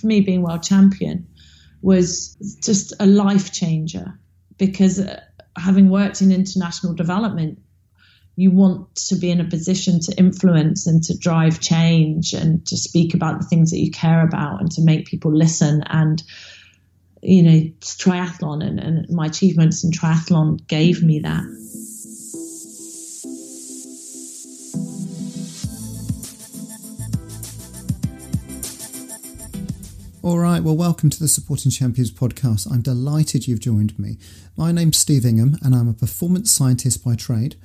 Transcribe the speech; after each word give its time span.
for 0.00 0.06
me, 0.06 0.20
being 0.20 0.42
world 0.42 0.62
champion 0.62 1.26
was 1.82 2.36
just 2.62 2.92
a 3.00 3.06
life 3.06 3.52
changer 3.52 4.18
because 4.58 5.00
uh, 5.00 5.20
having 5.56 5.90
worked 5.90 6.20
in 6.20 6.32
international 6.32 6.94
development, 6.94 7.58
you 8.36 8.50
want 8.50 8.94
to 8.94 9.16
be 9.16 9.30
in 9.30 9.40
a 9.40 9.44
position 9.44 10.00
to 10.00 10.16
influence 10.16 10.86
and 10.86 11.02
to 11.02 11.16
drive 11.16 11.60
change 11.60 12.32
and 12.32 12.66
to 12.66 12.76
speak 12.76 13.14
about 13.14 13.40
the 13.40 13.46
things 13.46 13.70
that 13.70 13.78
you 13.78 13.90
care 13.90 14.22
about 14.26 14.60
and 14.60 14.70
to 14.72 14.82
make 14.82 15.06
people 15.06 15.34
listen. 15.34 15.82
And, 15.86 16.22
you 17.22 17.42
know, 17.42 17.60
triathlon 17.80 18.64
and, 18.64 18.78
and 18.80 19.10
my 19.10 19.26
achievements 19.26 19.84
in 19.84 19.90
triathlon 19.90 20.66
gave 20.66 21.02
me 21.02 21.20
that. 21.20 21.44
All 30.22 30.38
right, 30.38 30.62
well, 30.62 30.76
welcome 30.76 31.08
to 31.08 31.18
the 31.18 31.28
Supporting 31.28 31.70
Champions 31.70 32.10
podcast. 32.10 32.70
I'm 32.70 32.82
delighted 32.82 33.48
you've 33.48 33.58
joined 33.58 33.98
me. 33.98 34.18
My 34.54 34.70
name's 34.70 34.98
Steve 34.98 35.24
Ingham, 35.24 35.56
and 35.62 35.74
I'm 35.74 35.88
a 35.88 35.94
performance 35.94 36.52
scientist 36.52 37.02
by 37.02 37.14
trade, 37.14 37.56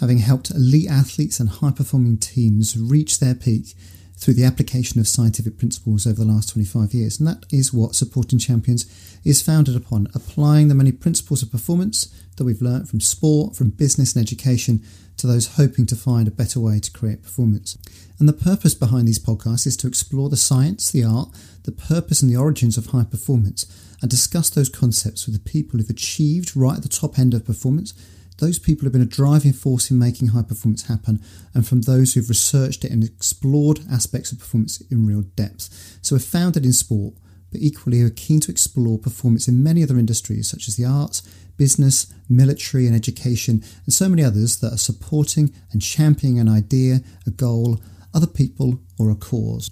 having 0.00 0.18
helped 0.18 0.50
elite 0.50 0.90
athletes 0.90 1.38
and 1.38 1.48
high 1.48 1.70
performing 1.70 2.18
teams 2.18 2.76
reach 2.76 3.20
their 3.20 3.36
peak 3.36 3.76
through 4.16 4.34
the 4.34 4.44
application 4.44 4.98
of 4.98 5.06
scientific 5.06 5.56
principles 5.56 6.04
over 6.04 6.24
the 6.24 6.32
last 6.32 6.50
25 6.50 6.92
years. 6.92 7.20
And 7.20 7.28
that 7.28 7.46
is 7.52 7.72
what 7.72 7.94
Supporting 7.94 8.40
Champions 8.40 8.86
is 9.24 9.40
founded 9.40 9.76
upon 9.76 10.08
applying 10.12 10.66
the 10.66 10.74
many 10.74 10.90
principles 10.90 11.44
of 11.44 11.52
performance 11.52 12.12
that 12.36 12.44
we've 12.44 12.60
learnt 12.60 12.88
from 12.88 13.00
sport, 13.00 13.54
from 13.54 13.70
business 13.70 14.16
and 14.16 14.22
education 14.22 14.82
to 15.16 15.28
those 15.28 15.54
hoping 15.56 15.86
to 15.86 15.94
find 15.94 16.26
a 16.26 16.32
better 16.32 16.58
way 16.58 16.80
to 16.80 16.90
create 16.90 17.22
performance. 17.22 17.78
And 18.18 18.28
the 18.28 18.32
purpose 18.32 18.74
behind 18.74 19.06
these 19.06 19.18
podcasts 19.18 19.66
is 19.66 19.76
to 19.78 19.86
explore 19.86 20.28
the 20.28 20.36
science, 20.36 20.90
the 20.90 21.04
art, 21.04 21.28
the 21.64 21.72
purpose, 21.72 22.22
and 22.22 22.30
the 22.30 22.36
origins 22.36 22.76
of 22.78 22.86
high 22.86 23.04
performance 23.04 23.66
and 24.00 24.10
discuss 24.10 24.50
those 24.50 24.68
concepts 24.68 25.26
with 25.26 25.34
the 25.34 25.50
people 25.50 25.78
who've 25.78 25.90
achieved 25.90 26.56
right 26.56 26.76
at 26.76 26.82
the 26.82 26.88
top 26.88 27.18
end 27.18 27.34
of 27.34 27.44
performance, 27.44 27.92
those 28.38 28.58
people 28.58 28.84
who've 28.84 28.92
been 28.92 29.02
a 29.02 29.06
driving 29.06 29.52
force 29.52 29.90
in 29.90 29.98
making 29.98 30.28
high 30.28 30.42
performance 30.42 30.86
happen, 30.86 31.22
and 31.54 31.66
from 31.66 31.82
those 31.82 32.14
who've 32.14 32.28
researched 32.28 32.84
it 32.84 32.90
and 32.90 33.04
explored 33.04 33.80
aspects 33.90 34.32
of 34.32 34.38
performance 34.38 34.80
in 34.90 35.06
real 35.06 35.22
depth. 35.36 35.98
So 36.00 36.14
we're 36.14 36.20
founded 36.20 36.64
in 36.64 36.72
sport, 36.72 37.14
but 37.52 37.60
equally 37.60 38.00
are 38.00 38.10
keen 38.10 38.40
to 38.40 38.50
explore 38.50 38.98
performance 38.98 39.46
in 39.48 39.62
many 39.62 39.82
other 39.82 39.98
industries 39.98 40.48
such 40.48 40.68
as 40.68 40.76
the 40.76 40.84
arts, 40.84 41.22
business, 41.58 42.06
military, 42.28 42.86
and 42.86 42.96
education, 42.96 43.62
and 43.84 43.92
so 43.92 44.08
many 44.08 44.24
others 44.24 44.60
that 44.60 44.72
are 44.72 44.78
supporting 44.78 45.52
and 45.72 45.82
championing 45.82 46.38
an 46.38 46.48
idea, 46.48 47.00
a 47.26 47.30
goal, 47.30 47.78
other 48.14 48.26
people, 48.26 48.80
or 48.98 49.10
a 49.10 49.14
cause. 49.14 49.68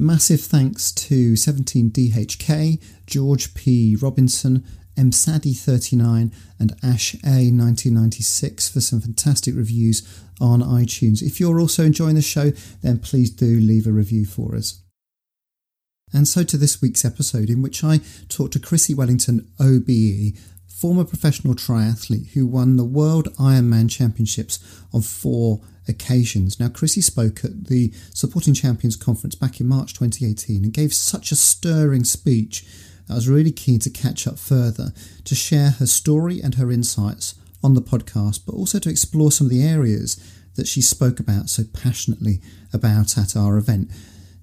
Massive 0.00 0.40
thanks 0.40 0.92
to 0.92 1.32
17DHK, 1.32 2.80
George 3.04 3.52
P. 3.54 3.96
Robinson, 3.96 4.64
MSADI39, 4.96 6.32
and 6.60 6.76
Ash 6.84 7.14
A 7.14 7.50
1996 7.50 8.68
for 8.68 8.80
some 8.80 9.00
fantastic 9.00 9.56
reviews 9.56 10.06
on 10.40 10.60
iTunes. 10.60 11.20
If 11.20 11.40
you're 11.40 11.58
also 11.58 11.82
enjoying 11.82 12.14
the 12.14 12.22
show, 12.22 12.52
then 12.80 13.00
please 13.00 13.30
do 13.30 13.58
leave 13.58 13.88
a 13.88 13.90
review 13.90 14.24
for 14.24 14.54
us. 14.54 14.84
And 16.12 16.28
so 16.28 16.44
to 16.44 16.56
this 16.56 16.80
week's 16.80 17.04
episode, 17.04 17.50
in 17.50 17.60
which 17.60 17.82
I 17.82 18.00
talked 18.28 18.52
to 18.52 18.60
Chrissie 18.60 18.94
Wellington, 18.94 19.50
OBE, 19.58 20.38
former 20.80 21.04
professional 21.04 21.54
triathlete 21.54 22.30
who 22.30 22.46
won 22.46 22.76
the 22.76 22.84
World 22.84 23.34
Ironman 23.36 23.90
Championships 23.90 24.58
on 24.92 25.02
four 25.02 25.60
occasions. 25.88 26.60
Now, 26.60 26.68
Chrissie 26.68 27.00
spoke 27.00 27.44
at 27.44 27.66
the 27.66 27.92
Supporting 28.14 28.54
Champions 28.54 28.94
Conference 28.94 29.34
back 29.34 29.60
in 29.60 29.66
March 29.66 29.92
2018 29.94 30.64
and 30.64 30.72
gave 30.72 30.94
such 30.94 31.32
a 31.32 31.36
stirring 31.36 32.04
speech 32.04 32.64
I 33.10 33.14
was 33.14 33.28
really 33.28 33.52
keen 33.52 33.78
to 33.80 33.90
catch 33.90 34.26
up 34.26 34.38
further 34.38 34.92
to 35.24 35.34
share 35.34 35.70
her 35.70 35.86
story 35.86 36.40
and 36.42 36.56
her 36.56 36.70
insights 36.70 37.34
on 37.64 37.74
the 37.74 37.82
podcast, 37.82 38.40
but 38.44 38.54
also 38.54 38.78
to 38.78 38.90
explore 38.90 39.32
some 39.32 39.46
of 39.46 39.50
the 39.50 39.66
areas 39.66 40.22
that 40.56 40.68
she 40.68 40.82
spoke 40.82 41.18
about 41.18 41.48
so 41.48 41.62
passionately 41.72 42.40
about 42.72 43.16
at 43.16 43.34
our 43.34 43.56
event. 43.56 43.90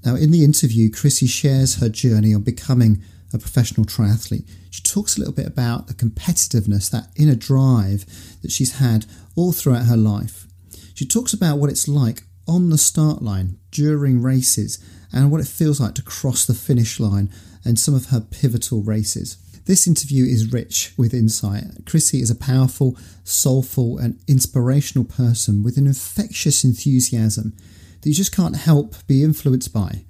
Now, 0.04 0.16
in 0.16 0.32
the 0.32 0.44
interview, 0.44 0.90
Chrissie 0.92 1.28
shares 1.28 1.76
her 1.76 1.90
journey 1.90 2.34
on 2.34 2.42
becoming 2.42 3.04
a 3.36 3.40
professional 3.40 3.86
triathlete. 3.86 4.48
She 4.72 4.82
talks 4.82 5.16
a 5.16 5.20
little 5.20 5.34
bit 5.34 5.46
about 5.46 5.88
the 5.88 5.94
competitiveness, 5.94 6.90
that 6.90 7.10
inner 7.16 7.36
drive 7.36 8.06
that 8.42 8.52
she's 8.52 8.80
had 8.80 9.06
all 9.36 9.52
throughout 9.52 9.86
her 9.86 9.98
life. 9.98 10.48
She 10.94 11.06
talks 11.06 11.34
about 11.34 11.58
what 11.58 11.70
it's 11.70 11.88
like 11.88 12.24
on 12.48 12.70
the 12.70 12.78
start 12.78 13.22
line 13.22 13.58
during 13.72 14.22
races 14.22 14.84
and 15.12 15.32
what 15.32 15.42
it 15.42 15.48
feels 15.48 15.80
like 15.80 15.96
to 15.96 16.02
cross 16.02 16.46
the 16.46 16.54
finish 16.54 17.00
line 17.00 17.30
and 17.64 17.80
some 17.80 17.96
of 17.96 18.08
her 18.08 18.22
pivotal 18.22 18.82
races. 18.82 19.38
This 19.66 19.88
interview 19.88 20.26
is 20.26 20.54
rich 20.54 20.94
with 20.96 21.14
insight. 21.14 21.64
Chrissie 21.86 22.22
is 22.22 22.30
a 22.30 22.36
powerful, 22.36 22.98
soulful, 23.24 23.98
and 23.98 24.20
inspirational 24.28 25.06
person 25.06 25.64
with 25.64 25.78
an 25.78 25.88
infectious 25.88 26.64
enthusiasm 26.64 27.56
that 28.02 28.10
you 28.10 28.16
just 28.16 28.36
can't 28.36 28.58
help 28.58 28.96
be 29.08 29.24
influenced 29.24 29.74
by. 29.74 30.04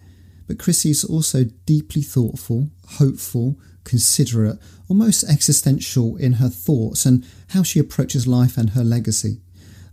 But 0.48 0.60
Chrissie 0.60 0.92
is 0.92 1.04
also 1.04 1.46
deeply 1.66 2.02
thoughtful, 2.02 2.70
hopeful, 2.88 3.58
considerate, 3.84 4.60
almost 4.90 5.24
existential 5.24 6.18
in 6.18 6.34
her 6.34 6.50
thoughts 6.50 7.06
and 7.06 7.26
how 7.50 7.64
she 7.64 7.80
approaches 7.80 8.28
life 8.28 8.58
and 8.58 8.72
her 8.72 8.84
legacy. 8.84 9.42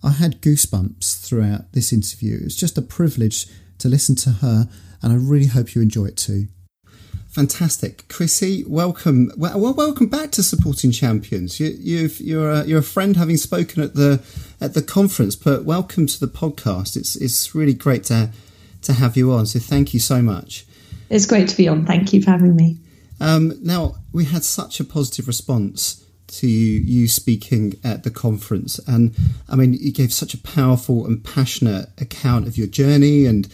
I 0.03 0.11
had 0.11 0.43
goosebumps 0.43 1.25
throughout 1.25 1.73
this 1.73 1.93
interview. 1.93 2.41
It's 2.43 2.57
just 2.57 2.77
a 2.77 2.83
privilege 2.83 3.47
to 3.79 3.89
listen 3.89 4.17
to 4.17 4.31
her, 4.31 4.69
and 5.01 5.13
I 5.13 5.17
really 5.17 5.47
hope 5.47 5.75
you 5.75 5.83
enjoy 5.83 6.07
it 6.07 6.17
too. 6.17 6.49
Fantastic, 7.29 8.09
Chrissie. 8.09 8.63
Welcome. 8.67 9.33
Well, 9.39 9.73
welcome 9.73 10.09
back 10.09 10.33
to 10.33 10.43
Supporting 10.43 10.91
Champions. 10.91 11.59
You, 11.59 12.11
you're 12.19 12.51
a, 12.51 12.65
you're 12.65 12.81
a 12.81 12.83
friend, 12.83 13.17
having 13.17 13.39
spoken 13.39 13.83
at 13.83 13.95
the 13.95 14.23
at 14.61 14.75
the 14.75 14.83
conference, 14.83 15.35
but 15.35 15.65
welcome 15.65 16.07
to 16.07 16.21
the 16.21 16.27
podcast. 16.27 16.95
It's 16.95 17.17
it's 17.17 17.55
really 17.55 17.73
great 17.73 18.05
to 18.05 18.31
to 18.83 18.93
have 18.93 19.17
you 19.17 19.33
on. 19.33 19.47
So 19.47 19.59
thank 19.59 19.95
you 19.95 20.01
so 20.01 20.23
much. 20.23 20.67
It's 21.11 21.27
great 21.27 21.49
to 21.49 21.57
be 21.57 21.69
on. 21.69 21.87
Thank 21.87 22.13
you 22.13 22.23
for 22.23 22.31
having 22.31 22.57
me. 22.57 22.79
Um, 23.21 23.55
now 23.63 23.97
we 24.13 24.25
had 24.25 24.45
such 24.45 24.81
a 24.81 24.85
positive 24.85 25.27
response 25.27 26.05
to 26.29 26.49
you, 26.49 26.81
you 26.81 27.09
speaking 27.09 27.79
at 27.85 28.05
the 28.05 28.11
conference, 28.11 28.79
and 28.89 29.15
I 29.49 29.55
mean 29.55 29.75
you 29.75 29.93
gave 29.93 30.13
such 30.13 30.35
a 30.35 30.39
powerful 30.39 31.07
and 31.07 31.23
passionate 31.23 31.91
account 32.01 32.49
of 32.49 32.57
your 32.57 32.67
journey 32.67 33.27
and 33.27 33.45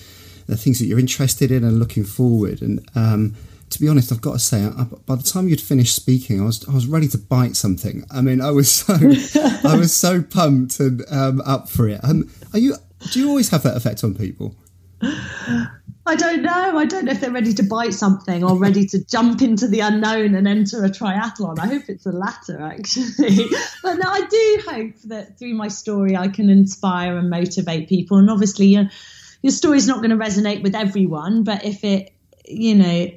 the 0.47 0.57
things 0.57 0.79
that 0.79 0.87
you're 0.87 0.99
interested 0.99 1.51
in 1.51 1.65
and 1.65 1.79
looking 1.79 2.05
forward. 2.05 2.63
And 2.63 2.89
um, 2.95 3.35
to 3.71 3.81
be 3.81 3.89
honest, 3.89 4.13
I've 4.13 4.21
got 4.21 4.35
to 4.35 4.39
say, 4.39 4.65
I, 4.65 4.85
by 5.07 5.17
the 5.17 5.23
time 5.23 5.49
you'd 5.49 5.61
finished 5.61 5.95
speaking, 5.95 6.41
I 6.41 6.45
was 6.45 6.67
I 6.69 6.73
was 6.73 6.87
ready 6.87 7.09
to 7.09 7.19
bite 7.19 7.57
something. 7.57 8.05
I 8.11 8.21
mean, 8.21 8.41
I 8.41 8.51
was 8.51 8.71
so 8.71 8.95
I 9.65 9.77
was 9.77 9.95
so 9.95 10.23
pumped 10.23 10.81
and 10.81 11.05
um, 11.11 11.41
up 11.43 11.69
for 11.69 11.89
it. 11.89 12.01
Um, 12.03 12.31
are 12.53 12.59
you? 12.59 12.77
Do 13.13 13.21
you 13.21 13.29
always 13.29 13.51
have 13.51 13.63
that 13.65 13.77
effect 13.77 14.03
on 14.03 14.15
people? 14.15 14.55
I 15.03 16.17
don't 16.17 16.43
know. 16.43 16.79
I 16.79 16.87
don't 16.87 17.05
know 17.05 17.13
if 17.13 17.21
they're 17.21 17.31
ready 17.31 17.53
to 17.55 17.63
bite 17.63 17.93
something 17.93 18.43
or 18.43 18.57
ready 18.57 18.87
to 18.87 19.05
jump 19.05 19.43
into 19.43 19.69
the 19.69 19.81
unknown 19.81 20.35
and 20.35 20.49
enter 20.49 20.83
a 20.83 20.89
triathlon. 20.89 21.59
I 21.59 21.67
hope 21.67 21.83
it's 21.89 22.05
the 22.05 22.13
latter, 22.13 22.63
actually. 22.63 23.47
but 23.83 23.95
no, 23.95 24.09
I 24.09 24.23
do 24.27 24.63
hope 24.67 24.95
that 25.05 25.39
through 25.39 25.53
my 25.55 25.69
story, 25.69 26.17
I 26.17 26.29
can 26.29 26.49
inspire 26.49 27.19
and 27.19 27.29
motivate 27.29 27.91
people. 27.91 28.17
And 28.17 28.31
obviously, 28.31 28.69
your 28.69 28.89
your 29.43 29.53
story's 29.53 29.87
not 29.87 29.99
going 29.99 30.11
to 30.11 30.17
resonate 30.17 30.63
with 30.63 30.75
everyone, 30.75 31.45
but 31.45 31.65
if 31.65 31.85
it, 31.85 32.13
you 32.47 32.75
know, 32.75 33.11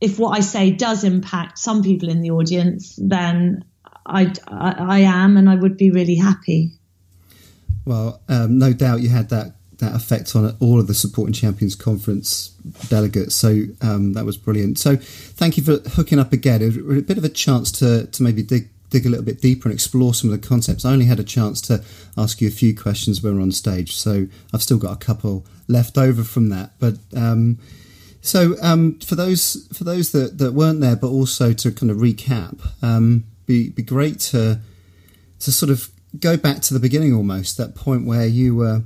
if 0.00 0.18
what 0.18 0.36
I 0.36 0.40
say 0.40 0.72
does 0.72 1.04
impact 1.04 1.58
some 1.58 1.84
people 1.84 2.08
in 2.08 2.20
the 2.20 2.32
audience, 2.32 2.98
then 3.00 3.64
I, 4.04 4.32
I, 4.48 4.74
I 4.78 4.98
am, 5.00 5.36
and 5.36 5.48
I 5.48 5.54
would 5.54 5.76
be 5.76 5.92
really 5.92 6.16
happy. 6.16 6.72
Well, 7.84 8.20
um, 8.28 8.58
no 8.58 8.72
doubt 8.72 9.00
you 9.00 9.08
had 9.08 9.30
that 9.30 9.54
that 9.82 9.94
effect 9.94 10.34
on 10.36 10.56
all 10.60 10.78
of 10.78 10.86
the 10.86 10.94
supporting 10.94 11.32
champions 11.32 11.74
conference 11.74 12.50
delegates. 12.88 13.34
So 13.34 13.64
um, 13.82 14.12
that 14.14 14.24
was 14.24 14.36
brilliant. 14.36 14.78
So 14.78 14.96
thank 14.96 15.56
you 15.56 15.62
for 15.64 15.88
hooking 15.90 16.20
up 16.20 16.32
again. 16.32 16.62
It 16.62 16.84
was 16.84 16.98
a 16.98 17.02
bit 17.02 17.18
of 17.18 17.24
a 17.24 17.28
chance 17.28 17.70
to 17.72 18.06
to 18.06 18.22
maybe 18.22 18.42
dig 18.42 18.68
dig 18.90 19.06
a 19.06 19.08
little 19.08 19.24
bit 19.24 19.40
deeper 19.40 19.68
and 19.68 19.74
explore 19.74 20.14
some 20.14 20.32
of 20.32 20.40
the 20.40 20.46
concepts. 20.46 20.84
I 20.84 20.92
only 20.92 21.06
had 21.06 21.18
a 21.18 21.24
chance 21.24 21.60
to 21.62 21.82
ask 22.16 22.40
you 22.40 22.48
a 22.48 22.52
few 22.52 22.76
questions 22.76 23.22
when 23.22 23.34
we 23.34 23.40
are 23.40 23.42
on 23.42 23.52
stage, 23.52 23.96
so 23.96 24.26
I've 24.52 24.62
still 24.62 24.78
got 24.78 24.92
a 24.92 25.04
couple 25.04 25.44
left 25.66 25.98
over 25.98 26.22
from 26.22 26.48
that. 26.50 26.72
But 26.78 26.98
um, 27.16 27.58
so 28.20 28.54
um, 28.62 29.00
for 29.00 29.16
those 29.16 29.68
for 29.72 29.84
those 29.84 30.12
that, 30.12 30.38
that 30.38 30.52
weren't 30.52 30.80
there, 30.80 30.96
but 30.96 31.08
also 31.08 31.52
to 31.52 31.72
kind 31.72 31.90
of 31.90 31.98
recap, 31.98 32.60
um, 32.82 33.24
be 33.46 33.70
be 33.70 33.82
great 33.82 34.20
to 34.30 34.60
to 35.40 35.50
sort 35.50 35.70
of 35.70 35.90
go 36.20 36.36
back 36.36 36.60
to 36.60 36.74
the 36.74 36.80
beginning 36.80 37.12
almost 37.12 37.56
that 37.56 37.74
point 37.74 38.06
where 38.06 38.26
you 38.26 38.54
were. 38.54 38.84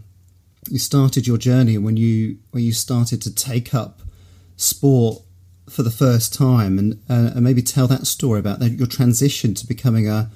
You 0.68 0.78
started 0.78 1.26
your 1.26 1.38
journey 1.38 1.78
when 1.78 1.96
you 1.96 2.38
when 2.50 2.64
you 2.64 2.72
started 2.72 3.22
to 3.22 3.34
take 3.34 3.74
up 3.74 4.02
sport 4.56 5.22
for 5.68 5.82
the 5.82 5.90
first 5.90 6.32
time 6.32 6.78
and, 6.78 6.94
uh, 7.08 7.32
and 7.34 7.42
maybe 7.42 7.62
tell 7.62 7.88
that 7.88 8.06
story 8.06 8.38
about 8.38 8.60
that, 8.60 8.72
your 8.72 8.86
transition 8.86 9.52
to 9.54 9.66
becoming 9.66 10.08
a, 10.08 10.30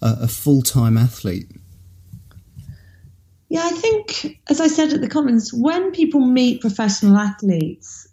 a, 0.00 0.18
a 0.22 0.28
full 0.28 0.62
time 0.62 0.96
athlete. 0.96 1.50
Yeah, 3.48 3.62
I 3.64 3.70
think, 3.70 4.40
as 4.48 4.60
I 4.60 4.66
said 4.66 4.92
at 4.92 5.02
the 5.02 5.08
conference, 5.08 5.52
when 5.52 5.92
people 5.92 6.20
meet 6.20 6.62
professional 6.62 7.18
athletes, 7.18 8.08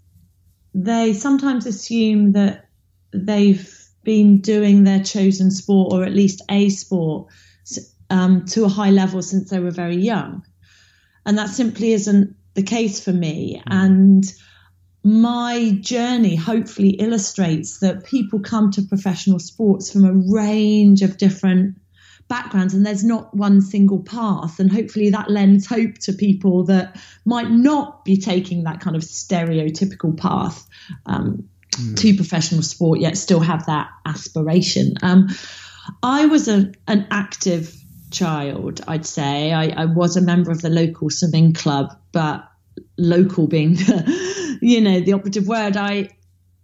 they 0.74 1.14
sometimes 1.14 1.66
assume 1.66 2.34
that 2.34 2.68
they've 3.14 3.74
been 4.04 4.42
doing 4.42 4.84
their 4.84 5.02
chosen 5.02 5.50
sport 5.50 5.94
or 5.94 6.04
at 6.04 6.14
least 6.14 6.42
a 6.50 6.70
sport 6.70 7.32
um, 8.10 8.46
to 8.46 8.66
a 8.66 8.70
high 8.70 8.90
level 8.90 9.22
since 9.22 9.50
they 9.50 9.60
were 9.60 9.72
very 9.72 9.96
young. 9.96 10.44
And 11.26 11.38
that 11.38 11.50
simply 11.50 11.94
isn't 11.94 12.36
the 12.54 12.64
case 12.64 13.04
for 13.04 13.14
me. 13.14 13.62
And 13.66 14.24
my 15.04 15.78
journey 15.80 16.36
hopefully 16.36 16.90
illustrates 16.90 17.80
that 17.80 18.04
people 18.04 18.40
come 18.40 18.72
to 18.72 18.82
professional 18.82 19.40
sports 19.40 19.92
from 19.92 20.06
a 20.06 20.14
range 20.14 21.02
of 21.02 21.18
different 21.18 21.78
backgrounds 22.28 22.76
and 22.76 22.86
there's 22.86 23.04
not 23.04 23.36
one 23.36 23.60
single 23.60 24.04
path 24.04 24.60
and 24.60 24.72
hopefully 24.72 25.10
that 25.10 25.32
lends 25.32 25.66
hope 25.66 25.96
to 25.96 26.14
people 26.14 26.66
that 26.66 26.96
might 27.26 27.50
not 27.50 28.06
be 28.06 28.18
taking 28.18 28.64
that 28.64 28.80
kind 28.80 28.96
of 28.96 29.02
stereotypical 29.02 30.16
path 30.16 30.68
um, 31.08 31.50
mm. 31.72 31.98
to 31.98 32.16
professional 32.16 32.62
sport 32.62 33.00
yet 33.00 33.18
still 33.18 33.40
have 33.40 33.66
that 33.66 33.90
aspiration 34.06 34.94
um, 35.02 35.28
i 36.04 36.28
was 36.28 36.48
a, 36.48 36.72
an 36.88 37.08
active 37.10 37.79
child 38.12 38.82
i'd 38.88 39.06
say 39.06 39.54
I, 39.54 39.68
I 39.70 39.86
was 39.86 40.18
a 40.18 40.22
member 40.22 40.52
of 40.52 40.62
the 40.62 40.70
local 40.70 41.10
swimming 41.10 41.54
club 41.54 41.96
but 42.12 42.50
local 42.98 43.48
being 43.48 43.76
you 44.62 44.82
know 44.82 45.00
the 45.00 45.14
operative 45.14 45.48
word 45.48 45.78
i 45.78 46.10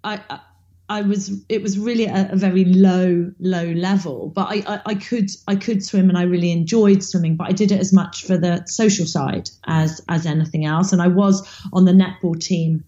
i 0.04 0.40
I 0.88 1.02
was 1.02 1.32
it 1.50 1.64
was 1.64 1.80
really 1.80 2.06
a, 2.06 2.30
a, 2.32 2.36
very 2.36 2.64
low 2.66 3.32
low 3.40 3.66
level, 3.66 4.32
but 4.36 4.48
I, 4.50 4.76
I, 4.76 4.82
I 4.88 4.96
could 4.96 5.32
I 5.48 5.56
could 5.56 5.84
swim 5.84 6.10
and 6.10 6.18
I 6.18 6.24
really 6.24 6.52
enjoyed 6.52 7.04
swimming, 7.04 7.38
but 7.38 7.48
I 7.48 7.54
did 7.54 7.72
it 7.72 7.80
as 7.80 7.92
much 7.92 8.24
for 8.24 8.38
the 8.38 8.64
social 8.68 9.08
side 9.08 9.50
as 9.66 10.02
as 10.10 10.28
anything 10.28 10.66
else. 10.66 10.94
And 10.94 11.02
I 11.02 11.08
was 11.08 11.48
on 11.74 11.86
the 11.86 11.92
netball 11.92 12.40
team 12.40 12.84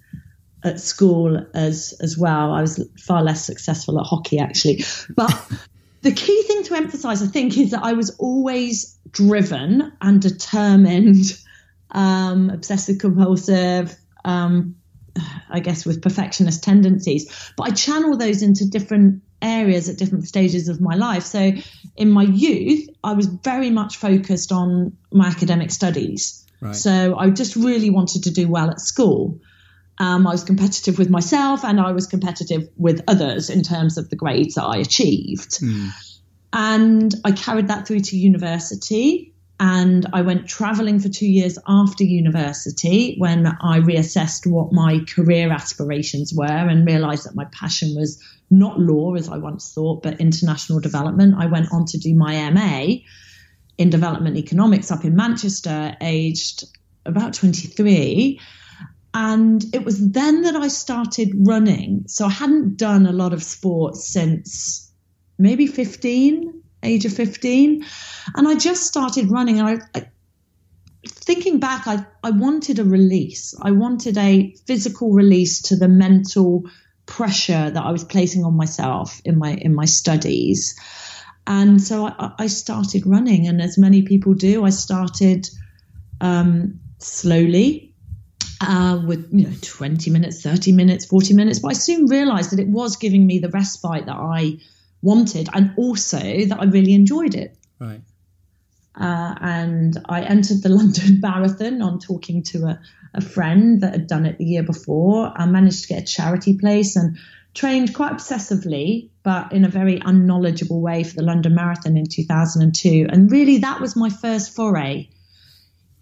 at 0.64 0.80
school 0.80 1.44
as 1.56 1.96
as 2.00 2.18
well. 2.18 2.52
I 2.52 2.62
was 2.62 2.88
far 3.00 3.24
less 3.24 3.44
successful 3.44 4.00
at 4.00 4.06
hockey 4.06 4.40
actually, 4.40 4.84
but. 5.16 5.34
The 6.02 6.12
key 6.12 6.44
thing 6.44 6.64
to 6.64 6.76
emphasize, 6.76 7.24
I 7.24 7.28
think, 7.28 7.58
is 7.58 7.72
that 7.72 7.84
I 7.84 7.94
was 7.94 8.12
always 8.18 8.98
driven 9.12 9.92
and 10.02 10.22
determined, 10.22 11.38
um, 11.92 12.50
obsessive 12.50 13.00
compulsive, 13.00 13.96
um, 14.24 14.76
I 15.50 15.60
guess, 15.60 15.86
with 15.86 16.02
perfectionist 16.02 16.64
tendencies. 16.64 17.52
But 17.58 17.70
I 17.70 17.72
channel 17.72 18.18
those 18.18 18.42
into 18.42 18.66
different 18.70 19.24
areas 19.42 19.90
at 19.90 19.98
different 19.98 20.28
stages 20.28 20.68
of 20.68 20.82
my 20.82 20.96
life. 20.96 21.24
So 21.24 21.52
in 21.96 22.12
my 22.12 22.24
youth, 22.24 22.90
I 23.04 23.14
was 23.14 23.28
very 23.28 23.70
much 23.70 23.98
focused 23.98 24.52
on 24.52 24.98
my 25.12 25.28
academic 25.28 25.72
studies. 25.72 26.46
Right. 26.62 26.76
So 26.76 27.18
I 27.18 27.30
just 27.30 27.56
really 27.56 27.90
wanted 27.90 28.24
to 28.24 28.32
do 28.32 28.48
well 28.48 28.70
at 28.70 28.82
school. 28.82 29.40
Um, 30.00 30.28
I 30.28 30.32
was 30.32 30.44
competitive 30.44 31.00
with 31.00 31.10
myself 31.10 31.64
and 31.64 31.80
I 31.80 31.92
was 31.92 32.06
competitive 32.06 32.70
with 32.78 33.04
others 33.08 33.50
in 33.50 33.64
terms 33.64 33.98
of 33.98 34.10
the 34.10 34.16
grades 34.16 34.56
that 34.56 34.66
I 34.66 34.78
achieved. 34.78 35.60
Mm. 35.60 35.90
And 36.54 37.16
I 37.26 37.32
carried 37.32 37.68
that 37.70 37.88
through 37.88 38.02
to 38.02 38.18
university 38.18 39.34
and 39.60 40.06
I 40.14 40.22
went 40.22 40.48
traveling 40.48 41.00
for 41.00 41.10
two 41.10 41.28
years 41.28 41.58
after 41.68 42.04
university 42.04 43.16
when 43.18 43.48
I 43.48 43.80
reassessed 43.80 44.46
what 44.46 44.72
my 44.72 45.00
career 45.00 45.52
aspirations 45.52 46.32
were 46.34 46.46
and 46.46 46.86
realized 46.86 47.26
that 47.26 47.36
my 47.36 47.46
passion 47.46 47.96
was 47.96 48.22
not 48.52 48.80
law 48.80 49.16
as 49.16 49.28
I 49.30 49.38
once 49.38 49.74
thought, 49.74 50.04
but 50.04 50.22
international 50.22 50.80
development. 50.80 51.36
I 51.38 51.48
went 51.48 51.72
on 51.72 51.86
to 51.86 51.98
do 51.98 52.14
my 52.14 52.50
MA 52.52 52.98
in 53.80 53.90
development 53.90 54.38
economics 54.38 54.92
up 54.92 55.04
in 55.04 55.16
Manchester, 55.16 55.98
aged 56.02 56.66
about 57.06 57.34
23. 57.34 58.40
And 59.20 59.66
it 59.74 59.84
was 59.84 60.12
then 60.12 60.44
that 60.44 60.56
I 60.56 60.68
started 60.68 61.32
running. 61.40 62.04
So 62.08 62.28
I 62.28 62.30
hadn't 62.30 62.78
done 62.78 63.08
a 63.08 63.12
lot 63.12 63.34
of 63.34 63.42
sports 63.42 64.08
since 64.14 64.94
maybe 65.40 65.66
15, 65.66 66.62
age 66.84 67.04
of 67.04 67.14
15. 67.14 67.84
And 68.36 68.48
I 68.48 68.54
just 68.54 68.84
started 68.84 69.32
running. 69.32 69.60
And 69.60 69.68
I, 69.68 70.00
I 70.00 70.08
thinking 71.08 71.60
back, 71.60 71.88
I, 71.88 72.06
I 72.24 72.30
wanted 72.30 72.78
a 72.78 72.84
release. 72.84 73.56
I 73.60 73.72
wanted 73.72 74.20
a 74.20 74.54
physical 74.68 75.12
release 75.12 75.64
to 75.64 75.76
the 75.76 75.88
mental 75.88 76.70
pressure 77.08 77.72
that 77.72 77.84
I 77.84 77.92
was 77.92 78.04
placing 78.04 78.44
on 78.44 78.56
myself 78.56 79.20
in 79.26 79.40
my 79.40 79.56
in 79.56 79.74
my 79.74 79.86
studies. 79.86 80.80
And 81.48 81.82
so 81.82 82.06
I, 82.06 82.34
I 82.38 82.48
started 82.48 83.08
running, 83.08 83.48
and 83.48 83.64
as 83.64 83.80
many 83.80 84.04
people 84.04 84.36
do, 84.36 84.64
I 84.64 84.70
started 84.70 85.50
um, 86.22 86.82
slowly, 87.00 87.87
uh, 88.62 89.02
with 89.06 89.28
you 89.32 89.48
know 89.48 89.54
20 89.62 90.10
minutes, 90.12 90.42
30 90.42 90.72
minutes, 90.72 91.06
40 91.06 91.34
minutes. 91.34 91.60
But 91.60 91.70
I 91.70 91.74
soon 91.74 92.08
realised 92.08 92.52
that 92.52 92.60
it 92.60 92.68
was 92.68 92.96
giving 92.96 93.26
me 93.26 93.40
the 93.40 93.50
respite 93.50 94.06
that 94.06 94.16
I 94.16 94.58
wanted, 95.02 95.50
and 95.54 95.74
also 95.78 96.20
that 96.20 96.58
I 96.60 96.66
really 96.66 96.94
enjoyed 96.94 97.36
it. 97.36 97.56
Right. 97.80 98.02
Uh, 99.00 99.36
and 99.42 99.98
I 100.06 100.24
entered 100.24 100.64
the 100.64 100.70
London 100.80 101.20
Marathon 101.22 101.82
on 101.82 102.00
talking 102.00 102.44
to 102.44 102.66
a, 102.66 102.82
a 103.14 103.22
friend 103.22 103.82
that 103.82 103.94
had 103.94 104.08
done 104.08 104.26
it 104.26 104.38
the 104.38 104.46
year 104.46 104.64
before. 104.64 105.32
I 105.36 105.46
managed 105.46 105.84
to 105.84 105.90
get 105.90 106.04
a 106.04 106.06
charity 106.06 106.58
place 106.58 106.96
and 106.96 107.18
trained 107.54 107.94
quite 107.94 108.14
obsessively, 108.14 109.10
but 109.24 109.52
in 109.52 109.66
a 109.66 109.70
very 109.70 110.02
unknowledgeable 110.04 110.82
way 110.82 111.04
for 111.04 111.16
the 111.16 111.24
London 111.24 111.56
Marathon 111.56 111.98
in 111.98 112.06
2002. 112.06 113.08
And 113.10 113.32
really, 113.32 113.60
that 113.60 113.82
was 113.82 113.96
my 113.96 114.10
first 114.10 114.56
foray 114.56 115.10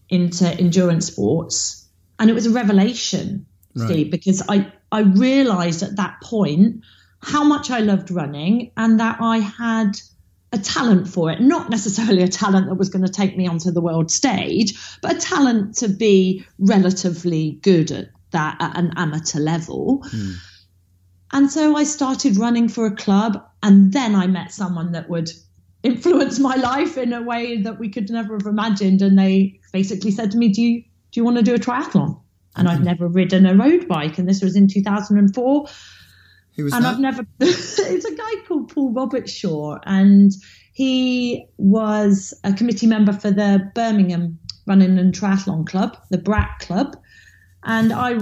into 0.10 0.48
endurance 0.48 1.08
sports. 1.08 1.85
And 2.20 2.30
it 2.30 2.34
was 2.34 2.46
a 2.46 2.52
revelation, 2.52 3.46
right. 3.76 3.90
Steve, 3.90 4.12
because 4.12 4.42
I, 4.48 4.72
I 4.92 5.02
realized 5.02 5.84
at 5.84 5.98
that 5.98 6.22
point 6.22 6.84
how 7.22 7.44
much 7.44 7.72
I 7.72 7.80
loved 7.80 8.12
running 8.12 8.72
and 8.78 9.00
that 9.00 9.18
I 9.20 9.40
had 9.40 9.98
a 10.52 10.58
talent 10.58 11.08
for 11.08 11.32
it, 11.32 11.42
not 11.42 11.70
necessarily 11.70 12.24
a 12.24 12.28
talent 12.28 12.68
that 12.68 12.76
was 12.76 12.90
going 12.90 13.06
to 13.06 13.12
take 13.12 13.36
me 13.36 13.48
onto 13.48 13.72
the 13.72 13.82
world 13.82 14.10
stage, 14.10 14.74
but 15.02 15.16
a 15.16 15.20
talent 15.20 15.76
to 15.78 15.90
be 15.90 16.46
relatively 16.60 17.60
good 17.62 17.92
at 17.92 18.10
that 18.32 18.58
at 18.60 18.78
an 18.78 18.94
amateur 18.96 19.40
level. 19.40 20.04
Mm. 20.12 20.36
And 21.32 21.52
so 21.52 21.76
I 21.76 21.84
started 21.84 22.38
running 22.38 22.70
for 22.70 22.86
a 22.86 22.96
club, 22.96 23.44
and 23.62 23.92
then 23.92 24.16
I 24.16 24.28
met 24.28 24.52
someone 24.52 24.94
that 24.94 25.10
would 25.10 25.30
influence 25.84 26.40
my 26.40 26.56
life 26.56 26.98
in 26.98 27.14
a 27.14 27.22
way 27.22 27.62
that 27.62 27.80
we 27.80 27.90
could 27.90 28.10
never 28.10 28.36
have 28.36 28.48
imagined. 28.48 29.02
And 29.02 29.18
they 29.18 29.60
basically 29.74 30.12
said 30.12 30.32
to 30.32 30.38
me, 30.38 30.50
"Do 30.50 30.62
you 30.62 30.84
do 31.16 31.22
you 31.22 31.24
want 31.24 31.38
to 31.38 31.44
do 31.44 31.56
a 31.56 31.58
triathlon?" 31.58 32.20
And 32.58 32.68
mm-hmm. 32.68 32.78
I've 32.78 32.84
never 32.84 33.08
ridden 33.08 33.46
a 33.46 33.56
road 33.56 33.88
bike, 33.88 34.18
and 34.18 34.28
this 34.28 34.42
was 34.42 34.56
in 34.56 34.68
2004. 34.68 35.68
Who 36.56 36.64
was 36.64 36.74
and 36.74 36.84
that? 36.84 36.94
I've 36.94 37.00
never. 37.00 37.26
it's 37.40 38.06
a 38.06 38.16
guy 38.16 38.32
called 38.46 38.70
Paul 38.70 38.94
Robertshaw, 38.94 39.80
and 39.86 40.34
he 40.74 41.48
was 41.58 42.34
a 42.44 42.54
committee 42.54 42.88
member 42.88 43.14
for 43.14 43.32
the 43.32 43.72
Birmingham 43.74 44.40
Running 44.68 45.00
and 45.00 45.14
Triathlon 45.14 45.66
Club, 45.66 45.98
the 46.12 46.18
BRAC 46.18 46.60
Club, 46.60 46.98
and 47.64 47.94
I 47.94 48.20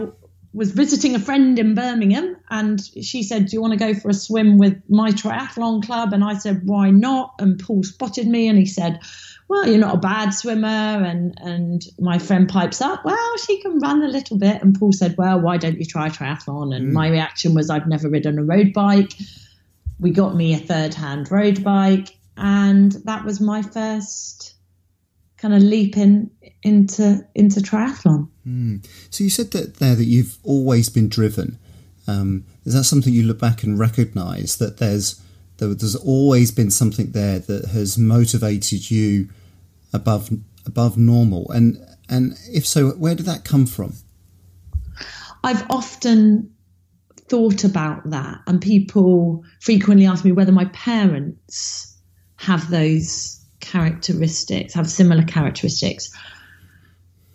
was 0.54 0.72
visiting 0.72 1.16
a 1.16 1.20
friend 1.20 1.58
in 1.58 1.74
Birmingham, 1.74 2.38
and 2.52 2.80
she 3.02 3.24
said, 3.24 3.48
"Do 3.48 3.56
you 3.56 3.62
want 3.62 3.74
to 3.74 3.80
go 3.80 3.96
for 3.96 4.10
a 4.10 4.14
swim 4.14 4.60
with 4.60 4.80
my 4.88 5.10
triathlon 5.10 5.84
club?" 5.84 6.14
And 6.14 6.24
I 6.24 6.38
said, 6.38 6.62
"Why 6.66 6.92
not?" 6.92 7.34
And 7.40 7.60
Paul 7.60 7.84
spotted 7.84 8.28
me, 8.28 8.48
and 8.48 8.60
he 8.60 8.68
said 8.68 9.00
well, 9.54 9.68
you're 9.68 9.78
not 9.78 9.94
a 9.94 10.00
bad 10.00 10.32
swimmer. 10.32 10.68
And, 10.68 11.40
and 11.40 11.86
my 12.00 12.18
friend 12.18 12.50
pipes 12.50 12.82
up, 12.82 13.06
well, 13.06 13.38
she 13.38 13.62
can 13.62 13.78
run 13.78 14.02
a 14.02 14.08
little 14.08 14.36
bit. 14.36 14.64
And 14.64 14.78
Paul 14.78 14.92
said, 14.92 15.14
well, 15.16 15.40
why 15.40 15.58
don't 15.58 15.78
you 15.78 15.86
try 15.86 16.10
triathlon? 16.10 16.76
And 16.76 16.90
mm. 16.90 16.94
my 16.94 17.08
reaction 17.10 17.54
was, 17.54 17.70
I've 17.70 17.88
never 17.88 18.10
ridden 18.10 18.40
a 18.40 18.44
road 18.44 18.74
bike. 18.74 19.14
We 20.00 20.10
got 20.10 20.36
me 20.36 20.56
a 20.56 20.58
third 20.58 20.96
hand 20.96 21.30
road 21.30 21.64
bike. 21.64 22.18
And 22.36 22.94
that 23.06 23.26
was 23.26 23.40
my 23.40 23.62
first 23.62 24.56
kind 25.38 25.54
of 25.54 25.62
leap 25.62 25.98
in, 25.98 26.32
into, 26.64 27.24
into 27.36 27.60
triathlon. 27.60 28.30
Mm. 28.48 28.84
So 29.12 29.24
you 29.24 29.30
said 29.30 29.52
that 29.52 29.76
there 29.76 29.94
that 29.94 30.06
you've 30.06 30.40
always 30.42 30.90
been 30.90 31.10
driven. 31.10 31.60
Um, 32.08 32.46
is 32.66 32.74
that 32.74 32.86
something 32.86 33.14
you 33.14 33.24
look 33.24 33.40
back 33.40 33.62
and 33.62 33.78
recognize 33.78 34.58
that 34.58 34.78
there's 34.78 35.22
there's 35.58 35.96
always 35.96 36.52
been 36.52 36.72
something 36.72 37.12
there 37.12 37.40
that 37.40 37.68
has 37.68 37.98
motivated 37.98 38.92
you 38.92 39.30
above 39.94 40.30
above 40.66 40.98
normal? 40.98 41.50
And 41.52 41.78
and 42.10 42.38
if 42.52 42.66
so 42.66 42.92
where 42.92 43.16
did 43.16 43.26
that 43.26 43.46
come 43.46 43.66
from? 43.66 43.94
I've 45.44 45.66
often 45.70 46.52
thought 47.30 47.64
about 47.64 48.10
that 48.10 48.40
and 48.48 48.62
people 48.62 49.44
frequently 49.60 50.06
ask 50.06 50.24
me 50.24 50.32
whether 50.32 50.52
my 50.52 50.66
parents 50.66 51.98
have 52.38 52.70
those 52.70 53.44
characteristics 53.60 54.74
have 54.74 54.90
similar 54.90 55.24
characteristics. 55.24 56.12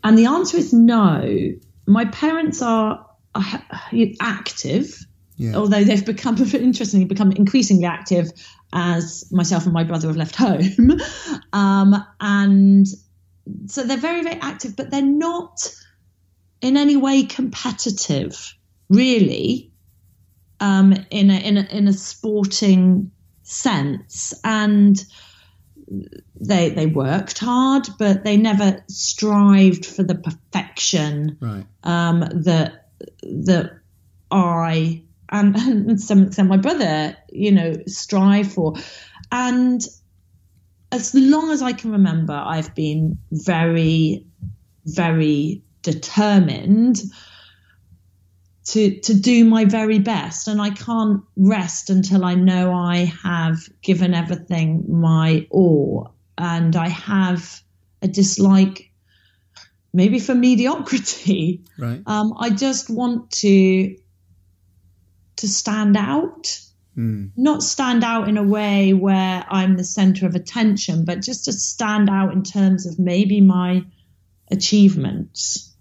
And 0.05 0.17
the 0.17 0.27
answer 0.27 0.57
is 0.57 0.73
no. 0.73 1.53
My 1.87 2.05
parents 2.07 2.62
are, 2.62 3.05
are 3.35 3.62
active 4.21 5.07
yeah. 5.38 5.54
Although 5.54 5.85
they've 5.85 6.04
become, 6.04 6.37
interestingly, 6.54 7.07
become 7.07 7.33
increasingly 7.33 7.87
active 7.87 8.30
as 8.73 9.30
myself 9.33 9.64
and 9.64 9.73
my 9.73 9.85
brother 9.85 10.09
have 10.09 10.16
left 10.16 10.35
home. 10.35 11.00
um, 11.52 12.04
and 12.21 12.87
so 13.66 13.85
they're 13.85 13.97
very, 13.97 14.23
very 14.23 14.38
active, 14.40 14.76
but 14.76 14.90
they're 14.90 15.00
not 15.00 15.73
in 16.61 16.76
any 16.76 16.97
way 16.97 17.23
competitive. 17.23 18.54
really, 18.88 19.71
um, 20.61 20.92
in 21.11 21.30
a 21.30 21.38
in 21.38 21.57
a 21.57 21.62
in 21.71 21.87
a 21.87 21.92
sporting 21.92 23.12
sense, 23.42 24.35
and 24.42 25.04
they 26.40 26.71
they 26.71 26.87
worked 26.87 27.38
hard, 27.38 27.88
but 27.97 28.25
they 28.25 28.37
never 28.37 28.83
strived 28.88 29.87
for 29.87 30.02
the 30.02 30.16
perfection 30.16 31.38
right. 31.40 31.64
um, 31.85 32.21
that 32.42 32.88
that 33.23 33.78
I 34.30 35.02
and, 35.31 35.57
and 35.57 35.89
to 35.91 35.99
some 35.99 36.25
extent 36.25 36.49
my 36.49 36.57
brother, 36.57 37.17
you 37.31 37.53
know, 37.53 37.75
strive 37.87 38.53
for. 38.53 38.75
And 39.31 39.83
as 40.91 41.15
long 41.15 41.51
as 41.51 41.63
I 41.63 41.73
can 41.73 41.93
remember, 41.93 42.33
I've 42.33 42.75
been 42.75 43.19
very, 43.31 44.27
very 44.85 45.63
determined 45.83 47.03
to 48.65 49.01
to 49.01 49.15
do 49.15 49.45
my 49.45 49.65
very 49.65 49.99
best. 49.99 50.49
And 50.49 50.61
I 50.61 50.71
can't 50.71 51.23
rest 51.37 51.91
until 51.91 52.25
I 52.25 52.35
know 52.35 52.73
I 52.73 53.13
have 53.23 53.59
given 53.83 54.15
everything 54.15 54.85
my 54.89 55.47
all. 55.51 56.15
And 56.37 56.77
I 56.77 56.89
have 56.89 57.63
a 58.03 58.09
dislike 58.09 58.91
maybe 59.93 60.19
for 60.19 60.35
mediocrity. 60.35 61.65
Right. 61.79 62.03
Um, 62.07 62.35
I 62.39 62.51
just 62.51 62.91
want 62.91 63.31
to 63.43 63.97
to 65.38 65.49
stand 65.49 65.97
out 65.97 66.61
mm. 66.97 67.30
not 67.37 67.62
stand 67.62 68.04
out 68.04 68.28
in 68.28 68.37
a 68.37 68.42
way 68.42 68.92
where 68.92 69.45
I'm 69.49 69.76
the 69.76 69.85
center 69.85 70.26
of 70.26 70.35
attention 70.35 71.04
but 71.04 71.23
just 71.23 71.47
to 71.47 71.52
stand 71.52 72.09
out 72.09 72.33
in 72.33 72.42
terms 72.42 72.87
of 72.87 72.99
maybe 72.99 73.40
my 73.40 73.85
achievements 74.50 75.75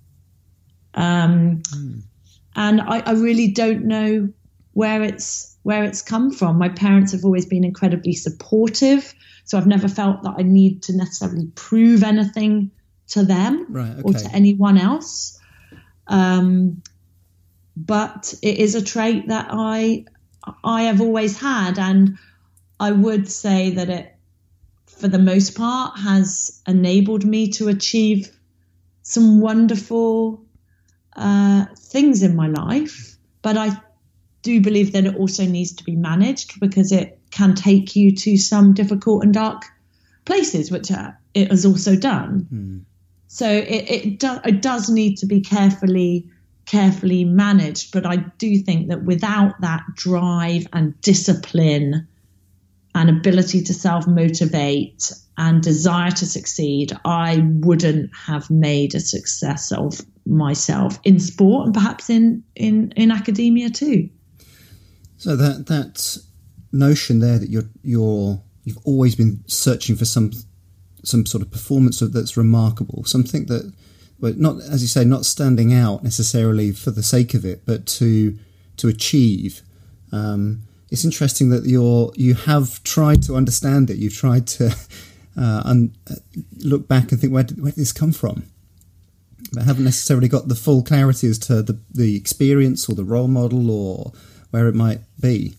um, 0.93 1.61
Mm. 1.75 2.01
and 2.55 2.81
I, 2.81 2.99
I 2.99 3.11
really 3.11 3.49
don't 3.49 3.85
know 3.85 4.29
where 4.73 5.03
it's 5.03 5.57
where 5.63 5.83
it's 5.83 6.01
come 6.01 6.31
from. 6.31 6.57
My 6.57 6.69
parents 6.69 7.11
have 7.11 7.25
always 7.25 7.45
been 7.45 7.63
incredibly 7.63 8.13
supportive, 8.13 9.13
so 9.43 9.57
I've 9.57 9.67
never 9.67 9.87
felt 9.87 10.23
that 10.23 10.35
I 10.37 10.43
need 10.43 10.83
to 10.83 10.95
necessarily 10.95 11.47
prove 11.55 12.03
anything 12.03 12.71
to 13.09 13.23
them 13.23 13.65
right 13.69 14.01
or 14.03 14.13
to 14.13 14.29
anyone 14.33 14.77
else. 14.77 15.39
Um, 16.07 16.81
but 17.85 18.33
it 18.41 18.57
is 18.57 18.73
a 18.73 18.81
trait 18.81 19.27
that 19.27 19.47
I 19.51 20.05
I 20.63 20.83
have 20.83 21.01
always 21.01 21.37
had, 21.37 21.77
and 21.77 22.17
I 22.79 22.91
would 22.91 23.29
say 23.29 23.71
that 23.71 23.89
it, 23.89 24.15
for 24.87 25.07
the 25.07 25.19
most 25.19 25.55
part, 25.55 25.99
has 25.99 26.61
enabled 26.67 27.25
me 27.25 27.49
to 27.51 27.67
achieve 27.67 28.31
some 29.03 29.41
wonderful 29.41 30.43
uh, 31.15 31.65
things 31.77 32.23
in 32.23 32.35
my 32.35 32.47
life. 32.47 33.17
But 33.41 33.57
I 33.57 33.79
do 34.41 34.61
believe 34.61 34.93
that 34.93 35.05
it 35.05 35.15
also 35.15 35.45
needs 35.45 35.73
to 35.73 35.83
be 35.83 35.95
managed 35.95 36.59
because 36.59 36.91
it 36.91 37.19
can 37.29 37.53
take 37.53 37.95
you 37.95 38.15
to 38.15 38.37
some 38.37 38.73
difficult 38.73 39.23
and 39.23 39.33
dark 39.33 39.65
places, 40.25 40.71
which 40.71 40.91
uh, 40.91 41.11
it 41.33 41.51
has 41.51 41.65
also 41.65 41.95
done. 41.95 42.47
Mm. 42.51 42.81
So 43.27 43.47
it 43.47 43.91
it, 43.91 44.19
do, 44.19 44.39
it 44.45 44.61
does 44.61 44.89
need 44.89 45.17
to 45.17 45.25
be 45.25 45.41
carefully 45.41 46.31
carefully 46.67 47.25
managed. 47.25 47.91
But 47.91 48.05
I 48.05 48.17
do 48.37 48.59
think 48.59 48.89
that 48.89 49.03
without 49.03 49.59
that 49.61 49.83
drive 49.95 50.67
and 50.73 50.99
discipline 51.01 52.07
and 52.93 53.09
ability 53.09 53.63
to 53.63 53.73
self 53.73 54.07
motivate 54.07 55.11
and 55.37 55.61
desire 55.63 56.11
to 56.11 56.25
succeed, 56.25 56.97
I 57.03 57.43
wouldn't 57.43 58.11
have 58.15 58.49
made 58.51 58.93
a 58.95 58.99
success 58.99 59.71
of 59.71 60.01
myself 60.25 60.99
in 61.03 61.19
sport 61.19 61.65
and 61.65 61.73
perhaps 61.73 62.09
in 62.09 62.43
in 62.55 62.91
in 62.95 63.11
academia 63.11 63.69
too. 63.69 64.09
So 65.17 65.35
that 65.35 65.65
that 65.67 66.17
notion 66.71 67.19
there 67.19 67.39
that 67.39 67.49
you're 67.49 67.69
you're 67.81 68.41
you've 68.63 68.77
always 68.83 69.15
been 69.15 69.43
searching 69.47 69.95
for 69.95 70.05
some 70.05 70.31
some 71.07 71.25
sort 71.25 71.41
of 71.41 71.51
performance 71.51 71.99
that's 71.99 72.37
remarkable, 72.37 73.03
something 73.05 73.45
that, 73.45 73.73
but 74.19 74.37
not 74.37 74.61
as 74.61 74.81
you 74.81 74.87
say, 74.87 75.03
not 75.03 75.25
standing 75.25 75.73
out 75.73 76.03
necessarily 76.03 76.71
for 76.71 76.91
the 76.91 77.03
sake 77.03 77.33
of 77.33 77.45
it, 77.45 77.65
but 77.65 77.85
to 77.85 78.37
to 78.77 78.87
achieve. 78.87 79.61
Um, 80.11 80.63
it's 80.89 81.03
interesting 81.03 81.49
that 81.49 81.65
you're 81.65 82.11
you 82.15 82.33
have 82.33 82.81
tried 82.83 83.23
to 83.23 83.35
understand 83.35 83.89
it. 83.89 83.97
You've 83.97 84.15
tried 84.15 84.47
to 84.47 84.67
uh, 85.37 85.61
un, 85.65 85.95
uh, 86.09 86.15
look 86.59 86.87
back 86.87 87.11
and 87.11 87.19
think 87.19 87.33
where 87.33 87.43
did, 87.43 87.61
where 87.61 87.71
did 87.71 87.79
this 87.79 87.93
come 87.93 88.11
from, 88.11 88.43
but 89.53 89.63
haven't 89.63 89.83
necessarily 89.83 90.27
got 90.27 90.47
the 90.47 90.55
full 90.55 90.83
clarity 90.83 91.27
as 91.27 91.39
to 91.39 91.61
the 91.61 91.79
the 91.93 92.15
experience 92.15 92.89
or 92.89 92.95
the 92.95 93.05
role 93.05 93.27
model 93.27 93.69
or 93.69 94.13
where 94.51 94.67
it 94.67 94.75
might 94.75 95.01
be. 95.19 95.55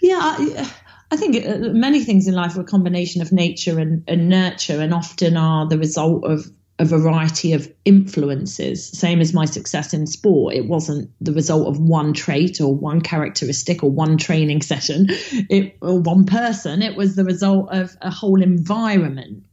Yeah, 0.00 0.20
I, 0.20 0.72
I 1.10 1.16
think 1.16 1.46
uh, 1.46 1.72
many 1.72 2.04
things 2.04 2.26
in 2.28 2.34
life 2.34 2.56
are 2.56 2.60
a 2.60 2.64
combination 2.64 3.22
of 3.22 3.32
nature 3.32 3.78
and, 3.78 4.04
and 4.06 4.28
nurture, 4.28 4.80
and 4.80 4.92
often 4.92 5.36
are 5.36 5.66
the 5.66 5.78
result 5.78 6.24
of 6.24 6.50
a 6.78 6.84
variety 6.84 7.52
of 7.52 7.72
influences. 7.84 8.88
Same 8.88 9.20
as 9.20 9.32
my 9.32 9.44
success 9.44 9.94
in 9.94 10.06
sport, 10.06 10.54
it 10.54 10.66
wasn't 10.66 11.10
the 11.20 11.32
result 11.32 11.68
of 11.68 11.78
one 11.78 12.12
trait 12.12 12.60
or 12.60 12.74
one 12.74 13.00
characteristic 13.00 13.84
or 13.84 13.90
one 13.90 14.16
training 14.16 14.60
session, 14.60 15.06
it, 15.08 15.76
or 15.80 16.00
one 16.00 16.26
person. 16.26 16.82
It 16.82 16.96
was 16.96 17.14
the 17.14 17.24
result 17.24 17.72
of 17.72 17.96
a 18.00 18.10
whole 18.10 18.42
environment. 18.42 19.44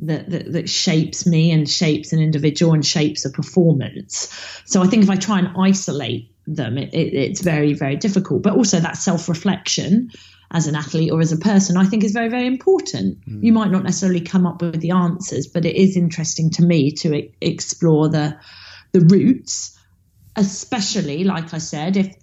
That, 0.00 0.28
that, 0.28 0.52
that 0.52 0.68
shapes 0.68 1.24
me 1.24 1.50
and 1.52 1.66
shapes 1.66 2.12
an 2.12 2.20
individual 2.20 2.74
and 2.74 2.84
shapes 2.84 3.24
a 3.24 3.30
performance. 3.30 4.28
So 4.66 4.82
I 4.82 4.88
think 4.88 5.02
if 5.02 5.08
I 5.08 5.16
try 5.16 5.38
and 5.38 5.56
isolate 5.58 6.34
them, 6.46 6.76
it, 6.76 6.92
it, 6.92 7.14
it's 7.14 7.40
very, 7.40 7.72
very 7.72 7.96
difficult. 7.96 8.42
But 8.42 8.56
also 8.56 8.78
that 8.78 8.98
self 8.98 9.26
reflection 9.26 10.10
as 10.50 10.66
an 10.66 10.74
athlete 10.74 11.10
or 11.10 11.20
as 11.20 11.32
a 11.32 11.36
person, 11.36 11.76
I 11.76 11.84
think 11.84 12.04
is 12.04 12.12
very, 12.12 12.28
very 12.28 12.46
important. 12.46 13.18
You 13.26 13.52
might 13.52 13.70
not 13.70 13.82
necessarily 13.82 14.20
come 14.20 14.46
up 14.46 14.62
with 14.62 14.80
the 14.80 14.92
answers, 14.92 15.46
but 15.46 15.64
it 15.64 15.76
is 15.76 15.96
interesting 15.96 16.50
to 16.50 16.62
me 16.62 16.92
to 16.92 17.14
e- 17.14 17.34
explore 17.40 18.08
the 18.08 18.38
the 18.92 19.00
roots, 19.00 19.76
especially 20.36 21.24
like 21.24 21.52
I 21.52 21.58
said, 21.58 21.96
if 21.96 22.14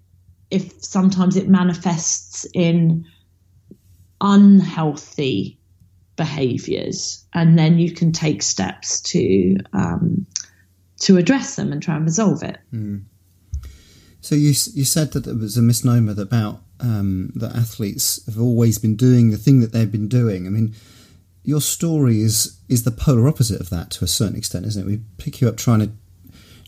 if 0.49 0.83
sometimes 0.83 1.35
it 1.35 1.49
manifests 1.49 2.45
in 2.53 3.05
unhealthy 4.21 5.59
behaviors, 6.15 7.25
and 7.33 7.57
then 7.57 7.79
you 7.79 7.91
can 7.91 8.11
take 8.11 8.41
steps 8.41 9.01
to 9.01 9.57
um, 9.73 10.25
to 11.01 11.17
address 11.17 11.55
them 11.55 11.73
and 11.73 11.83
try 11.83 11.95
and 11.95 12.05
resolve 12.05 12.43
it. 12.43 12.57
So 14.21 14.35
you 14.35 14.53
you 14.73 14.85
said 14.85 15.11
that 15.11 15.27
it 15.27 15.37
was 15.37 15.57
a 15.57 15.61
misnomer 15.61 16.19
about 16.19 16.61
um, 16.83 17.31
that 17.35 17.55
athletes 17.55 18.23
have 18.25 18.39
always 18.39 18.77
been 18.77 18.95
doing 18.95 19.31
the 19.31 19.37
thing 19.37 19.61
that 19.61 19.71
they've 19.71 19.91
been 19.91 20.07
doing. 20.07 20.45
I 20.45 20.49
mean, 20.49 20.75
your 21.43 21.61
story 21.61 22.21
is 22.21 22.59
is 22.69 22.83
the 22.83 22.91
polar 22.91 23.27
opposite 23.27 23.59
of 23.59 23.69
that 23.69 23.89
to 23.91 24.05
a 24.05 24.07
certain 24.07 24.37
extent, 24.37 24.65
isn't 24.65 24.81
it? 24.81 24.85
We 24.85 25.01
pick 25.17 25.41
you 25.41 25.47
up 25.47 25.57
trying 25.57 25.79
to 25.79 25.91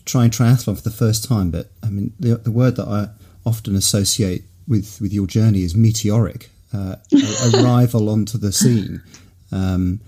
try 0.04 0.24
and 0.24 0.32
triathlon 0.32 0.76
for 0.76 0.82
the 0.82 0.90
first 0.90 1.24
time, 1.24 1.50
but 1.50 1.70
I 1.82 1.90
mean, 1.90 2.12
the 2.18 2.36
the 2.36 2.50
word 2.50 2.76
that 2.76 2.88
I 2.88 3.08
often 3.44 3.76
associate 3.76 4.44
with 4.66 5.00
with 5.00 5.12
your 5.12 5.26
journey 5.26 5.62
is 5.62 5.76
meteoric, 5.76 6.50
uh, 6.72 6.96
arrival 7.54 8.08
onto 8.14 8.38
the 8.38 8.52
scene. 8.52 9.02
Um, 9.52 10.00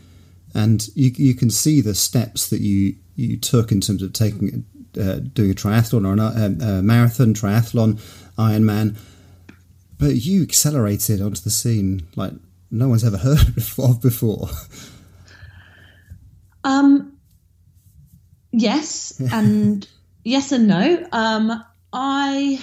and 0.54 0.88
you, 0.94 1.12
you 1.14 1.34
can 1.34 1.50
see 1.50 1.80
the 1.80 1.94
steps 1.94 2.48
that 2.48 2.60
you, 2.60 2.96
you 3.16 3.36
took 3.36 3.70
in 3.70 3.80
terms 3.80 4.02
of 4.02 4.12
taking 4.12 4.64
uh, 4.98 5.20
doing 5.32 5.50
a 5.50 5.54
triathlon 5.54 6.06
or 6.06 6.14
a, 6.20 6.78
a 6.78 6.82
marathon, 6.82 7.34
triathlon, 7.34 8.00
Ironman, 8.36 8.96
but 9.98 10.14
you 10.16 10.42
accelerated 10.42 11.20
onto 11.20 11.40
the 11.40 11.50
scene 11.50 12.06
like 12.16 12.32
no 12.70 12.88
one's 12.88 13.04
ever 13.04 13.16
heard 13.18 13.38
of 13.78 14.00
before. 14.00 14.48
Um, 16.64 17.18
yes, 18.52 19.20
and 19.32 19.86
yes 20.24 20.52
and 20.52 20.68
no. 20.68 21.06
Um, 21.12 21.64
I 21.92 22.62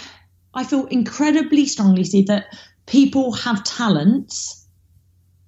I 0.54 0.64
feel 0.64 0.86
incredibly 0.86 1.66
strongly, 1.66 2.04
Steve, 2.04 2.28
that 2.28 2.46
people 2.86 3.32
have 3.34 3.64
talents 3.64 4.66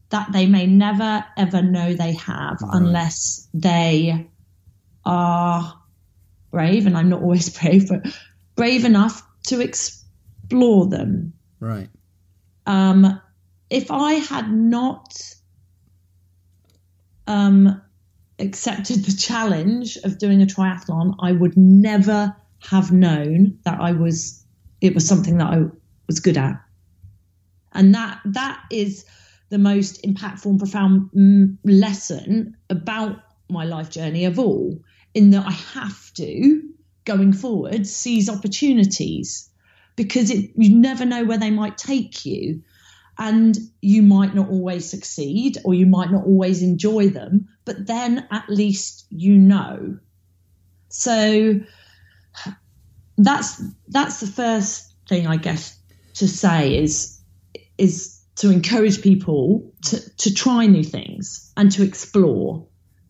that 0.09 0.31
they 0.31 0.45
may 0.47 0.65
never 0.65 1.23
ever 1.35 1.61
know 1.61 1.93
they 1.93 2.13
have 2.13 2.57
Right. 2.61 2.73
unless 2.73 3.47
they 3.53 4.29
are 5.05 5.81
brave, 6.51 6.87
and 6.87 6.97
I'm 6.97 7.09
not 7.09 7.21
always 7.21 7.49
brave, 7.59 7.89
but 7.89 8.07
brave 8.55 8.85
enough 8.85 9.21
to 9.47 9.59
explore 9.61 10.87
them. 10.87 11.33
Right. 11.59 11.89
Um, 12.65 13.19
if 13.69 13.91
I 13.91 14.13
had 14.13 14.51
not 14.51 15.19
um, 17.25 17.81
accepted 18.39 19.05
the 19.05 19.15
challenge 19.15 19.97
of 20.03 20.17
doing 20.17 20.41
a 20.41 20.45
triathlon, 20.45 21.15
I 21.19 21.31
would 21.31 21.57
never 21.57 22.35
have 22.59 22.91
known 22.91 23.57
that 23.63 23.79
I 23.79 23.91
was 23.91 24.43
it 24.79 24.93
was 24.93 25.07
something 25.07 25.37
that 25.37 25.47
I 25.47 25.63
was 26.05 26.19
good 26.19 26.37
at, 26.37 26.61
and 27.73 27.95
that 27.95 28.19
that 28.25 28.63
is 28.71 29.05
the 29.49 29.57
most 29.57 30.03
impactful 30.03 30.45
and 30.45 30.59
profound 30.59 31.09
mm, 31.15 31.57
lesson 31.63 32.55
about 32.69 33.17
my 33.49 33.63
life 33.63 33.89
journey 33.89 34.25
of 34.25 34.37
all. 34.37 34.79
In 35.13 35.31
that 35.31 35.47
I 35.47 35.51
have 35.51 36.13
to 36.13 36.61
going 37.05 37.33
forward 37.33 37.87
seize 37.87 38.29
opportunities 38.29 39.46
because 39.97 40.31
it, 40.31 40.51
you 40.55 40.73
never 40.73 41.03
know 41.03 41.25
where 41.25 41.37
they 41.37 41.51
might 41.51 41.77
take 41.77 42.25
you. 42.25 42.63
And 43.19 43.57
you 43.81 44.03
might 44.03 44.35
not 44.35 44.47
always 44.49 44.87
succeed 44.87 45.57
or 45.65 45.73
you 45.73 45.87
might 45.87 46.11
not 46.11 46.25
always 46.25 46.61
enjoy 46.61 47.09
them 47.09 47.49
but 47.65 47.85
then 47.85 48.25
at 48.31 48.47
least 48.47 49.05
you 49.09 49.37
know. 49.37 49.99
So 50.87 51.59
that's 53.17 53.61
that's 53.89 54.19
the 54.19 54.27
first 54.27 54.93
thing 55.09 55.25
i 55.27 55.37
guess 55.37 55.77
to 56.13 56.27
say 56.27 56.77
is 56.77 57.19
is 57.77 58.21
to 58.35 58.51
encourage 58.51 59.01
people 59.01 59.73
to, 59.83 60.15
to 60.17 60.33
try 60.33 60.67
new 60.67 60.83
things 60.83 61.51
and 61.57 61.71
to 61.71 61.83
explore 61.83 62.67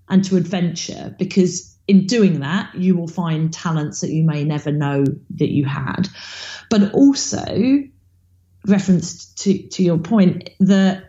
and 0.08 0.24
to 0.24 0.38
adventure 0.38 1.14
because 1.20 1.78
in 1.88 2.06
doing 2.06 2.40
that 2.40 2.74
you 2.76 2.96
will 2.96 3.08
find 3.08 3.52
talents 3.54 4.02
that 4.02 4.12
you 4.12 4.24
may 4.24 4.46
never 4.46 4.72
know 4.72 5.04
that 5.32 5.52
you 5.52 5.66
had 5.66 6.08
but 6.70 6.94
also 6.94 7.84
reference 8.66 9.34
to, 9.36 9.68
to 9.70 9.84
your 9.84 9.98
point 9.98 10.50
that 10.60 11.04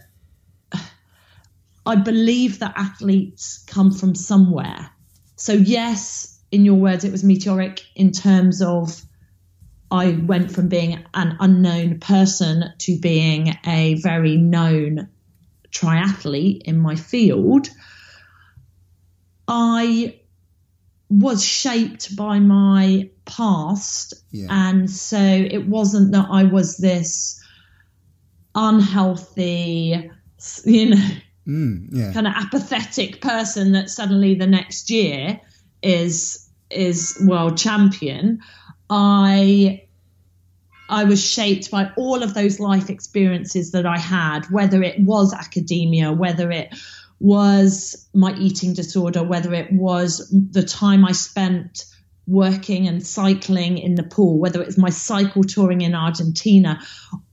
I 1.85 1.97
believe 1.97 2.59
that 2.59 2.75
athletes 2.77 3.65
come 3.67 3.91
from 3.91 4.15
somewhere. 4.15 4.91
So, 5.37 5.53
yes, 5.53 6.39
in 6.51 6.65
your 6.65 6.75
words, 6.75 7.05
it 7.05 7.13
was 7.13 7.25
meteoric 7.25 7.81
in 7.95 8.13
terms 8.13 8.63
of 8.63 9.03
I 9.91 10.11
went 10.11 10.53
from 10.53 10.69
being 10.69 11.05
an 11.15 11.37
unknown 11.41 11.99
person 11.99 12.65
to 12.79 12.99
being 12.99 13.55
a 13.67 13.95
very 13.95 14.37
known 14.37 15.09
triathlete 15.71 16.63
in 16.63 16.79
my 16.79 16.95
field. 16.95 17.69
I 19.47 20.18
was 21.11 21.45
shaped 21.45 22.15
by 22.17 22.39
my 22.39 23.09
past. 23.25 24.15
Yeah. 24.31 24.49
And 24.51 24.91
so 24.91 25.19
it 25.19 25.67
wasn't 25.67 26.13
that 26.13 26.27
I 26.31 26.45
was 26.45 26.77
this 26.77 27.43
unhealthy, 28.55 30.11
you 30.65 30.91
know, 30.91 31.09
mm, 31.47 31.87
yeah. 31.91 32.13
kind 32.13 32.27
of 32.27 32.35
apathetic 32.37 33.21
person 33.21 33.73
that 33.73 33.89
suddenly 33.89 34.35
the 34.35 34.47
next 34.47 34.91
year 34.91 35.41
is 35.83 36.49
is 36.71 37.19
world 37.25 37.57
champion. 37.57 38.41
I 38.91 39.89
I 40.91 41.05
was 41.05 41.23
shaped 41.23 41.71
by 41.71 41.91
all 41.97 42.23
of 42.23 42.35
those 42.35 42.59
life 42.59 42.89
experiences 42.89 43.73
that 43.73 43.87
I 43.87 43.99
had, 43.99 44.47
whether 44.47 44.83
it 44.83 44.99
was 45.01 45.35
academia, 45.35 46.13
whether 46.13 46.51
it 46.51 46.75
was 47.21 48.09
my 48.15 48.35
eating 48.35 48.75
disorder, 48.75 49.23
whether 49.23 49.53
it 49.53 49.73
was 49.73 50.29
the 50.31 50.63
time 50.63 51.05
I 51.05 51.13
spent 51.13 51.85
working 52.27 52.87
and 52.87 53.05
cycling 53.05 53.79
in 53.79 53.95
Nepal, 53.95 54.39
whether 54.39 54.61
it 54.61 54.67
was 54.67 54.79
my 54.79 54.91
cycle 54.91 55.43
touring 55.43 55.81
in 55.81 55.95
Argentina, 55.95 56.81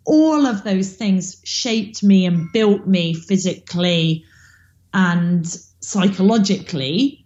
all 0.06 0.46
of 0.46 0.64
those 0.64 0.94
things 0.94 1.42
shaped 1.44 2.02
me 2.02 2.26
and 2.26 2.52
built 2.54 2.88
me 2.88 3.14
physically 3.14 4.24
and 4.94 5.46
psychologically 5.82 7.26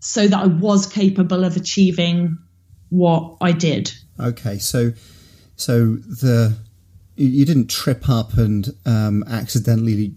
so 0.00 0.26
that 0.26 0.38
I 0.38 0.46
was 0.46 0.86
capable 0.86 1.44
of 1.44 1.56
achieving 1.56 2.36
what 2.90 3.36
I 3.40 3.52
did. 3.52 3.92
Okay, 4.20 4.58
so 4.58 4.92
so 5.56 5.94
the 5.94 6.58
you 7.16 7.44
didn't 7.44 7.70
trip 7.70 8.08
up 8.08 8.34
and 8.34 8.68
um, 8.84 9.24
accidentally 9.28 10.16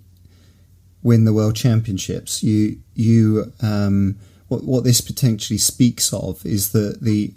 win 1.04 1.25
the 1.25 1.34
world 1.34 1.56
championships. 1.56 2.44
You 2.44 2.77
you 2.96 3.51
um, 3.62 4.18
what 4.48 4.63
what 4.63 4.84
this 4.84 5.01
potentially 5.01 5.58
speaks 5.58 6.13
of 6.13 6.46
is 6.46 6.72
that 6.72 7.01
the 7.01 7.34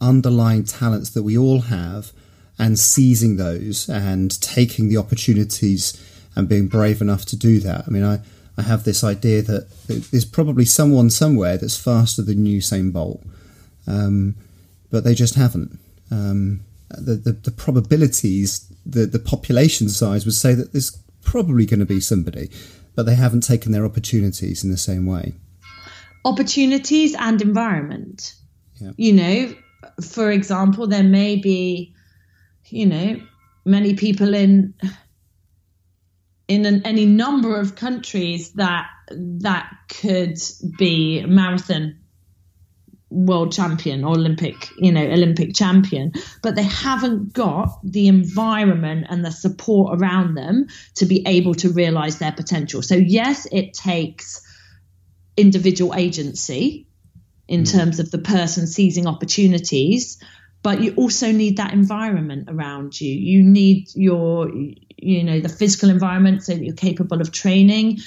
underlying 0.00 0.64
talents 0.64 1.10
that 1.10 1.22
we 1.22 1.36
all 1.36 1.62
have 1.62 2.12
and 2.58 2.78
seizing 2.78 3.36
those 3.36 3.88
and 3.88 4.40
taking 4.40 4.88
the 4.88 4.96
opportunities 4.96 6.02
and 6.34 6.48
being 6.48 6.68
brave 6.68 7.00
enough 7.00 7.24
to 7.26 7.36
do 7.36 7.60
that. 7.60 7.84
I 7.86 7.90
mean, 7.90 8.04
I, 8.04 8.20
I 8.56 8.62
have 8.62 8.84
this 8.84 9.04
idea 9.04 9.42
that 9.42 9.68
there's 9.86 10.24
probably 10.24 10.64
someone 10.64 11.10
somewhere 11.10 11.56
that's 11.56 11.76
faster 11.76 12.22
than 12.22 12.46
Usain 12.46 12.92
Bolt, 12.92 13.22
um, 13.86 14.34
but 14.90 15.04
they 15.04 15.14
just 15.14 15.34
haven't. 15.34 15.78
Um, 16.10 16.60
the, 16.90 17.14
the, 17.14 17.32
the 17.32 17.50
probabilities, 17.50 18.66
the, 18.84 19.06
the 19.06 19.18
population 19.18 19.88
size 19.88 20.24
would 20.24 20.34
say 20.34 20.54
that 20.54 20.72
there's 20.72 20.96
probably 21.22 21.66
going 21.66 21.80
to 21.80 21.86
be 21.86 22.00
somebody 22.00 22.50
but 22.98 23.06
they 23.06 23.14
haven't 23.14 23.42
taken 23.42 23.70
their 23.70 23.84
opportunities 23.84 24.64
in 24.64 24.72
the 24.72 24.76
same 24.76 25.06
way. 25.06 25.32
Opportunities 26.24 27.14
and 27.14 27.40
environment. 27.40 28.34
Yeah. 28.80 28.90
You 28.96 29.12
know, 29.12 29.54
for 30.02 30.32
example, 30.32 30.88
there 30.88 31.04
may 31.04 31.36
be, 31.36 31.94
you 32.66 32.86
know, 32.86 33.20
many 33.64 33.94
people 33.94 34.34
in 34.34 34.74
in 36.48 36.66
an, 36.66 36.84
any 36.84 37.06
number 37.06 37.60
of 37.60 37.76
countries 37.76 38.50
that 38.54 38.88
that 39.12 39.72
could 39.88 40.36
be 40.76 41.24
marathon 41.24 42.00
world 43.10 43.52
champion 43.52 44.04
or 44.04 44.12
Olympic, 44.12 44.68
you 44.76 44.92
know, 44.92 45.02
Olympic 45.02 45.54
champion, 45.54 46.12
but 46.42 46.54
they 46.54 46.62
haven't 46.62 47.32
got 47.32 47.78
the 47.82 48.08
environment 48.08 49.06
and 49.08 49.24
the 49.24 49.30
support 49.30 49.98
around 49.98 50.34
them 50.34 50.66
to 50.96 51.06
be 51.06 51.22
able 51.26 51.54
to 51.54 51.70
realize 51.70 52.18
their 52.18 52.32
potential. 52.32 52.82
So, 52.82 52.94
yes, 52.94 53.46
it 53.50 53.72
takes 53.72 54.42
individual 55.36 55.94
agency 55.94 56.86
in 57.46 57.62
mm. 57.62 57.72
terms 57.72 57.98
of 57.98 58.10
the 58.10 58.18
person 58.18 58.66
seizing 58.66 59.06
opportunities, 59.06 60.22
but 60.62 60.82
you 60.82 60.92
also 60.96 61.32
need 61.32 61.56
that 61.56 61.72
environment 61.72 62.48
around 62.48 63.00
you. 63.00 63.10
You 63.10 63.42
need 63.42 63.88
your, 63.94 64.50
you 64.50 65.24
know, 65.24 65.40
the 65.40 65.48
physical 65.48 65.88
environment 65.88 66.42
so 66.42 66.52
that 66.52 66.62
you're 66.62 66.74
capable 66.74 67.20
of 67.20 67.32
training. 67.32 68.00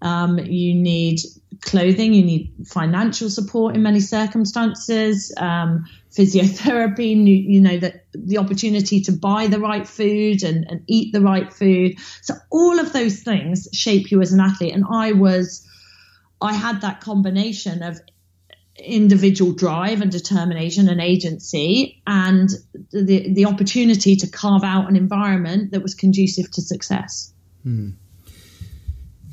Um, 0.00 0.38
you 0.38 0.74
need 0.74 1.20
clothing, 1.62 2.12
you 2.12 2.24
need 2.24 2.52
financial 2.66 3.30
support 3.30 3.74
in 3.74 3.82
many 3.82 4.00
circumstances, 4.00 5.32
um, 5.36 5.86
physiotherapy, 6.16 7.16
you, 7.26 7.34
you, 7.34 7.60
know, 7.60 7.78
that 7.78 8.06
the 8.12 8.38
opportunity 8.38 9.00
to 9.02 9.12
buy 9.12 9.46
the 9.46 9.58
right 9.58 9.86
food 9.86 10.42
and, 10.42 10.66
and 10.68 10.82
eat 10.86 11.12
the 11.12 11.20
right 11.20 11.52
food. 11.52 11.94
So 12.22 12.34
all 12.50 12.78
of 12.78 12.92
those 12.92 13.22
things 13.22 13.68
shape 13.72 14.10
you 14.10 14.20
as 14.20 14.32
an 14.32 14.40
athlete. 14.40 14.74
And 14.74 14.84
I 14.90 15.12
was, 15.12 15.66
I 16.40 16.52
had 16.52 16.80
that 16.82 17.00
combination 17.00 17.82
of 17.82 18.00
individual 18.78 19.52
drive 19.52 20.02
and 20.02 20.12
determination 20.12 20.88
and 20.88 21.00
agency 21.00 22.02
and 22.06 22.50
the 22.92 23.32
the 23.32 23.46
opportunity 23.46 24.16
to 24.16 24.26
carve 24.26 24.64
out 24.64 24.86
an 24.88 24.96
environment 24.96 25.72
that 25.72 25.82
was 25.82 25.94
conducive 25.94 26.50
to 26.50 26.60
success. 26.60 27.32
Hmm. 27.62 27.92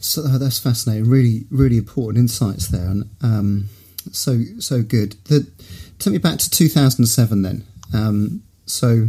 So 0.03 0.23
oh, 0.25 0.37
that's 0.37 0.59
fascinating. 0.59 1.09
Really, 1.09 1.45
really 1.49 1.77
important 1.77 2.21
insights 2.21 2.67
there, 2.67 2.85
and 2.85 3.09
um, 3.21 3.69
so 4.11 4.41
so 4.59 4.83
good. 4.83 5.13
The, 5.25 5.49
take 5.97 6.11
me 6.11 6.17
back 6.17 6.39
to 6.39 6.49
2007 6.49 7.41
then. 7.41 7.63
Um, 7.93 8.43
so 8.65 9.07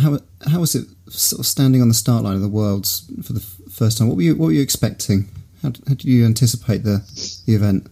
how 0.00 0.18
how 0.46 0.60
was 0.60 0.74
it 0.74 0.86
sort 1.08 1.40
of 1.40 1.46
standing 1.46 1.82
on 1.82 1.88
the 1.88 1.94
start 1.94 2.22
line 2.22 2.34
of 2.34 2.42
the 2.42 2.48
worlds 2.48 3.10
for 3.24 3.32
the 3.32 3.40
first 3.40 3.98
time? 3.98 4.08
What 4.08 4.16
were 4.16 4.22
you 4.22 4.36
what 4.36 4.46
were 4.46 4.52
you 4.52 4.62
expecting? 4.62 5.28
How, 5.62 5.70
how 5.88 5.94
did 5.94 6.04
you 6.04 6.24
anticipate 6.24 6.84
the 6.84 7.02
the 7.46 7.54
event? 7.54 7.88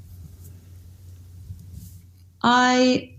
I 2.43 3.12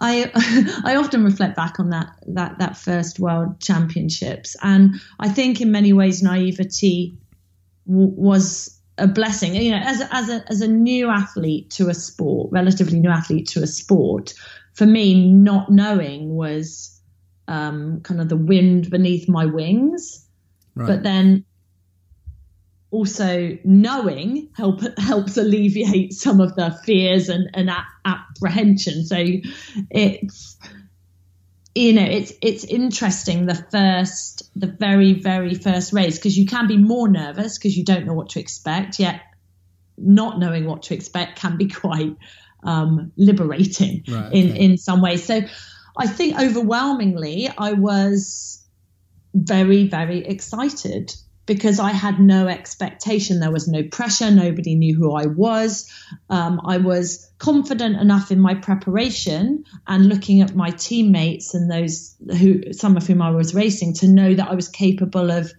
I 0.00 0.30
I 0.84 0.96
often 0.96 1.24
reflect 1.24 1.56
back 1.56 1.80
on 1.80 1.90
that 1.90 2.12
that 2.28 2.58
that 2.58 2.76
first 2.76 3.18
World 3.18 3.60
Championships, 3.60 4.56
and 4.62 4.94
I 5.18 5.28
think 5.28 5.60
in 5.60 5.72
many 5.72 5.92
ways 5.92 6.22
naivety 6.22 7.18
w- 7.86 8.14
was 8.16 8.78
a 8.96 9.08
blessing. 9.08 9.54
You 9.54 9.72
know, 9.72 9.82
as 9.82 10.00
a, 10.00 10.14
as 10.14 10.28
a 10.28 10.44
as 10.48 10.60
a 10.60 10.68
new 10.68 11.08
athlete 11.08 11.70
to 11.70 11.88
a 11.88 11.94
sport, 11.94 12.50
relatively 12.52 13.00
new 13.00 13.10
athlete 13.10 13.48
to 13.48 13.62
a 13.62 13.66
sport, 13.66 14.34
for 14.74 14.86
me, 14.86 15.30
not 15.32 15.70
knowing 15.70 16.34
was 16.36 17.00
um, 17.48 18.00
kind 18.02 18.20
of 18.20 18.28
the 18.28 18.36
wind 18.36 18.90
beneath 18.90 19.28
my 19.28 19.46
wings. 19.46 20.24
Right. 20.74 20.86
But 20.86 21.02
then 21.02 21.44
also 22.90 23.58
knowing 23.64 24.48
help 24.56 24.80
helps 24.98 25.36
alleviate 25.36 26.12
some 26.12 26.40
of 26.40 26.54
the 26.56 26.70
fears 26.84 27.28
and, 27.28 27.50
and 27.54 27.70
apprehension 28.04 29.04
so 29.04 29.24
it's 29.90 30.56
you 31.74 31.92
know 31.92 32.04
it's 32.04 32.32
it's 32.40 32.64
interesting 32.64 33.46
the 33.46 33.54
first 33.54 34.50
the 34.58 34.66
very 34.66 35.12
very 35.12 35.54
first 35.54 35.92
race 35.92 36.16
because 36.16 36.36
you 36.36 36.46
can 36.46 36.66
be 36.66 36.76
more 36.76 37.08
nervous 37.08 37.58
because 37.58 37.76
you 37.76 37.84
don't 37.84 38.06
know 38.06 38.14
what 38.14 38.30
to 38.30 38.40
expect 38.40 38.98
yet 38.98 39.20
not 39.98 40.38
knowing 40.38 40.64
what 40.64 40.82
to 40.82 40.94
expect 40.94 41.38
can 41.38 41.56
be 41.56 41.68
quite 41.68 42.16
um, 42.64 43.12
liberating 43.16 44.02
right, 44.08 44.32
in 44.32 44.50
okay. 44.50 44.64
in 44.64 44.78
some 44.78 45.02
ways 45.02 45.22
so 45.22 45.40
i 45.96 46.06
think 46.06 46.40
overwhelmingly 46.40 47.48
i 47.58 47.72
was 47.72 48.64
very 49.34 49.86
very 49.86 50.26
excited 50.26 51.14
because 51.48 51.80
I 51.80 51.92
had 51.92 52.20
no 52.20 52.46
expectation. 52.46 53.40
There 53.40 53.50
was 53.50 53.66
no 53.66 53.82
pressure. 53.82 54.30
Nobody 54.30 54.74
knew 54.74 54.94
who 54.94 55.14
I 55.14 55.26
was. 55.26 55.90
Um, 56.28 56.60
I 56.64 56.76
was 56.76 57.28
confident 57.38 57.96
enough 57.96 58.30
in 58.30 58.38
my 58.38 58.54
preparation 58.54 59.64
and 59.86 60.06
looking 60.06 60.42
at 60.42 60.54
my 60.54 60.70
teammates 60.70 61.54
and 61.54 61.70
those 61.70 62.14
who, 62.38 62.72
some 62.74 62.98
of 62.98 63.06
whom 63.06 63.22
I 63.22 63.30
was 63.30 63.54
racing, 63.54 63.94
to 63.94 64.08
know 64.08 64.34
that 64.34 64.46
I 64.46 64.54
was 64.54 64.68
capable 64.68 65.30
of 65.30 65.50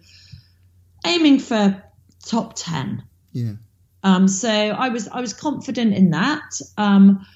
aiming 1.04 1.40
for 1.40 1.82
top 2.24 2.54
10. 2.54 3.02
Yeah. 3.32 3.54
Um, 4.04 4.28
so 4.28 4.48
I 4.48 4.90
was 4.90 5.08
I 5.08 5.20
was 5.20 5.34
confident 5.34 5.92
in 5.92 6.10
that. 6.12 6.58
Um, 6.78 7.26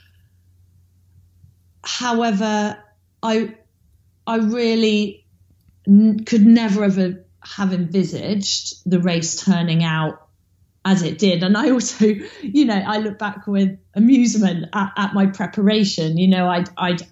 however, 1.83 2.79
I 3.23 3.57
I 4.27 4.37
really 4.37 5.27
n- 5.87 6.25
could 6.25 6.47
never 6.47 6.85
have 6.85 7.19
have 7.45 7.73
envisaged 7.73 8.75
the 8.87 9.01
race 9.01 9.43
turning 9.45 9.85
out 9.85 10.29
as 10.85 11.03
it 11.03 11.19
did. 11.19 11.43
And 11.43 11.57
I 11.57 11.71
also, 11.71 12.07
you 12.43 12.65
know, 12.65 12.75
I 12.75 12.99
look 12.99 13.19
back 13.19 13.47
with 13.47 13.79
amusement 13.95 14.67
at, 14.73 14.93
at 14.97 15.15
my 15.15 15.27
preparation. 15.27 16.19
You 16.19 16.29
know, 16.29 16.49
I'd 16.49 16.69
I'd 16.77 17.03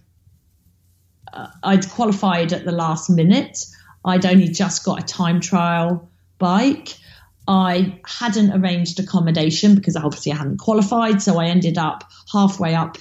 uh, 1.33 1.49
I'd 1.62 1.88
qualified 1.90 2.53
at 2.53 2.64
the 2.64 2.73
last 2.73 3.09
minute. 3.09 3.64
I'd 4.05 4.27
only 4.27 4.49
just 4.49 4.85
got 4.85 5.01
a 5.01 5.07
time 5.07 5.40
trial 5.40 6.11
bike. 6.38 6.97
I 7.49 8.01
hadn't 8.07 8.53
arranged 8.53 9.01
accommodation 9.01 9.75
because 9.75 9.97
obviously 9.97 10.33
I 10.33 10.37
hadn't 10.37 10.59
qualified. 10.59 11.23
So 11.23 11.38
I 11.38 11.47
ended 11.47 11.79
up 11.79 12.05
halfway 12.33 12.75
up 12.75 12.99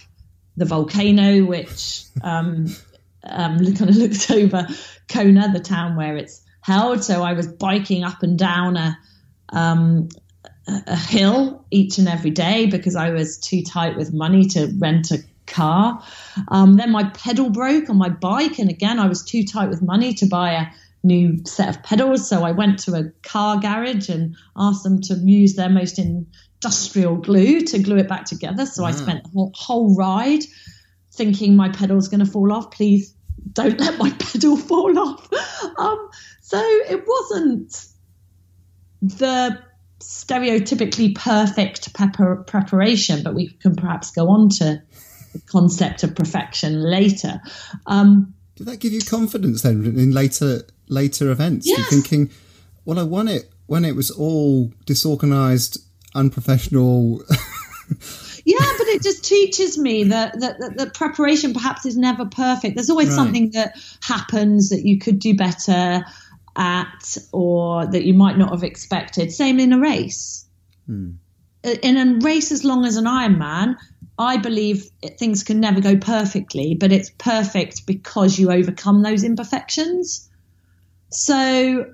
the 0.58 0.66
volcano, 0.66 1.44
which 1.46 2.04
um, 2.24 2.68
um, 3.24 3.58
kind 3.76 3.90
of 3.90 3.96
looked 3.96 4.32
over 4.32 4.68
Kona, 5.08 5.52
the 5.52 5.60
town 5.60 5.96
where 5.96 6.18
it's 6.18 6.42
held. 6.62 7.04
So 7.04 7.24
I 7.24 7.34
was 7.34 7.48
biking 7.48 8.04
up 8.04 8.24
and 8.24 8.38
down 8.38 8.78
a, 8.78 8.98
um, 9.50 10.10
a 10.68 10.96
hill 10.96 11.66
each 11.72 11.98
and 11.98 12.08
every 12.08 12.32
day 12.32 12.68
because 12.68 12.96
I 12.96 13.12
was 13.12 13.38
too 13.38 13.64
tight 13.64 13.98
with 13.98 14.14
money 14.14 14.46
to 14.50 14.74
rent 14.78 15.12
a 15.12 15.20
car. 15.48 16.04
Um, 16.48 16.76
then 16.76 16.92
my 16.92 17.06
pedal 17.06 17.50
broke 17.50 17.90
on 17.90 17.98
my 17.98 18.10
bike, 18.10 18.60
and 18.60 18.70
again, 18.70 19.00
I 19.00 19.08
was 19.08 19.24
too 19.24 19.44
tight 19.44 19.70
with 19.70 19.82
money 19.82 20.14
to 20.16 20.26
buy 20.26 20.52
a 20.54 20.68
new 21.04 21.40
set 21.46 21.70
of 21.70 21.84
pedals. 21.84 22.30
So 22.30 22.44
I 22.44 22.52
went 22.52 22.80
to 22.80 22.94
a 22.96 23.10
car 23.28 23.60
garage 23.60 24.10
and 24.10 24.36
asked 24.56 24.84
them 24.84 25.02
to 25.02 25.16
use 25.16 25.56
their 25.56 25.70
most 25.70 26.00
industrial 26.00 27.18
glue 27.18 27.62
to 27.62 27.80
glue 27.80 27.98
it 27.98 28.08
back 28.08 28.26
together. 28.26 28.66
So 28.66 28.86
I 28.86 28.92
spent 28.92 29.24
the 29.24 29.30
whole, 29.30 29.52
whole 29.56 29.96
ride 29.96 30.44
thinking 31.12 31.56
my 31.56 31.70
pedal's 31.70 32.08
going 32.08 32.24
to 32.24 32.32
fall 32.32 32.54
off. 32.54 32.72
Please 32.72 33.14
don't 33.54 33.80
let 33.80 33.98
my 33.98 34.12
pedal 34.12 34.58
fall 34.58 34.98
off. 34.98 35.30
Um, 35.78 36.10
so 36.52 36.60
it 36.62 37.06
wasn't 37.08 37.86
the 39.02 39.58
stereotypically 40.00 41.16
perfect 41.16 41.94
pepper 41.94 42.44
preparation, 42.46 43.24
but 43.24 43.34
we 43.34 43.48
can 43.48 43.74
perhaps 43.74 44.12
go 44.12 44.28
on 44.28 44.50
to 44.50 44.82
the 45.32 45.40
concept 45.46 46.04
of 46.04 46.14
perfection 46.14 46.82
later. 46.84 47.40
Um, 47.86 48.34
Did 48.58 48.68
that 48.68 48.82
give 48.82 48.92
you 48.92 49.00
confidence 49.00 49.62
then 49.62 49.86
in 49.86 50.12
later 50.12 50.64
later 50.90 51.32
events? 51.32 51.68
Yes. 51.68 51.78
You're 51.78 51.88
thinking, 51.88 52.32
well, 52.84 53.00
I 53.00 53.04
won 53.04 53.30
it 53.30 53.50
when 53.68 53.86
it 53.86 53.96
was 53.96 54.12
all 54.12 54.74
disorganized, 54.86 55.78
unprofessional. 56.16 57.22
yeah, 58.44 58.58
but 58.78 58.88
it 58.88 59.02
just 59.02 59.24
teaches 59.24 59.78
me 59.78 60.04
that, 60.06 60.38
that, 60.42 60.60
that, 60.60 60.78
that 60.78 60.94
preparation 60.96 61.54
perhaps 61.54 61.86
is 61.86 61.96
never 61.96 62.26
perfect. 62.26 62.76
There's 62.76 62.90
always 62.90 63.08
Right. 63.08 63.16
something 63.16 63.52
that 63.52 63.78
happens 64.02 64.68
that 64.70 64.86
you 64.86 65.00
could 65.00 65.20
do 65.20 65.34
better 65.34 66.04
at 66.56 67.18
or 67.32 67.86
that 67.86 68.04
you 68.04 68.14
might 68.14 68.38
not 68.38 68.52
have 68.52 68.64
expected. 68.64 69.32
Same 69.32 69.60
in 69.60 69.74
a 69.74 69.80
race. 69.80 70.46
Hmm. 70.86 71.12
In 71.64 71.98
a 71.98 72.26
race 72.26 72.52
as 72.52 72.64
long 72.64 72.86
as 72.86 72.98
an 72.98 73.06
Ironman, 73.06 73.76
I 74.18 74.38
believe 74.38 74.90
it- 75.02 75.18
things 75.18 75.44
can 75.44 75.60
never 75.60 75.82
go 75.82 75.96
perfectly, 75.98 76.76
but 76.76 76.92
it's 76.92 77.12
perfect 77.18 77.86
because 77.86 78.38
you 78.38 78.52
overcome 78.52 79.02
those 79.02 79.24
imperfections. 79.24 80.30
So 81.10 81.94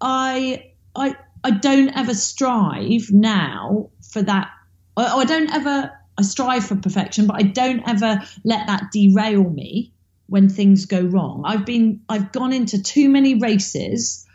I 0.00 0.64
I 0.94 1.16
I 1.44 1.50
don't 1.50 1.90
ever 1.96 2.14
strive 2.14 3.10
now 3.10 3.90
for 4.02 4.22
that. 4.22 4.50
Or 4.96 5.04
I 5.04 5.24
don't 5.24 5.50
ever 5.50 5.92
I 6.18 6.22
strive 6.22 6.64
for 6.64 6.76
perfection, 6.76 7.26
but 7.26 7.36
I 7.36 7.42
don't 7.42 7.82
ever 7.86 8.22
let 8.44 8.66
that 8.66 8.90
derail 8.92 9.44
me 9.44 9.92
when 10.28 10.48
things 10.48 10.86
go 10.86 11.00
wrong. 11.00 11.42
I've 11.46 11.64
been 11.64 12.00
I've 12.08 12.32
gone 12.32 12.52
into 12.52 12.82
too 12.82 13.08
many 13.08 13.34
races 13.34 14.26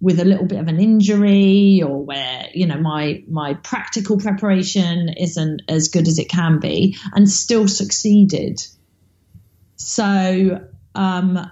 with 0.00 0.20
a 0.20 0.24
little 0.24 0.46
bit 0.46 0.60
of 0.60 0.68
an 0.68 0.78
injury 0.78 1.82
or 1.84 2.04
where 2.04 2.46
you 2.54 2.66
know 2.66 2.78
my 2.78 3.22
my 3.28 3.54
practical 3.54 4.18
preparation 4.18 5.08
isn't 5.10 5.62
as 5.68 5.88
good 5.88 6.06
as 6.08 6.18
it 6.18 6.28
can 6.28 6.58
be 6.58 6.96
and 7.12 7.28
still 7.28 7.68
succeeded. 7.68 8.60
So 9.76 10.66
um 10.94 11.50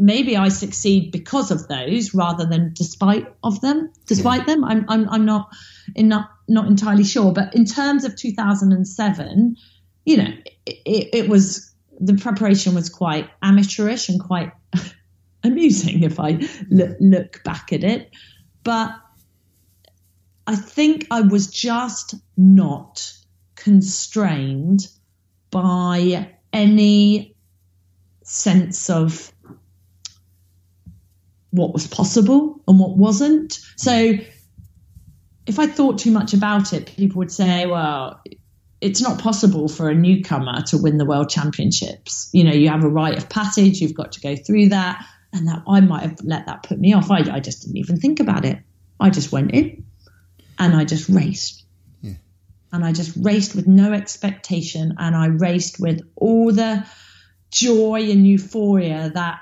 maybe 0.00 0.36
i 0.36 0.48
succeed 0.48 1.10
because 1.10 1.50
of 1.50 1.66
those 1.66 2.14
rather 2.14 2.46
than 2.46 2.72
despite 2.72 3.26
of 3.42 3.60
them 3.60 3.92
despite 4.06 4.46
them. 4.46 4.64
I'm 4.64 4.84
i'm, 4.88 5.08
I'm 5.08 5.24
not 5.24 5.48
in 5.94 6.08
not 6.08 6.30
not 6.48 6.66
entirely 6.66 7.04
sure. 7.04 7.32
But 7.32 7.54
in 7.54 7.64
terms 7.64 8.04
of 8.04 8.16
2007 8.16 9.56
you 10.04 10.16
know 10.16 10.32
it, 10.66 10.76
it, 10.84 11.08
it 11.12 11.28
was 11.28 11.67
the 12.00 12.14
preparation 12.14 12.74
was 12.74 12.88
quite 12.88 13.28
amateurish 13.42 14.08
and 14.08 14.20
quite 14.20 14.52
amusing 15.44 16.02
if 16.02 16.20
I 16.20 16.40
look, 16.70 16.96
look 17.00 17.42
back 17.44 17.72
at 17.72 17.84
it. 17.84 18.10
But 18.64 18.94
I 20.46 20.56
think 20.56 21.06
I 21.10 21.20
was 21.22 21.48
just 21.48 22.14
not 22.36 23.12
constrained 23.54 24.88
by 25.50 26.34
any 26.52 27.34
sense 28.22 28.90
of 28.90 29.32
what 31.50 31.72
was 31.72 31.86
possible 31.86 32.62
and 32.68 32.78
what 32.78 32.96
wasn't. 32.96 33.58
So 33.76 34.14
if 35.46 35.58
I 35.58 35.66
thought 35.66 35.98
too 35.98 36.10
much 36.10 36.34
about 36.34 36.72
it, 36.72 36.86
people 36.86 37.18
would 37.18 37.32
say, 37.32 37.66
well, 37.66 38.20
it's 38.80 39.02
not 39.02 39.18
possible 39.18 39.68
for 39.68 39.88
a 39.88 39.94
newcomer 39.94 40.62
to 40.62 40.78
win 40.78 40.98
the 40.98 41.04
world 41.04 41.28
championships. 41.28 42.30
You 42.32 42.44
know, 42.44 42.52
you 42.52 42.68
have 42.68 42.84
a 42.84 42.88
rite 42.88 43.18
of 43.18 43.28
passage, 43.28 43.80
you've 43.80 43.94
got 43.94 44.12
to 44.12 44.20
go 44.20 44.36
through 44.36 44.68
that. 44.68 45.04
And 45.32 45.48
that 45.48 45.62
I 45.68 45.80
might 45.80 46.02
have 46.02 46.18
let 46.22 46.46
that 46.46 46.62
put 46.62 46.78
me 46.78 46.94
off. 46.94 47.10
I, 47.10 47.18
I 47.18 47.40
just 47.40 47.62
didn't 47.62 47.76
even 47.76 48.00
think 48.00 48.18
about 48.20 48.44
it. 48.44 48.58
I 48.98 49.10
just 49.10 49.30
went 49.30 49.50
in 49.52 49.84
and 50.58 50.74
I 50.74 50.84
just 50.84 51.08
raced. 51.08 51.64
Yeah. 52.00 52.14
And 52.72 52.84
I 52.84 52.92
just 52.92 53.14
raced 53.16 53.54
with 53.54 53.66
no 53.66 53.92
expectation. 53.92 54.94
And 54.98 55.14
I 55.14 55.26
raced 55.26 55.80
with 55.80 56.00
all 56.16 56.52
the 56.52 56.86
joy 57.50 58.10
and 58.10 58.26
euphoria 58.26 59.10
that 59.14 59.40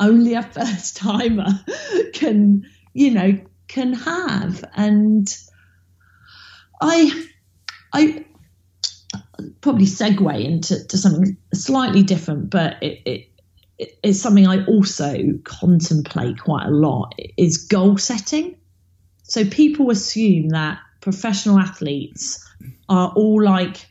only 0.00 0.34
a 0.34 0.42
first 0.42 0.96
timer 0.96 1.64
can, 2.12 2.68
you 2.92 3.12
know, 3.12 3.38
can 3.68 3.92
have. 3.92 4.64
And 4.74 5.36
I, 6.80 7.26
I, 7.92 8.24
probably 9.60 9.86
segue 9.86 10.44
into 10.44 10.84
to 10.86 10.98
something 10.98 11.36
slightly 11.52 12.02
different, 12.02 12.50
but 12.50 12.82
it, 12.82 13.02
it, 13.04 13.28
it's 14.02 14.20
something 14.20 14.46
I 14.46 14.64
also 14.66 15.38
contemplate 15.44 16.38
quite 16.38 16.66
a 16.66 16.70
lot 16.70 17.14
is 17.36 17.66
goal 17.66 17.98
setting. 17.98 18.56
So 19.24 19.44
people 19.44 19.90
assume 19.90 20.50
that 20.50 20.78
professional 21.00 21.58
athletes 21.58 22.44
are 22.88 23.12
all 23.14 23.42
like 23.42 23.86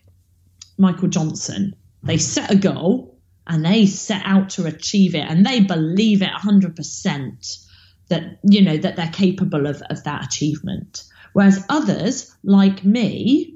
Michael 0.77 1.07
Johnson. 1.07 1.75
They 2.03 2.17
set 2.17 2.51
a 2.51 2.55
goal 2.55 3.17
and 3.47 3.63
they 3.63 3.85
set 3.85 4.21
out 4.25 4.51
to 4.51 4.65
achieve 4.65 5.15
it 5.15 5.25
and 5.27 5.45
they 5.45 5.59
believe 5.61 6.21
it 6.21 6.29
100% 6.29 7.65
that 8.07 8.39
you 8.43 8.61
know 8.61 8.77
that 8.77 8.95
they're 8.95 9.09
capable 9.11 9.65
of, 9.67 9.81
of 9.89 10.03
that 10.03 10.25
achievement. 10.25 11.03
Whereas 11.33 11.65
others 11.69 12.35
like 12.43 12.83
me 12.83 13.54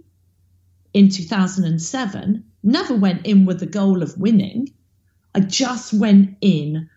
in 0.93 1.10
2007 1.10 2.43
never 2.63 2.95
went 2.95 3.25
in 3.25 3.45
with 3.45 3.60
the 3.60 3.65
goal 3.65 4.04
of 4.04 4.17
winning. 4.17 4.73
I 5.34 5.41
just 5.41 5.93
went 5.93 6.38
in 6.41 6.89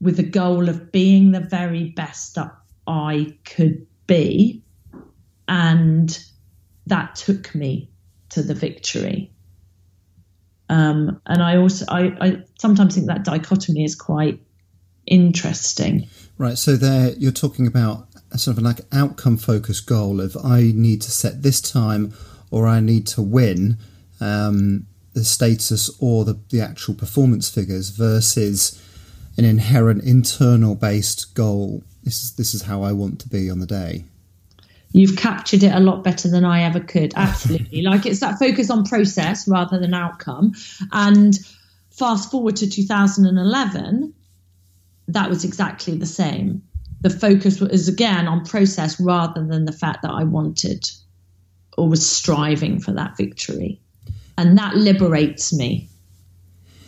with 0.00 0.16
the 0.16 0.22
goal 0.22 0.68
of 0.68 0.92
being 0.92 1.32
the 1.32 1.40
very 1.40 1.90
best 1.90 2.34
that 2.34 2.54
I 2.86 3.36
could 3.44 3.86
be. 4.06 4.62
And 5.48 6.18
that 6.86 7.14
took 7.14 7.54
me 7.54 7.90
to 8.30 8.42
the 8.42 8.54
victory. 8.54 9.32
Um, 10.68 11.20
and 11.26 11.42
I 11.42 11.56
also, 11.56 11.86
I, 11.88 12.16
I 12.20 12.42
sometimes 12.58 12.94
think 12.94 13.06
that 13.06 13.24
dichotomy 13.24 13.84
is 13.84 13.94
quite 13.94 14.40
interesting. 15.06 16.08
Right. 16.38 16.58
So 16.58 16.76
there, 16.76 17.10
you're 17.10 17.32
talking 17.32 17.66
about 17.66 18.08
sort 18.36 18.58
of 18.58 18.62
like 18.62 18.80
outcome 18.92 19.36
focused 19.36 19.86
goal 19.86 20.20
of 20.20 20.36
I 20.44 20.72
need 20.74 21.00
to 21.02 21.10
set 21.10 21.42
this 21.42 21.60
time 21.60 22.12
or 22.50 22.66
I 22.66 22.80
need 22.80 23.06
to 23.08 23.22
win 23.22 23.78
um, 24.20 24.86
the 25.12 25.24
status 25.24 25.90
or 26.00 26.24
the, 26.24 26.38
the 26.50 26.60
actual 26.60 26.94
performance 26.94 27.48
figures 27.48 27.90
versus 27.90 28.82
an 29.36 29.44
inherent 29.44 30.02
internal 30.04 30.74
based 30.74 31.34
goal 31.34 31.82
this 32.06 32.22
is 32.22 32.32
this 32.36 32.54
is 32.54 32.62
how 32.62 32.82
I 32.82 32.92
want 32.92 33.20
to 33.20 33.28
be 33.28 33.50
on 33.50 33.58
the 33.58 33.66
day. 33.66 34.04
You've 34.92 35.16
captured 35.16 35.64
it 35.64 35.74
a 35.74 35.80
lot 35.80 36.04
better 36.04 36.28
than 36.28 36.44
I 36.44 36.62
ever 36.62 36.78
could. 36.80 37.12
Absolutely. 37.16 37.82
like 37.82 38.06
it's 38.06 38.20
that 38.20 38.38
focus 38.38 38.70
on 38.70 38.84
process 38.84 39.46
rather 39.48 39.78
than 39.78 39.92
outcome. 39.92 40.54
And 40.92 41.36
fast 41.90 42.30
forward 42.30 42.56
to 42.56 42.70
2011, 42.70 44.14
that 45.08 45.28
was 45.28 45.44
exactly 45.44 45.98
the 45.98 46.06
same. 46.06 46.62
The 47.00 47.10
focus 47.10 47.60
was 47.60 47.88
again 47.88 48.28
on 48.28 48.44
process 48.44 49.00
rather 49.00 49.44
than 49.44 49.64
the 49.64 49.72
fact 49.72 50.02
that 50.02 50.12
I 50.12 50.22
wanted 50.22 50.88
or 51.76 51.88
was 51.88 52.08
striving 52.08 52.80
for 52.80 52.92
that 52.92 53.16
victory. 53.16 53.80
And 54.38 54.58
that 54.58 54.76
liberates 54.76 55.52
me. 55.52 55.88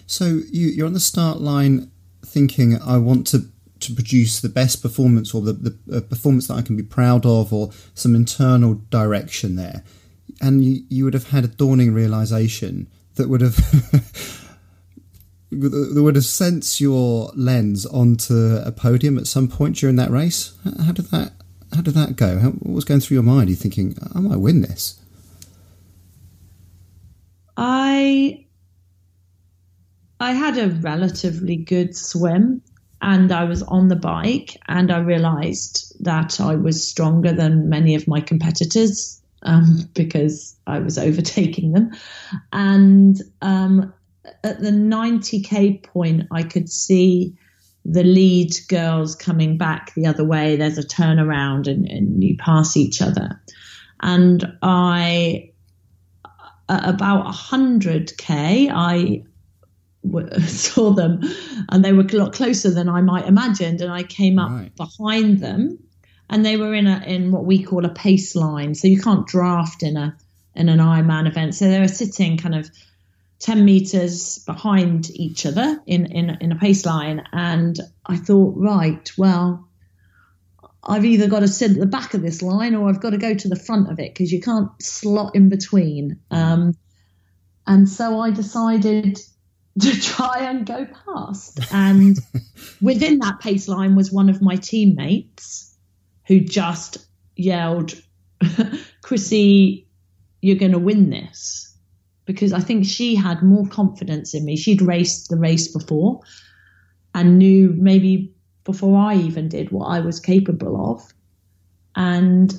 So 0.06 0.40
you, 0.50 0.68
you're 0.68 0.86
on 0.86 0.92
the 0.92 1.00
start 1.00 1.40
line 1.40 1.90
thinking, 2.24 2.80
I 2.80 2.98
want 2.98 3.26
to 3.28 3.48
to 3.80 3.94
produce 3.94 4.40
the 4.40 4.48
best 4.48 4.82
performance 4.82 5.32
or 5.32 5.40
the, 5.40 5.52
the 5.52 5.98
uh, 5.98 6.00
performance 6.00 6.48
that 6.48 6.54
I 6.54 6.62
can 6.62 6.76
be 6.76 6.82
proud 6.82 7.24
of 7.24 7.52
or 7.52 7.70
some 7.94 8.14
internal 8.14 8.74
direction 8.90 9.54
there. 9.56 9.84
And 10.40 10.64
you, 10.64 10.82
you 10.88 11.04
would 11.04 11.14
have 11.14 11.30
had 11.30 11.44
a 11.44 11.48
dawning 11.48 11.94
realization 11.94 12.88
that 13.14 13.28
would 13.28 13.40
have 13.40 13.56
that 15.50 16.02
would 16.02 16.16
have 16.16 16.24
sent 16.24 16.80
your 16.80 17.30
lens 17.34 17.86
onto 17.86 18.56
a 18.56 18.72
podium 18.72 19.16
at 19.18 19.26
some 19.26 19.48
point 19.48 19.76
during 19.76 19.96
that 19.96 20.10
race. 20.10 20.54
How 20.64 20.92
did 20.92 21.06
that 21.06 21.32
how 21.74 21.82
did 21.82 21.94
that 21.94 22.16
go? 22.16 22.38
How, 22.38 22.50
what 22.50 22.74
was 22.74 22.84
going 22.84 23.00
through 23.00 23.16
your 23.16 23.24
mind? 23.24 23.48
Are 23.48 23.50
you 23.50 23.56
thinking 23.56 23.96
I 24.14 24.20
might 24.20 24.38
win 24.38 24.62
this? 24.62 24.98
I 27.56 28.46
I 30.20 30.32
had 30.32 30.58
a 30.58 30.68
relatively 30.68 31.56
good 31.56 31.96
swim 31.96 32.62
and 33.00 33.30
I 33.30 33.44
was 33.44 33.62
on 33.62 33.88
the 33.88 33.96
bike 33.96 34.56
and 34.66 34.90
I 34.90 34.98
realized 34.98 35.94
that 36.00 36.40
I 36.40 36.56
was 36.56 36.86
stronger 36.86 37.32
than 37.32 37.68
many 37.68 37.94
of 37.94 38.08
my 38.08 38.20
competitors 38.20 39.20
um, 39.42 39.88
because 39.94 40.56
I 40.66 40.80
was 40.80 40.98
overtaking 40.98 41.72
them. 41.72 41.92
And 42.52 43.20
um, 43.42 43.92
at 44.42 44.60
the 44.60 44.70
90k 44.70 45.82
point, 45.84 46.26
I 46.32 46.42
could 46.42 46.68
see 46.68 47.36
the 47.90 48.04
lead 48.04 48.52
girls 48.68 49.16
coming 49.16 49.56
back 49.56 49.94
the 49.94 50.06
other 50.06 50.24
way. 50.24 50.56
There's 50.56 50.78
a 50.78 50.82
turnaround 50.82 51.66
and, 51.68 51.86
and 51.86 52.22
you 52.22 52.36
pass 52.36 52.76
each 52.76 53.00
other. 53.00 53.40
And 54.00 54.44
I, 54.62 55.52
about 56.68 57.26
100k, 57.26 58.70
I 58.70 59.22
saw 60.46 60.92
them 60.92 61.20
and 61.70 61.84
they 61.84 61.92
were 61.92 62.02
a 62.02 62.16
lot 62.16 62.34
closer 62.34 62.70
than 62.70 62.88
I 62.88 63.00
might 63.00 63.26
imagined. 63.26 63.80
And 63.80 63.90
I 63.90 64.02
came 64.02 64.38
up 64.38 64.50
right. 64.50 64.76
behind 64.76 65.40
them 65.40 65.78
and 66.28 66.44
they 66.44 66.58
were 66.58 66.74
in 66.74 66.86
a 66.86 67.02
in 67.06 67.32
what 67.32 67.46
we 67.46 67.62
call 67.62 67.86
a 67.86 67.94
pace 67.94 68.36
line. 68.36 68.74
So 68.74 68.86
you 68.86 69.00
can't 69.00 69.26
draft 69.26 69.82
in 69.82 69.96
a 69.96 70.14
in 70.54 70.68
an 70.68 70.78
Ironman 70.78 71.26
event. 71.26 71.54
So 71.54 71.68
they 71.68 71.80
were 71.80 71.88
sitting 71.88 72.36
kind 72.36 72.54
of 72.54 72.70
10 73.40 73.64
meters 73.64 74.38
behind 74.46 75.10
each 75.10 75.46
other 75.46 75.80
in, 75.86 76.06
in, 76.06 76.36
in 76.40 76.52
a 76.52 76.56
pace 76.56 76.84
line. 76.84 77.22
And 77.32 77.78
I 78.04 78.16
thought, 78.16 78.54
right, 78.56 79.10
well, 79.16 79.68
I've 80.82 81.04
either 81.04 81.28
got 81.28 81.40
to 81.40 81.48
sit 81.48 81.72
at 81.72 81.78
the 81.78 81.86
back 81.86 82.14
of 82.14 82.22
this 82.22 82.42
line 82.42 82.74
or 82.74 82.88
I've 82.88 83.00
got 83.00 83.10
to 83.10 83.18
go 83.18 83.34
to 83.34 83.48
the 83.48 83.56
front 83.56 83.90
of 83.90 83.98
it 84.00 84.14
because 84.14 84.32
you 84.32 84.40
can't 84.40 84.70
slot 84.82 85.36
in 85.36 85.48
between. 85.48 86.18
Um, 86.30 86.76
and 87.66 87.88
so 87.88 88.20
I 88.20 88.30
decided 88.30 89.20
to 89.80 90.00
try 90.00 90.40
and 90.40 90.66
go 90.66 90.86
past. 90.86 91.60
And 91.72 92.18
within 92.80 93.18
that 93.20 93.40
pace 93.40 93.68
line 93.68 93.94
was 93.94 94.10
one 94.10 94.28
of 94.28 94.42
my 94.42 94.56
teammates 94.56 95.76
who 96.26 96.40
just 96.40 96.98
yelled, 97.36 97.94
Chrissie, 99.02 99.86
you're 100.40 100.56
going 100.56 100.72
to 100.72 100.78
win 100.78 101.10
this. 101.10 101.67
Because 102.28 102.52
I 102.52 102.60
think 102.60 102.84
she 102.84 103.14
had 103.14 103.42
more 103.42 103.66
confidence 103.66 104.34
in 104.34 104.44
me. 104.44 104.58
She'd 104.58 104.82
raced 104.82 105.30
the 105.30 105.38
race 105.38 105.68
before 105.68 106.20
and 107.14 107.38
knew 107.38 107.74
maybe 107.74 108.34
before 108.64 108.98
I 108.98 109.14
even 109.14 109.48
did 109.48 109.70
what 109.70 109.86
I 109.86 110.00
was 110.00 110.20
capable 110.20 110.92
of. 110.92 111.10
And 111.96 112.52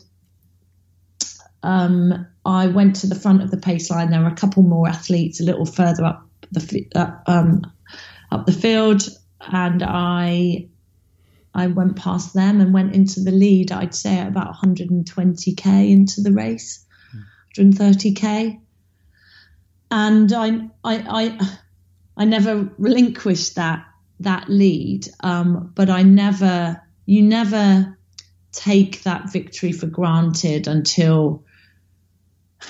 um, 1.62 2.26
I 2.44 2.66
went 2.66 2.96
to 2.98 3.08
the 3.08 3.14
front 3.14 3.44
of 3.44 3.52
the 3.52 3.58
pace 3.58 3.92
line. 3.92 4.10
There 4.10 4.22
were 4.22 4.28
a 4.30 4.36
couple 4.36 4.64
more 4.64 4.88
athletes 4.90 5.40
a 5.40 5.44
little 5.44 5.68
further 5.68 6.04
up 6.04 6.26
the 6.52 6.88
uh, 6.96 7.12
um, 7.28 7.62
up 8.32 8.48
the 8.48 8.54
field, 8.54 9.08
and 9.40 9.84
I 9.84 10.68
I 11.54 11.68
went 11.68 11.96
past 11.96 12.34
them 12.34 12.60
and 12.60 12.74
went 12.74 12.96
into 12.96 13.20
the 13.20 13.32
lead. 13.32 13.72
I'd 13.72 13.94
say 13.94 14.18
at 14.18 14.30
about 14.30 14.56
120k 14.56 15.92
into 15.92 16.22
the 16.22 16.32
race, 16.32 16.84
130k, 17.56 18.60
and 19.92 20.32
I 20.32 20.70
I 20.84 20.96
I, 20.96 21.58
I 22.18 22.26
never 22.26 22.70
relinquished 22.78 23.56
that 23.56 23.86
that 24.22 24.50
lead, 24.50 25.08
um, 25.22 25.72
but 25.76 25.90
I 25.90 26.04
never 26.04 26.82
you 27.06 27.22
never 27.22 27.98
take 28.52 29.04
that 29.04 29.32
victory 29.32 29.72
for 29.72 29.88
granted 29.88 30.68
until 30.68 31.44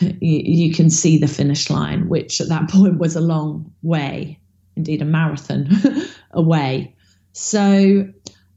you, 0.02 0.18
you 0.22 0.74
can 0.74 0.90
see 0.90 1.18
the 1.18 1.28
finish 1.28 1.70
line, 1.70 2.10
which 2.10 2.42
at 2.42 2.50
that 2.50 2.70
point 2.70 3.00
was 3.00 3.16
a 3.16 3.22
long 3.22 3.74
way, 3.82 4.40
indeed 4.76 5.02
a 5.02 5.06
marathon 5.06 5.70
away. 6.32 6.96
So 7.34 8.08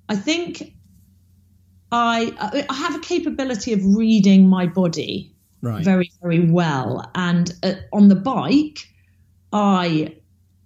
I 0.08 0.16
think 0.16 0.74
I 1.90 2.64
I 2.68 2.74
have 2.74 2.96
a 2.96 3.00
capability 3.00 3.72
of 3.72 3.80
reading 3.84 4.48
my 4.48 4.66
body 4.66 5.31
right. 5.62 5.84
very 5.84 6.10
very 6.20 6.50
well, 6.50 7.10
and 7.14 7.52
uh, 7.62 7.74
on 7.92 8.08
the 8.08 8.16
bike, 8.16 8.78
I 9.52 10.16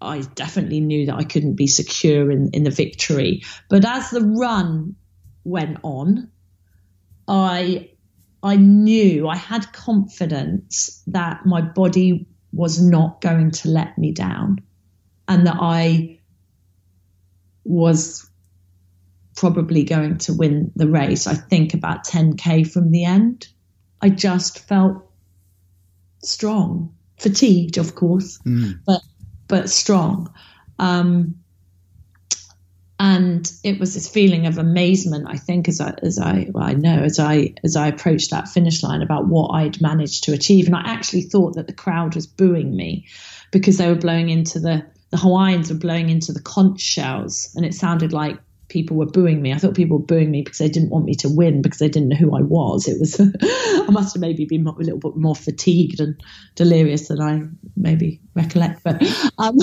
I 0.00 0.20
definitely 0.34 0.80
knew 0.80 1.06
that 1.06 1.16
I 1.16 1.24
couldn't 1.24 1.54
be 1.54 1.66
secure 1.66 2.30
in 2.30 2.50
in 2.52 2.64
the 2.64 2.70
victory. 2.70 3.42
But 3.68 3.84
as 3.84 4.10
the 4.10 4.22
run 4.22 4.96
went 5.44 5.78
on, 5.82 6.30
I 7.28 7.90
I 8.42 8.56
knew 8.56 9.28
I 9.28 9.36
had 9.36 9.72
confidence 9.72 11.02
that 11.08 11.46
my 11.46 11.60
body 11.60 12.26
was 12.52 12.80
not 12.80 13.20
going 13.20 13.50
to 13.50 13.68
let 13.68 13.98
me 13.98 14.12
down 14.12 14.60
and 15.28 15.46
that 15.46 15.56
I 15.60 16.20
was 17.64 18.30
probably 19.36 19.84
going 19.84 20.18
to 20.18 20.32
win 20.32 20.72
the 20.76 20.88
race. 20.88 21.26
I 21.26 21.34
think 21.34 21.74
about 21.74 22.06
10k 22.06 22.70
from 22.70 22.90
the 22.90 23.04
end. 23.04 23.48
I 24.06 24.08
just 24.08 24.60
felt 24.60 25.02
strong, 26.22 26.94
fatigued, 27.18 27.76
of 27.76 27.96
course, 27.96 28.38
mm. 28.46 28.78
but 28.86 29.02
but 29.48 29.68
strong. 29.68 30.32
Um, 30.78 31.34
and 33.00 33.50
it 33.64 33.80
was 33.80 33.94
this 33.94 34.08
feeling 34.08 34.46
of 34.46 34.56
amazement 34.56 35.26
i 35.28 35.36
think 35.36 35.68
as 35.68 35.82
i 35.82 35.92
as 36.02 36.18
i 36.18 36.46
well, 36.50 36.64
i 36.64 36.72
know 36.72 37.02
as 37.02 37.18
i 37.18 37.52
as 37.62 37.76
i 37.76 37.88
approached 37.88 38.30
that 38.30 38.48
finish 38.48 38.82
line 38.82 39.02
about 39.02 39.26
what 39.26 39.48
i'd 39.48 39.82
managed 39.82 40.24
to 40.24 40.32
achieve 40.32 40.66
and 40.66 40.74
i 40.74 40.80
actually 40.82 41.20
thought 41.20 41.56
that 41.56 41.66
the 41.66 41.74
crowd 41.74 42.14
was 42.14 42.26
booing 42.26 42.74
me 42.74 43.06
because 43.50 43.76
they 43.76 43.86
were 43.86 44.00
blowing 44.06 44.30
into 44.30 44.58
the 44.58 44.82
the 45.10 45.18
hawaiians 45.18 45.70
were 45.70 45.78
blowing 45.78 46.08
into 46.08 46.32
the 46.32 46.40
conch 46.40 46.80
shells 46.80 47.52
and 47.54 47.66
it 47.66 47.74
sounded 47.74 48.14
like 48.14 48.38
people 48.68 48.96
were 48.96 49.06
booing 49.06 49.42
me. 49.42 49.52
I 49.52 49.58
thought 49.58 49.74
people 49.74 49.98
were 49.98 50.04
booing 50.04 50.30
me 50.30 50.42
because 50.42 50.58
they 50.58 50.68
didn't 50.68 50.90
want 50.90 51.04
me 51.04 51.14
to 51.16 51.28
win 51.28 51.62
because 51.62 51.78
they 51.78 51.88
didn't 51.88 52.08
know 52.08 52.16
who 52.16 52.36
I 52.36 52.42
was. 52.42 52.88
It 52.88 52.98
was 52.98 53.20
I 53.42 53.90
must 53.90 54.14
have 54.14 54.20
maybe 54.20 54.44
been 54.44 54.66
a 54.66 54.72
little 54.72 54.98
bit 54.98 55.16
more 55.16 55.34
fatigued 55.34 56.00
and 56.00 56.20
delirious 56.54 57.08
than 57.08 57.20
I 57.20 57.42
maybe 57.76 58.20
recollect. 58.34 58.82
But 58.82 59.02
um, 59.38 59.58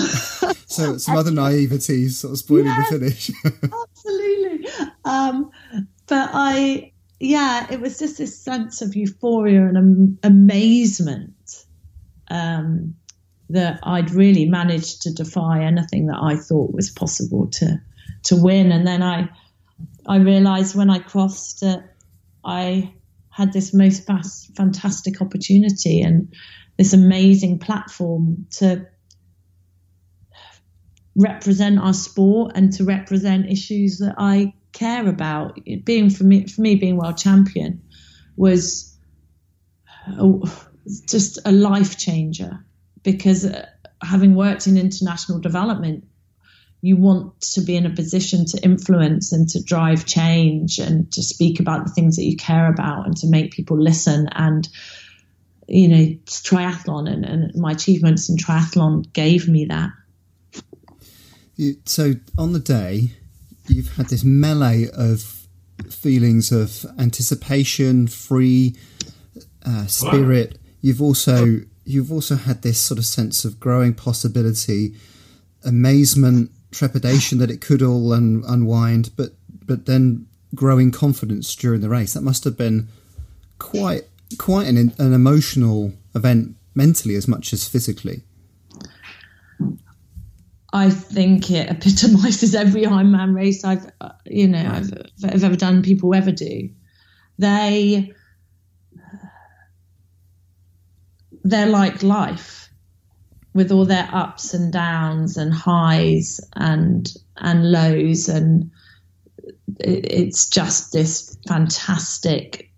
so 0.68 0.98
some 0.98 1.18
other 1.18 1.32
naivety 1.32 2.10
sort 2.10 2.34
of 2.34 2.40
spoiling 2.40 2.66
yes, 2.66 2.90
the 2.90 3.00
finish. 3.00 3.32
absolutely. 3.82 4.68
Um, 5.06 5.52
but 6.08 6.30
I 6.34 6.92
yeah, 7.20 7.68
it 7.72 7.80
was 7.80 8.00
just 8.00 8.18
this 8.18 8.38
sense 8.38 8.82
of 8.82 8.96
euphoria 8.96 9.66
and 9.66 9.78
um, 9.78 10.20
amazement. 10.24 11.34
Um, 12.30 12.96
that 13.50 13.80
I'd 13.84 14.10
really 14.10 14.46
managed 14.46 15.04
to 15.04 15.14
defy 15.14 15.64
anything 15.64 16.08
that 16.08 16.18
I 16.20 16.38
thought 16.38 16.74
was 16.74 16.90
possible 16.90 17.48
to 17.52 17.80
to 18.24 18.36
win. 18.36 18.72
And 18.72 18.86
then 18.86 19.02
I 19.04 19.30
I 20.06 20.18
realised 20.18 20.76
when 20.76 20.90
I 20.90 21.00
crossed 21.00 21.64
it, 21.64 21.82
I 22.44 22.94
had 23.30 23.54
this 23.54 23.74
most 23.74 24.06
fast, 24.06 24.56
fantastic 24.56 25.22
opportunity 25.22 26.02
and 26.02 26.34
this 26.78 26.94
amazing 26.94 27.60
platform 27.60 28.48
to 28.52 28.86
represent 31.16 31.80
our 31.80 31.94
sport 31.94 32.52
and 32.56 32.72
to 32.74 32.84
represent 32.84 33.50
issues 33.50 34.00
that 34.00 34.16
I 34.18 34.54
care 34.72 35.08
about. 35.08 35.60
Being 35.84 36.10
for 36.10 36.24
me, 36.24 36.48
for 36.48 36.62
me, 36.62 36.76
being 36.76 36.98
world 36.98 37.18
champion 37.18 37.82
was 38.36 38.98
a, 40.08 40.32
just 41.08 41.40
a 41.46 41.52
life 41.52 41.98
changer 41.98 42.66
because 43.04 43.46
uh, 43.46 43.66
having 44.02 44.36
worked 44.36 44.68
in 44.68 44.78
international 44.78 45.40
development 45.40 46.06
you 46.84 46.98
want 46.98 47.40
to 47.40 47.62
be 47.62 47.78
in 47.78 47.86
a 47.86 47.90
position 47.90 48.46
to 48.46 48.62
influence 48.62 49.32
and 49.32 49.48
to 49.48 49.64
drive 49.64 50.06
change 50.06 50.80
and 50.80 51.10
to 51.14 51.24
speak 51.24 51.62
about 51.62 51.86
the 51.86 51.92
things 51.92 52.18
that 52.18 52.26
you 52.26 52.36
care 52.36 52.68
about 52.68 53.06
and 53.06 53.16
to 53.16 53.30
make 53.30 53.54
people 53.54 53.82
listen 53.82 54.28
and 54.34 54.68
you 55.66 55.88
know 55.88 56.06
triathlon 56.26 57.10
and, 57.10 57.24
and 57.24 57.56
my 57.56 57.72
achievements 57.72 58.30
in 58.30 58.36
triathlon 58.36 59.12
gave 59.14 59.48
me 59.48 59.64
that. 59.64 59.92
So 61.86 62.16
on 62.38 62.52
the 62.52 62.60
day 62.60 63.12
you've 63.70 63.96
had 63.96 64.10
this 64.10 64.26
melee 64.26 64.90
of 64.94 65.48
feelings 65.90 66.52
of 66.52 66.86
anticipation 67.00 68.08
free 68.08 68.76
uh, 69.66 69.86
spirit. 69.86 70.60
You've 70.82 71.02
also 71.02 71.62
you've 71.86 72.12
also 72.12 72.36
had 72.36 72.62
this 72.62 72.78
sort 72.78 72.98
of 72.98 73.06
sense 73.06 73.46
of 73.46 73.62
growing 73.62 73.94
possibility 73.94 74.96
amazement 75.64 76.52
trepidation 76.74 77.38
that 77.40 77.52
it 77.52 77.62
could 77.62 77.82
all 77.82 78.14
un- 78.14 78.44
unwind, 78.48 79.12
but 79.16 79.32
but 79.66 79.86
then 79.86 80.28
growing 80.56 80.92
confidence 80.92 81.56
during 81.56 81.82
the 81.82 81.90
race. 81.90 82.14
That 82.14 82.22
must 82.22 82.44
have 82.44 82.58
been 82.58 82.88
quite 83.60 84.04
quite 84.38 84.68
an, 84.68 84.94
an 84.98 85.14
emotional 85.14 85.94
event 86.16 86.56
mentally 86.76 87.16
as 87.16 87.28
much 87.28 87.54
as 87.54 87.68
physically. 87.68 88.24
I 90.76 90.90
think 90.90 91.52
it 91.52 91.70
epitomises 91.70 92.56
every 92.56 92.84
Ironman 92.84 93.36
race 93.36 93.64
I've 93.64 93.90
uh, 94.02 94.12
you 94.26 94.48
know 94.48 94.66
I've, 94.66 94.94
I've 95.24 95.44
ever 95.44 95.56
done. 95.56 95.84
People 95.84 96.14
ever 96.16 96.32
do. 96.32 96.70
They 97.38 98.12
they're 101.44 101.68
like 101.68 102.04
life 102.04 102.70
with 103.54 103.72
all 103.72 103.86
their 103.86 104.10
ups 104.12 104.54
and 104.54 104.74
downs 104.74 105.38
and 105.38 105.54
highs 105.54 106.40
and 106.56 107.14
and 107.38 107.72
lows. 107.72 108.30
And 108.30 108.72
it's 109.80 110.50
just 110.50 110.92
this 110.92 111.38
fantastic 111.48 112.72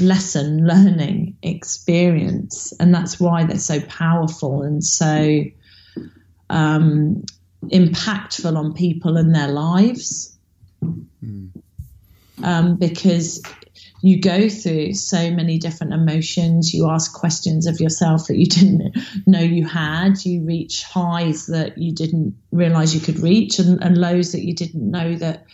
lesson 0.00 0.66
learning 0.66 1.36
experience. 1.42 2.72
And 2.78 2.94
that's 2.94 3.18
why 3.20 3.44
they're 3.44 3.58
so 3.58 3.80
powerful 3.80 4.62
and 4.62 4.82
so 4.84 5.44
um, 6.50 7.24
impactful 7.64 8.56
on 8.56 8.74
people 8.74 9.16
and 9.16 9.34
their 9.34 9.48
lives. 9.48 10.32
Mm. 11.24 11.50
um, 12.44 12.76
because 12.76 13.42
you 14.06 14.20
go 14.20 14.48
through 14.48 14.92
so 14.94 15.32
many 15.32 15.58
different 15.58 15.92
emotions. 15.92 16.72
You 16.72 16.88
ask 16.88 17.12
questions 17.12 17.66
of 17.66 17.80
yourself 17.80 18.28
that 18.28 18.36
you 18.36 18.46
didn't 18.58 18.96
know 19.26 19.40
you 19.40 19.66
had. 19.66 20.24
You 20.24 20.44
reach 20.44 20.84
highs 20.84 21.46
that 21.46 21.76
you 21.78 21.92
didn't 21.92 22.36
realize 22.52 22.94
you 22.94 23.00
could 23.00 23.18
reach, 23.18 23.58
and, 23.58 23.82
and 23.82 23.98
lows 23.98 24.32
that 24.32 24.44
you 24.44 24.54
didn't 24.54 24.88
know 24.88 25.16
that 25.16 25.46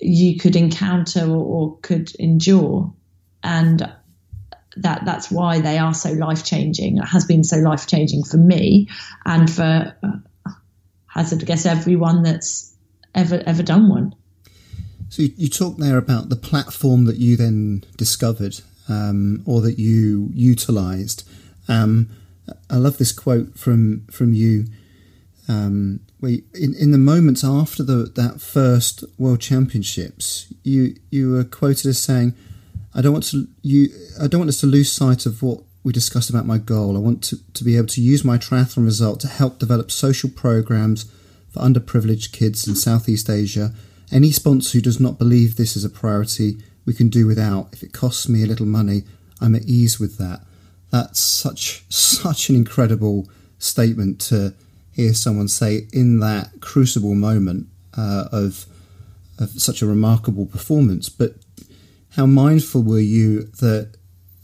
you 0.00 0.38
could 0.38 0.54
encounter 0.54 1.24
or, 1.24 1.44
or 1.44 1.78
could 1.78 2.14
endure. 2.20 2.94
And 3.42 3.80
that 4.76 5.04
that's 5.04 5.30
why 5.30 5.60
they 5.60 5.78
are 5.78 5.94
so 5.94 6.12
life 6.12 6.44
changing. 6.44 6.98
It 6.98 7.06
has 7.06 7.24
been 7.24 7.42
so 7.42 7.56
life 7.56 7.88
changing 7.88 8.22
for 8.22 8.36
me, 8.36 8.88
and 9.24 9.50
for 9.50 9.96
uh, 10.02 10.50
I 11.16 11.24
guess 11.24 11.66
everyone 11.66 12.22
that's 12.22 12.72
ever 13.12 13.42
ever 13.44 13.64
done 13.64 13.88
one. 13.88 14.14
So 15.10 15.22
you, 15.22 15.32
you 15.36 15.48
talk 15.48 15.76
there 15.76 15.98
about 15.98 16.28
the 16.28 16.36
platform 16.36 17.04
that 17.06 17.16
you 17.16 17.36
then 17.36 17.84
discovered 17.96 18.60
um, 18.88 19.42
or 19.44 19.60
that 19.60 19.78
you 19.78 20.30
utilised. 20.32 21.28
Um, 21.68 22.08
I 22.70 22.76
love 22.76 22.96
this 22.96 23.12
quote 23.12 23.58
from 23.58 24.06
from 24.06 24.32
you. 24.32 24.66
Um, 25.48 26.00
where 26.20 26.32
you, 26.32 26.42
in 26.54 26.74
in 26.74 26.92
the 26.92 26.98
moments 26.98 27.42
after 27.42 27.82
the 27.82 28.04
that 28.14 28.40
first 28.40 29.04
World 29.18 29.40
Championships, 29.40 30.46
you 30.62 30.94
you 31.10 31.32
were 31.32 31.44
quoted 31.44 31.86
as 31.86 31.98
saying, 31.98 32.34
"I 32.94 33.02
don't 33.02 33.12
want 33.12 33.24
to 33.30 33.48
you 33.62 33.88
I 34.20 34.28
don't 34.28 34.40
want 34.40 34.48
us 34.48 34.60
to 34.60 34.66
lose 34.66 34.92
sight 34.92 35.26
of 35.26 35.42
what 35.42 35.60
we 35.82 35.92
discussed 35.92 36.30
about 36.30 36.46
my 36.46 36.58
goal. 36.58 36.96
I 36.96 37.00
want 37.00 37.22
to, 37.24 37.38
to 37.54 37.64
be 37.64 37.76
able 37.76 37.88
to 37.88 38.02
use 38.02 38.24
my 38.24 38.38
triathlon 38.38 38.84
result 38.84 39.18
to 39.20 39.28
help 39.28 39.58
develop 39.58 39.90
social 39.90 40.30
programs 40.30 41.10
for 41.50 41.60
underprivileged 41.60 42.30
kids 42.30 42.68
in 42.68 42.76
Southeast 42.76 43.28
Asia." 43.28 43.74
Any 44.12 44.32
sponsor 44.32 44.78
who 44.78 44.82
does 44.82 45.00
not 45.00 45.18
believe 45.18 45.56
this 45.56 45.76
is 45.76 45.84
a 45.84 45.90
priority, 45.90 46.58
we 46.84 46.94
can 46.94 47.08
do 47.08 47.26
without. 47.26 47.68
If 47.72 47.82
it 47.82 47.92
costs 47.92 48.28
me 48.28 48.42
a 48.42 48.46
little 48.46 48.66
money, 48.66 49.04
I'm 49.40 49.54
at 49.54 49.64
ease 49.64 50.00
with 50.00 50.18
that. 50.18 50.44
That's 50.90 51.20
such 51.20 51.84
such 51.88 52.48
an 52.48 52.56
incredible 52.56 53.28
statement 53.58 54.20
to 54.22 54.54
hear 54.92 55.14
someone 55.14 55.48
say 55.48 55.86
in 55.92 56.18
that 56.20 56.60
crucible 56.60 57.14
moment 57.14 57.68
uh, 57.96 58.26
of 58.32 58.66
of 59.38 59.50
such 59.50 59.82
a 59.82 59.86
remarkable 59.86 60.46
performance. 60.46 61.08
But 61.08 61.36
how 62.10 62.26
mindful 62.26 62.82
were 62.82 63.00
you 63.00 63.42
that, 63.60 63.94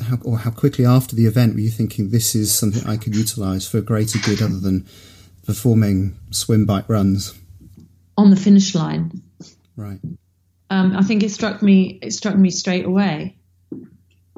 how, 0.01 0.19
or 0.25 0.39
how 0.39 0.51
quickly 0.51 0.87
after 0.87 1.15
the 1.15 1.27
event 1.27 1.55
were 1.55 1.61
you 1.61 1.71
thinking 1.71 2.11
this 2.11 2.35
is 2.35 2.55
something 2.55 2.87
I 2.89 2.97
could 2.97 3.15
utilise 3.15 3.69
for 3.69 3.81
greater 3.81 4.19
good 4.21 4.41
other 4.41 4.59
than 4.59 4.87
performing 5.45 6.17
swim 6.31 6.65
bike 6.65 6.89
runs? 6.89 7.35
On 8.17 8.31
the 8.31 8.37
finish 8.37 8.75
line, 8.75 9.23
Right. 9.77 10.01
Um, 10.69 10.97
I 10.97 11.03
think 11.03 11.23
it 11.23 11.31
struck 11.31 11.63
me. 11.63 11.99
It 12.03 12.13
struck 12.13 12.37
me 12.37 12.51
straight 12.51 12.87
away 12.87 13.37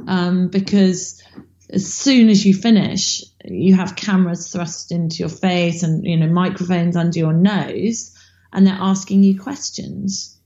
um, 0.06 0.48
because 0.48 1.22
as 1.70 1.92
soon 1.92 2.28
as 2.28 2.44
you 2.44 2.54
finish, 2.54 3.22
you 3.44 3.74
have 3.74 3.96
cameras 3.96 4.50
thrust 4.50 4.92
into 4.92 5.16
your 5.16 5.28
face 5.28 5.82
and 5.82 6.04
you 6.04 6.16
know 6.16 6.28
microphones 6.28 6.96
under 6.96 7.18
your 7.18 7.32
nose, 7.32 8.16
and 8.52 8.66
they're 8.66 8.76
asking 8.78 9.22
you 9.22 9.40
questions. 9.40 10.36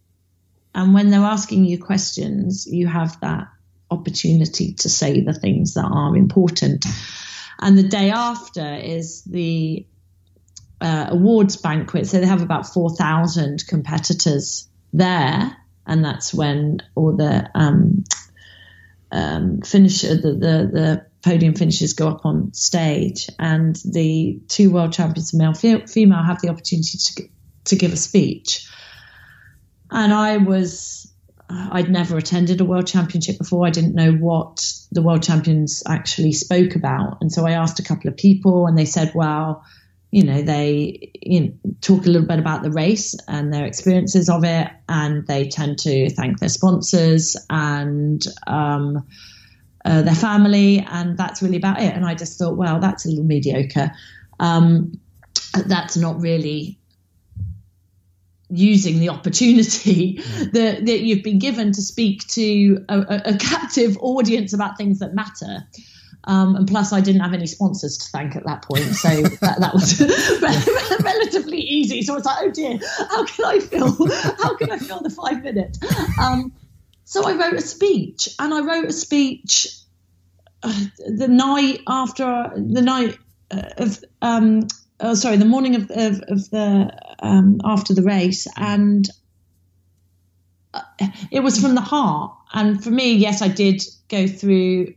And 0.75 0.95
when 0.95 1.11
they're 1.11 1.21
asking 1.21 1.67
you 1.67 1.83
questions, 1.83 2.67
you 2.67 2.87
have 2.87 3.21
that 3.21 3.49
opportunity 3.91 4.73
to 4.73 4.89
say 4.89 5.21
the 5.21 5.35
things 5.35 5.75
that 5.75 5.85
are 5.85 6.17
important. 6.17 6.87
And 7.61 7.77
the 7.77 7.83
day 7.83 8.11
after 8.11 8.75
is 8.77 9.23
the 9.25 9.87
uh, 10.81 11.09
awards 11.11 11.57
banquet. 11.57 12.07
So 12.07 12.19
they 12.19 12.27
have 12.27 12.43
about 12.43 12.67
4,000 12.67 13.67
competitors 13.69 14.69
there, 14.93 15.57
and 15.87 16.05
that's 16.05 16.33
when 16.33 16.79
all 16.95 17.17
the 17.17 17.51
um, 17.55 18.05
um, 19.11 19.61
finisher, 19.61 20.15
the, 20.15 20.33
the, 20.33 20.71
the 20.73 21.07
podium 21.23 21.55
finishers 21.55 21.93
go 21.93 22.09
up 22.09 22.25
on 22.25 22.53
stage, 22.53 23.29
and 23.39 23.77
the 23.85 24.41
two 24.49 24.71
world 24.71 24.93
champions, 24.93 25.35
male 25.35 25.55
female, 25.55 26.23
have 26.23 26.41
the 26.41 26.49
opportunity 26.49 26.99
to 26.99 27.29
to 27.65 27.77
give 27.77 27.93
a 27.93 27.97
speech. 27.97 28.69
And 29.89 30.13
I 30.13 30.39
was, 30.39 31.13
I'd 31.49 31.91
never 31.91 32.17
attended 32.17 32.61
a 32.61 32.65
world 32.65 32.89
championship 32.89 33.39
before. 33.39 33.67
I 33.67 33.71
didn't 33.71 33.95
know 33.95 34.13
what 34.13 34.67
the 34.91 35.03
world 35.03 35.23
champions 35.23 35.83
actually 35.87 36.33
spoke 36.33 36.75
about, 36.75 37.19
and 37.21 37.31
so 37.31 37.47
I 37.47 37.53
asked 37.53 37.79
a 37.79 37.85
couple 37.85 38.09
of 38.09 38.17
people, 38.17 38.67
and 38.67 38.77
they 38.77 38.87
said, 38.87 39.13
"Well." 39.15 39.65
You 40.13 40.25
know, 40.25 40.43
they 40.43 41.11
you 41.23 41.41
know, 41.41 41.53
talk 41.81 42.05
a 42.05 42.11
little 42.11 42.29
bit 42.29 42.39
about 42.39 42.63
the 42.63 42.71
race 42.71 43.17
and 43.27 43.53
their 43.53 43.65
experiences 43.65 44.29
of 44.29 44.45
it, 44.45 44.69
and 44.89 45.27
they 45.27 45.49
tend 45.49 45.79
to 45.79 46.11
thank 46.11 46.39
their 46.39 46.51
sponsors 46.51 47.35
and 47.49 48.23
um, 48.47 49.07
uh, 49.87 50.03
their 50.03 50.15
family, 50.15 50.87
and 50.87 51.17
that's 51.17 51.43
really 51.43 51.57
about 51.57 51.81
it. 51.81 51.95
And 51.95 52.05
I 52.05 52.15
just 52.15 52.39
thought, 52.39 52.59
well, 52.59 52.79
that's 52.79 53.07
a 53.07 53.09
little 53.09 53.25
mediocre. 53.25 53.91
Um, 54.39 55.01
that's 55.67 55.97
not 55.97 56.21
really 56.21 56.79
using 58.51 59.01
the 59.01 59.09
opportunity 59.09 60.17
that, 60.53 60.85
that 60.85 61.01
you've 61.01 61.23
been 61.23 61.39
given 61.39 61.73
to 61.73 61.81
speak 61.81 62.27
to 62.29 62.85
a, 62.91 63.23
a 63.25 63.37
captive 63.39 63.97
audience 64.03 64.53
about 64.53 64.77
things 64.77 64.99
that 64.99 65.15
matter. 65.15 65.67
Um, 66.25 66.55
and 66.55 66.69
plus, 66.69 66.93
I 66.93 67.01
didn't 67.01 67.23
have 67.23 67.35
any 67.35 67.47
sponsors 67.47 67.99
to 67.99 68.09
thank 68.11 68.37
at 68.37 68.47
that 68.47 68.63
point, 68.63 68.85
so 68.95 69.09
that, 69.41 69.61
that 69.61 69.75
was 69.75 70.01
relatively 71.05 71.59
easy. 71.59 72.03
So 72.03 72.13
I 72.13 72.17
was 72.17 72.25
like, 72.25 72.39
"Oh 72.41 72.51
dear, 72.51 72.79
how 73.11 73.25
can 73.25 73.45
I 73.45 73.59
fill? 73.59 74.09
How 74.43 74.57
can 74.57 74.71
I 74.71 74.79
fill 74.79 75.01
the 75.01 75.11
five 75.11 75.43
minutes?" 75.43 75.81
Um, 76.21 76.53
so 77.05 77.27
I 77.27 77.35
wrote 77.35 77.55
a 77.55 77.61
speech, 77.61 78.29
and 78.39 78.55
I 78.55 78.61
wrote 78.61 78.87
a 78.87 78.93
speech 78.93 79.67
uh, 80.63 80.85
the 81.07 81.29
night 81.29 81.81
after 81.89 82.53
the 82.57 82.83
night 82.83 83.19
uh, 83.51 83.71
of 83.79 84.05
um, 84.23 84.69
oh, 85.01 85.15
sorry, 85.15 85.37
the 85.37 85.45
morning 85.45 85.75
of, 85.75 85.91
of, 85.91 86.23
of 86.29 86.51
the 86.51 86.97
um, 87.19 87.61
after 87.65 87.95
the 87.95 88.03
race, 88.03 88.47
and 88.57 89.09
it 91.31 91.41
was 91.41 91.61
from 91.61 91.75
the 91.75 91.81
heart. 91.81 92.33
And 92.53 92.83
for 92.83 92.91
me, 92.91 93.15
yes, 93.15 93.43
I 93.43 93.49
did 93.49 93.83
go 94.09 94.27
through 94.27 94.95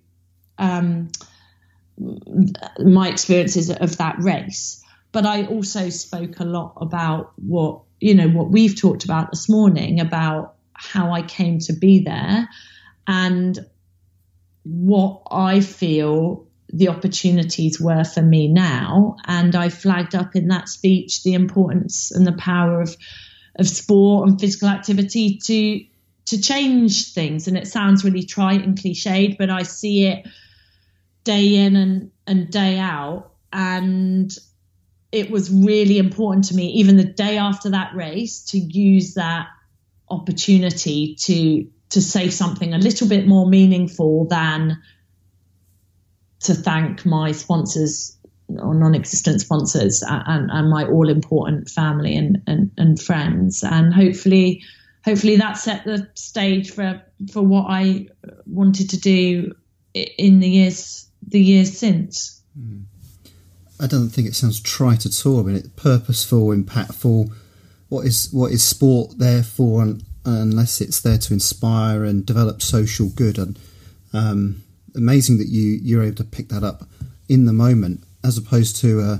um, 0.58 1.10
my 2.80 3.10
experiences 3.10 3.70
of 3.70 3.97
that 3.97 4.16
race. 4.20 4.84
But 5.12 5.26
I 5.26 5.45
also 5.45 5.89
spoke 5.89 6.39
a 6.39 6.45
lot 6.45 6.74
about 6.78 7.32
what 7.38 7.82
you 8.01 8.14
know 8.14 8.28
what 8.28 8.51
we've 8.51 8.80
talked 8.80 9.06
about 9.06 9.32
this 9.32 9.47
morning 9.47 9.99
about 9.99 10.56
how 10.74 11.14
I 11.14 11.22
came 11.22 11.60
to 11.60 11.74
be 11.74 11.99
there 11.99 12.49
and 13.08 13.58
what 14.64 15.22
I 15.32 15.62
feel 15.62 16.47
the 16.68 16.89
opportunities 16.89 17.80
were 17.80 18.03
for 18.03 18.22
me 18.22 18.47
now. 18.47 19.16
And 19.26 19.56
I 19.56 19.70
flagged 19.70 20.16
up 20.16 20.36
in 20.36 20.49
that 20.49 20.68
speech 20.68 21.24
the 21.24 21.34
importance 21.34 22.12
and 22.12 22.28
the 22.28 22.34
power 22.34 22.82
of 22.82 22.95
of 23.58 23.70
sport 23.70 24.28
and 24.28 24.39
physical 24.39 24.68
activity 24.68 25.38
to 25.45 25.86
to 26.26 26.41
change 26.41 27.14
things. 27.14 27.47
And 27.47 27.56
it 27.56 27.68
sounds 27.68 28.03
really 28.03 28.24
trite 28.24 28.64
and 28.64 28.78
cliched, 28.78 29.38
but 29.38 29.49
I 29.49 29.64
see 29.64 30.08
it 30.08 30.28
day 31.26 31.56
in 31.56 31.76
and, 31.76 32.12
and 32.26 32.50
day 32.50 32.80
out. 32.80 33.32
And 33.52 34.32
it 35.12 35.30
was 35.30 35.52
really 35.52 35.98
important 35.98 36.46
to 36.46 36.56
me, 36.56 36.68
even 36.68 36.96
the 36.96 37.04
day 37.04 37.38
after 37.38 37.72
that 37.72 37.94
race, 37.94 38.46
to 38.46 38.58
use 38.58 39.16
that 39.16 39.48
opportunity 40.10 41.16
to 41.16 41.68
to 41.90 42.02
say 42.02 42.30
something 42.30 42.74
a 42.74 42.78
little 42.78 43.08
bit 43.08 43.28
more 43.28 43.48
meaningful 43.48 44.26
than 44.26 44.82
to 46.42 46.54
thank 46.54 47.06
my 47.06 47.32
sponsors 47.32 48.18
or 48.60 48.76
non-existent 48.76 49.42
sponsors 49.42 50.04
and, 50.06 50.52
and 50.52 50.70
my 50.70 50.86
all-important 50.86 51.70
family 51.70 52.16
and, 52.16 52.42
and, 52.48 52.72
and 52.78 53.02
friends 53.02 53.64
and 53.64 53.94
hopefully 53.94 54.62
hopefully 55.04 55.38
that 55.38 55.54
set 55.54 55.84
the 55.86 56.08
stage 56.16 56.72
for 56.72 57.02
for 57.32 57.42
what 57.42 57.66
I 57.70 58.08
wanted 58.46 58.90
to 58.92 59.00
do 59.00 59.56
in 59.94 60.40
the 60.40 60.50
years 60.50 61.05
the 61.28 61.42
years 61.42 61.78
since. 61.78 62.42
Mm. 62.58 62.84
I 63.80 63.88
don't 63.88 64.10
think 64.10 64.28
it 64.28 64.36
sounds 64.36 64.60
trite 64.62 65.06
at 65.06 65.26
all. 65.26 65.40
I 65.40 65.44
mean, 65.44 65.56
it's 65.58 65.68
purposeful, 65.70 66.48
impactful. 66.48 67.32
What 67.90 68.06
is 68.06 68.30
what 68.32 68.52
is 68.52 68.64
sport 68.64 69.18
there 69.18 69.44
for, 69.44 69.96
unless 70.26 70.82
it's 70.82 71.02
there 71.02 71.18
to 71.18 71.34
inspire 71.34 72.04
and 72.04 72.26
develop 72.26 72.62
social 72.62 73.10
good? 73.10 73.38
And 73.38 73.60
um, 74.14 74.64
amazing 74.96 75.38
that 75.40 75.48
you 75.48 75.80
you're 75.82 76.04
able 76.04 76.16
to 76.18 76.24
pick 76.24 76.50
that 76.50 76.64
up 76.64 76.84
in 77.28 77.46
the 77.46 77.54
moment, 77.54 78.04
as 78.24 78.38
opposed 78.38 78.78
to, 78.78 79.02
I 79.02 79.20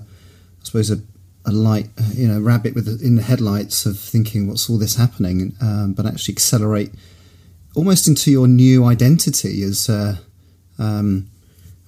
suppose, 0.64 0.90
a 0.90 1.00
a 1.48 1.52
light, 1.52 1.90
you 2.14 2.28
know, 2.28 2.40
rabbit 2.40 2.74
with 2.74 2.86
the, 2.86 3.06
in 3.06 3.18
the 3.18 3.22
headlights 3.22 3.86
of 3.86 4.00
thinking, 4.00 4.48
"What's 4.48 4.70
all 4.70 4.78
this 4.78 4.96
happening?" 4.96 5.56
Um, 5.62 5.94
but 5.94 6.06
actually 6.06 6.34
accelerate 6.34 6.92
almost 7.76 8.08
into 8.08 8.32
your 8.32 8.48
new 8.48 8.86
identity 8.86 9.62
as 9.64 9.90
uh, 9.90 10.16
um, 10.80 11.30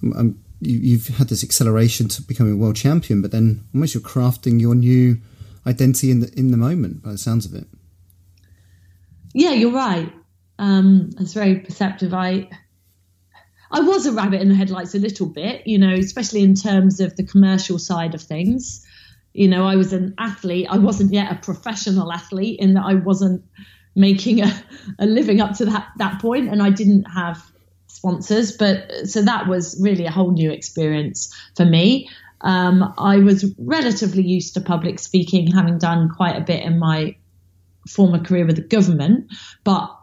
um, 0.02 0.38
you, 0.60 0.98
have 0.98 1.18
had 1.18 1.28
this 1.28 1.44
acceleration 1.44 2.08
to 2.08 2.22
becoming 2.22 2.54
a 2.54 2.56
world 2.56 2.76
champion, 2.76 3.22
but 3.22 3.30
then 3.30 3.64
almost 3.74 3.94
you're 3.94 4.02
crafting 4.02 4.60
your 4.60 4.74
new 4.74 5.18
identity 5.66 6.10
in 6.10 6.20
the 6.20 6.32
in 6.36 6.50
the 6.50 6.56
moment. 6.56 7.02
By 7.02 7.12
the 7.12 7.18
sounds 7.18 7.46
of 7.46 7.54
it. 7.54 7.66
Yeah, 9.34 9.52
you're 9.52 9.72
right. 9.72 10.12
Um, 10.58 11.10
it's 11.20 11.32
very 11.32 11.60
perceptive. 11.60 12.14
I 12.14 12.48
I 13.70 13.80
was 13.80 14.06
a 14.06 14.12
rabbit 14.12 14.40
in 14.40 14.48
the 14.48 14.54
headlights 14.54 14.94
a 14.94 14.98
little 14.98 15.26
bit, 15.26 15.66
you 15.66 15.78
know, 15.78 15.92
especially 15.92 16.42
in 16.42 16.54
terms 16.54 17.00
of 17.00 17.16
the 17.16 17.24
commercial 17.24 17.78
side 17.78 18.14
of 18.14 18.22
things 18.22 18.84
you 19.38 19.46
know, 19.46 19.64
I 19.64 19.76
was 19.76 19.92
an 19.92 20.14
athlete. 20.18 20.66
I 20.68 20.78
wasn't 20.78 21.12
yet 21.12 21.30
a 21.30 21.36
professional 21.36 22.12
athlete 22.12 22.58
in 22.58 22.74
that 22.74 22.84
I 22.84 22.94
wasn't 22.94 23.44
making 23.94 24.40
a, 24.42 24.64
a 24.98 25.06
living 25.06 25.40
up 25.40 25.56
to 25.58 25.64
that 25.66 25.88
that 25.98 26.20
point, 26.20 26.48
and 26.48 26.60
I 26.62 26.70
didn't 26.70 27.04
have 27.04 27.40
sponsors. 27.98 28.56
But 28.56 29.08
so 29.08 29.22
that 29.22 29.48
was 29.48 29.78
really 29.80 30.06
a 30.06 30.10
whole 30.10 30.30
new 30.30 30.50
experience 30.50 31.34
for 31.56 31.64
me. 31.64 32.08
Um, 32.40 32.94
I 32.96 33.18
was 33.18 33.44
relatively 33.58 34.22
used 34.22 34.54
to 34.54 34.60
public 34.60 34.98
speaking, 35.00 35.50
having 35.50 35.78
done 35.78 36.08
quite 36.08 36.36
a 36.36 36.40
bit 36.40 36.62
in 36.62 36.78
my 36.78 37.16
former 37.88 38.20
career 38.20 38.46
with 38.46 38.56
the 38.56 38.62
government. 38.62 39.32
But 39.64 39.94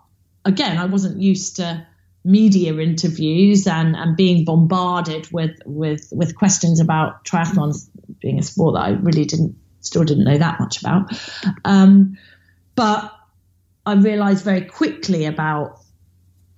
again, 0.43 0.77
I 0.77 0.85
wasn't 0.85 1.21
used 1.21 1.55
to 1.57 1.87
media 2.25 2.75
interviews 2.77 3.67
and, 3.67 3.95
and 3.95 4.17
being 4.17 4.43
bombarded 4.43 5.31
with, 5.31 5.55
with, 5.65 6.09
with 6.11 6.35
questions 6.35 6.79
about 6.79 7.23
triathlons 7.23 7.87
being 8.19 8.39
a 8.39 8.43
sport 8.43 8.73
that 8.75 8.81
I 8.81 8.89
really 8.89 9.25
didn't 9.25 9.55
still 9.79 10.03
didn't 10.03 10.23
know 10.23 10.37
that 10.37 10.59
much 10.59 10.81
about. 10.81 11.11
Um, 11.63 12.17
but 12.73 13.13
I 13.85 13.93
realised 13.93 14.43
very 14.43 14.61
quickly 14.61 15.25
about 15.25 15.84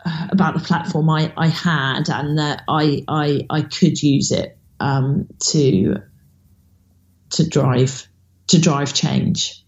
about 0.06 0.54
the 0.54 0.60
platform 0.60 1.10
I, 1.10 1.34
I 1.36 1.48
had 1.48 2.10
and 2.10 2.38
that 2.38 2.64
I 2.68 3.04
I, 3.08 3.46
I 3.50 3.62
could 3.62 4.02
use 4.02 4.32
it 4.32 4.58
um, 4.80 5.28
to 5.40 6.02
to 7.32 7.48
drive 7.48 8.08
to 8.48 8.60
drive 8.62 8.94
change. 8.94 9.64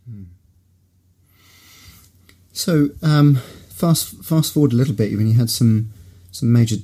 So 2.53 2.89
um, 3.01 3.36
fast 3.69 4.23
fast 4.23 4.53
forward 4.53 4.73
a 4.73 4.75
little 4.75 4.93
bit 4.93 5.15
when 5.15 5.27
you 5.27 5.36
had 5.36 5.49
some 5.49 5.93
some 6.32 6.51
major 6.51 6.75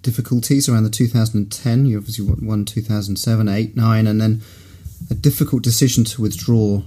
difficulties 0.00 0.68
around 0.68 0.84
the 0.84 0.90
2010. 0.90 1.86
You 1.86 1.98
obviously 1.98 2.26
won 2.40 2.64
2007, 2.64 3.48
8, 3.48 3.76
9, 3.76 4.06
and 4.06 4.20
then 4.20 4.42
a 5.10 5.14
difficult 5.14 5.62
decision 5.62 6.04
to 6.04 6.22
withdraw 6.22 6.82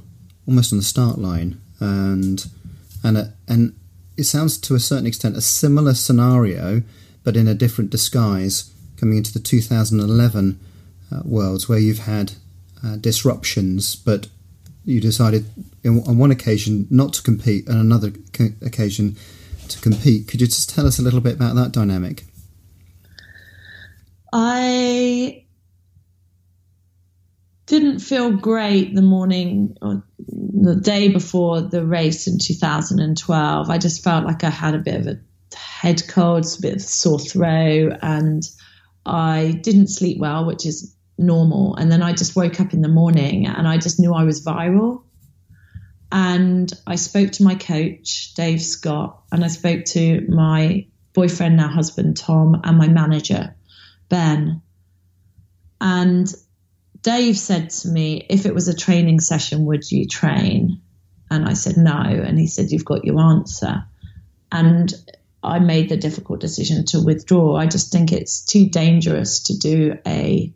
almost 0.47 0.73
on 0.73 0.79
the 0.79 0.83
start 0.83 1.19
line. 1.19 1.61
And 1.79 2.45
and 3.03 3.17
a, 3.17 3.33
and 3.47 3.75
it 4.17 4.23
sounds 4.23 4.57
to 4.59 4.75
a 4.75 4.79
certain 4.79 5.05
extent 5.05 5.35
a 5.35 5.41
similar 5.41 5.93
scenario, 5.93 6.81
but 7.23 7.35
in 7.35 7.47
a 7.47 7.53
different 7.53 7.89
disguise, 7.89 8.71
coming 8.97 9.17
into 9.17 9.33
the 9.33 9.39
2011 9.39 10.59
uh, 11.11 11.21
worlds 11.25 11.67
where 11.67 11.79
you've 11.79 11.99
had 11.99 12.33
uh, 12.83 12.95
disruptions, 12.97 13.95
but 13.95 14.27
you 14.85 15.01
decided 15.01 15.45
on 15.85 16.17
one 16.17 16.31
occasion 16.31 16.87
not 16.89 17.13
to 17.13 17.21
compete, 17.21 17.67
and 17.67 17.79
another 17.79 18.11
co- 18.33 18.53
occasion 18.61 19.15
to 19.67 19.79
compete. 19.81 20.27
Could 20.27 20.41
you 20.41 20.47
just 20.47 20.69
tell 20.69 20.85
us 20.85 20.99
a 20.99 21.01
little 21.01 21.21
bit 21.21 21.35
about 21.35 21.55
that 21.55 21.71
dynamic? 21.71 22.23
I 24.31 25.44
didn't 27.65 27.99
feel 27.99 28.31
great 28.31 28.93
the 28.93 29.01
morning 29.01 29.75
or 29.81 30.03
the 30.19 30.75
day 30.75 31.09
before 31.09 31.61
the 31.61 31.85
race 31.85 32.27
in 32.27 32.37
2012. 32.37 33.69
I 33.69 33.77
just 33.77 34.03
felt 34.03 34.25
like 34.25 34.43
I 34.43 34.49
had 34.49 34.75
a 34.75 34.79
bit 34.79 34.99
of 34.99 35.07
a 35.07 35.19
head 35.55 36.07
cold, 36.07 36.45
a 36.45 36.61
bit 36.61 36.73
of 36.73 36.77
a 36.77 36.79
sore 36.81 37.19
throat, 37.19 37.93
and 38.01 38.43
I 39.05 39.59
didn't 39.63 39.87
sleep 39.87 40.19
well, 40.19 40.45
which 40.45 40.65
is 40.65 40.95
normal. 41.17 41.75
And 41.75 41.91
then 41.91 42.03
I 42.03 42.13
just 42.13 42.35
woke 42.35 42.59
up 42.59 42.73
in 42.73 42.81
the 42.81 42.87
morning 42.87 43.47
and 43.47 43.67
I 43.67 43.77
just 43.77 43.99
knew 43.99 44.13
I 44.13 44.23
was 44.23 44.45
viral. 44.45 45.03
And 46.11 46.71
I 46.85 46.95
spoke 46.95 47.31
to 47.33 47.43
my 47.43 47.55
coach, 47.55 48.33
Dave 48.35 48.61
Scott, 48.61 49.23
and 49.31 49.43
I 49.43 49.47
spoke 49.47 49.85
to 49.85 50.25
my 50.29 50.87
boyfriend, 51.13 51.57
now 51.57 51.67
husband, 51.67 52.17
Tom, 52.17 52.61
and 52.63 52.77
my 52.77 52.87
manager. 52.87 53.55
Ben. 54.07 54.61
And 55.81 56.33
Dave 57.05 57.37
said 57.37 57.69
to 57.69 57.87
me, 57.87 58.25
if 58.31 58.47
it 58.47 58.55
was 58.55 58.67
a 58.67 58.75
training 58.75 59.19
session, 59.19 59.65
would 59.65 59.91
you 59.91 60.07
train? 60.07 60.81
And 61.29 61.47
I 61.47 61.53
said, 61.53 61.77
no. 61.77 61.91
And 61.93 62.39
he 62.39 62.47
said, 62.47 62.71
you've 62.71 62.83
got 62.83 63.05
your 63.05 63.21
answer. 63.21 63.85
And 64.51 64.91
I 65.43 65.59
made 65.59 65.89
the 65.89 65.97
difficult 65.97 66.39
decision 66.39 66.83
to 66.85 67.01
withdraw. 67.05 67.57
I 67.57 67.67
just 67.67 67.91
think 67.91 68.11
it's 68.11 68.43
too 68.43 68.69
dangerous 68.69 69.43
to 69.43 69.57
do 69.57 69.99
a 70.07 70.51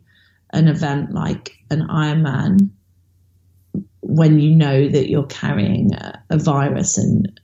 an 0.52 0.66
event 0.66 1.12
like 1.12 1.56
an 1.70 1.86
Ironman 1.86 2.70
when 4.00 4.40
you 4.40 4.56
know 4.56 4.88
that 4.88 5.08
you're 5.08 5.26
carrying 5.26 5.94
a, 5.94 6.20
a 6.30 6.38
virus 6.38 6.98
and 6.98 7.40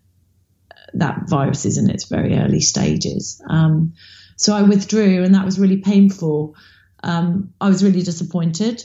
that 0.95 1.29
virus 1.29 1.65
is 1.65 1.79
in 1.79 1.89
its 1.89 2.07
very 2.07 2.37
early 2.37 2.61
stages. 2.61 3.41
Um, 3.49 3.95
so 4.37 4.53
I 4.53 4.63
withdrew, 4.63 5.23
and 5.23 5.37
that 5.37 5.45
was 5.45 5.61
really 5.61 5.77
painful. 5.77 6.57
Um, 7.05 7.55
I 7.61 7.69
was 7.69 7.85
really 7.85 8.03
disappointed. 8.03 8.85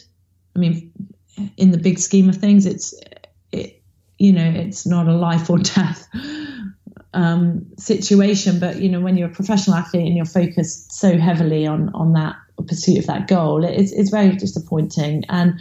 I 0.55 0.59
mean, 0.59 0.91
in 1.57 1.71
the 1.71 1.77
big 1.77 1.99
scheme 1.99 2.29
of 2.29 2.37
things, 2.37 2.65
it's 2.65 2.93
it, 3.51 3.81
you 4.17 4.33
know, 4.33 4.49
it's 4.49 4.85
not 4.85 5.07
a 5.07 5.13
life 5.13 5.49
or 5.49 5.57
death 5.59 6.07
um, 7.13 7.65
situation. 7.77 8.59
But 8.59 8.81
you 8.81 8.89
know, 8.89 9.01
when 9.01 9.17
you're 9.17 9.29
a 9.29 9.33
professional 9.33 9.77
athlete 9.77 10.07
and 10.07 10.15
you're 10.15 10.25
focused 10.25 10.93
so 10.93 11.17
heavily 11.17 11.65
on 11.65 11.89
on 11.93 12.13
that 12.13 12.35
pursuit 12.67 12.99
of 12.99 13.07
that 13.07 13.27
goal, 13.27 13.63
it's 13.63 13.91
it's 13.91 14.09
very 14.09 14.35
disappointing. 14.35 15.23
And 15.29 15.59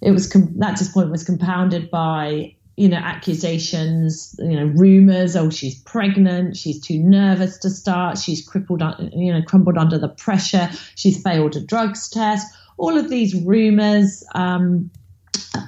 it 0.00 0.10
was 0.10 0.30
com- 0.30 0.58
that 0.58 0.76
disappointment 0.76 1.12
was 1.12 1.24
compounded 1.24 1.90
by 1.90 2.56
you 2.76 2.88
know, 2.88 2.96
accusations, 2.96 4.34
you 4.38 4.56
know, 4.56 4.66
rumors. 4.66 5.36
Oh, 5.36 5.50
she's 5.50 5.80
pregnant. 5.82 6.56
She's 6.56 6.80
too 6.80 6.98
nervous 6.98 7.58
to 7.58 7.70
start. 7.70 8.18
She's 8.18 8.46
crippled, 8.46 8.82
you 9.12 9.32
know, 9.32 9.42
crumbled 9.42 9.78
under 9.78 9.98
the 9.98 10.08
pressure. 10.08 10.68
She's 10.96 11.22
failed 11.22 11.54
a 11.56 11.60
drugs 11.60 12.08
test. 12.08 12.52
All 12.76 12.98
of 12.98 13.08
these 13.08 13.34
rumors 13.34 14.24
um, 14.34 14.90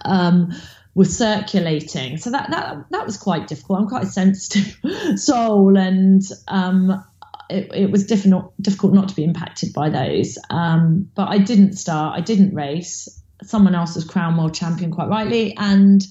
um, 0.04 0.52
were 0.94 1.04
circulating. 1.04 2.16
So 2.16 2.30
that 2.30 2.50
that 2.50 2.86
that 2.90 3.06
was 3.06 3.16
quite 3.16 3.46
difficult. 3.46 3.80
I'm 3.80 3.88
quite 3.88 4.04
a 4.04 4.06
sensitive 4.06 4.78
soul, 5.16 5.76
and 5.76 6.22
um, 6.48 7.04
it, 7.50 7.70
it, 7.74 7.90
was 7.90 8.06
difficult 8.06 8.54
difficult 8.60 8.94
not 8.94 9.08
to 9.10 9.14
be 9.14 9.24
impacted 9.24 9.72
by 9.72 9.90
those. 9.90 10.38
Um, 10.50 11.10
but 11.14 11.28
I 11.28 11.38
didn't 11.38 11.74
start. 11.74 12.16
I 12.16 12.20
didn't 12.22 12.54
race. 12.54 13.22
Someone 13.42 13.74
else 13.74 13.94
was 13.94 14.04
crowned 14.04 14.38
world 14.38 14.54
champion, 14.54 14.90
quite 14.90 15.08
rightly, 15.08 15.54
and 15.56 16.02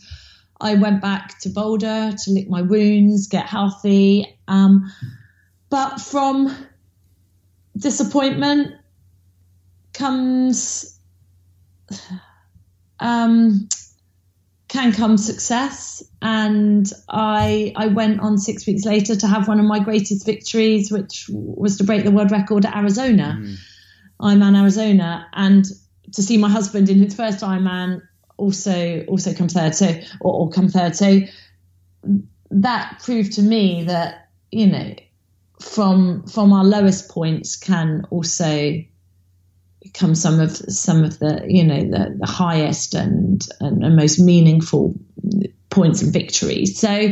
I 0.62 0.76
went 0.76 1.02
back 1.02 1.40
to 1.40 1.50
Boulder 1.50 2.14
to 2.24 2.32
lick 2.32 2.50
my 2.50 2.62
wounds, 2.62 3.28
get 3.28 3.48
healthy. 3.48 4.38
Um, 4.48 4.92
but 5.70 6.00
from 6.00 6.56
disappointment 7.76 8.76
comes 9.96 11.00
um, 13.00 13.68
can 14.68 14.92
come 14.92 15.18
success, 15.18 16.04
and 16.22 16.92
I 17.10 17.74
I 17.76 17.88
went 17.88 18.20
on 18.20 18.38
six 18.38 18.68
weeks 18.68 18.86
later 18.86 19.16
to 19.16 19.28
have 19.28 19.48
one 19.48 19.60
of 19.60 19.66
my 19.66 19.80
greatest 19.80 20.26
victories, 20.26 20.92
which 20.92 21.26
was 21.30 21.78
to 21.78 21.84
break 21.84 22.04
the 22.04 22.12
world 22.12 22.32
record 22.32 22.66
at 22.66 22.76
Arizona, 22.76 23.38
mm. 23.40 23.56
Ironman 24.22 24.60
Arizona, 24.60 25.28
and 25.34 25.66
to 26.14 26.22
see 26.22 26.38
my 26.38 26.50
husband 26.50 26.90
in 26.90 27.00
his 27.00 27.16
first 27.16 27.40
Ironman 27.40 28.02
also 28.38 29.06
also 29.08 29.34
come 29.34 29.48
third, 29.48 29.76
so 29.76 29.88
or, 30.20 30.34
or 30.34 30.50
come 30.50 30.70
third, 30.70 30.96
so 30.96 31.22
that 32.52 33.00
proved 33.04 33.34
to 33.34 33.42
me 33.42 33.84
that 33.84 34.30
you 34.52 34.68
know 34.68 34.96
from 35.62 36.24
from 36.28 36.52
our 36.54 36.64
lowest 36.64 37.10
points 37.10 37.56
can 37.56 38.06
also 38.10 38.84
come 39.94 40.16
some 40.16 40.40
of 40.40 40.52
some 40.52 41.04
of 41.04 41.20
the 41.20 41.46
you 41.48 41.64
know 41.64 41.82
the, 41.82 42.16
the 42.20 42.28
highest 42.28 42.94
and, 42.94 43.48
and, 43.60 43.84
and 43.84 43.96
most 43.96 44.20
meaningful 44.20 44.96
points 45.70 46.02
and 46.02 46.14
victories 46.14 46.80
so 46.80 47.12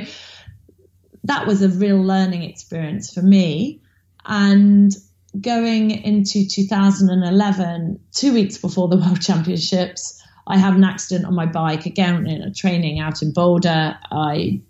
that 1.23 1.47
was 1.47 1.61
a 1.61 1.69
real 1.69 2.01
learning 2.01 2.43
experience 2.43 3.13
for 3.13 3.21
me. 3.21 3.81
And 4.25 4.91
going 5.39 5.91
into 5.91 6.47
2011 6.47 7.99
two 8.11 8.33
weeks 8.33 8.57
before 8.57 8.87
the 8.87 8.97
world 9.03 9.19
championships 9.19 10.21
i 10.45 10.57
had 10.57 10.75
an 10.75 10.83
accident 10.83 11.25
on 11.25 11.33
my 11.33 11.47
bike 11.47 11.87
again 11.87 12.27
in 12.27 12.43
a 12.43 12.53
training 12.53 12.99
out 12.99 13.21
in 13.23 13.33
boulder. 13.33 13.97
I 14.11 14.61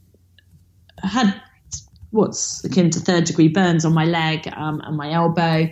had 0.99 1.41
what's 2.11 2.63
akin 2.63 2.91
to 2.91 2.99
third 2.99 3.25
degree 3.25 3.49
burns 3.49 3.83
on 3.83 3.93
my 3.93 4.05
leg 4.05 4.47
um, 4.55 4.79
and 4.81 4.95
my 4.95 5.11
elbow. 5.11 5.69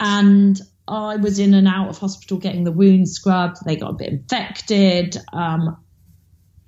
And 0.00 0.60
I 0.86 1.16
was 1.16 1.38
in 1.38 1.54
and 1.54 1.66
out 1.66 1.88
of 1.88 1.98
hospital 1.98 2.38
getting 2.38 2.64
the 2.64 2.72
wounds 2.72 3.12
scrubbed. 3.12 3.58
They 3.64 3.76
got 3.76 3.90
a 3.90 3.94
bit 3.94 4.08
infected. 4.08 5.16
Um, 5.32 5.76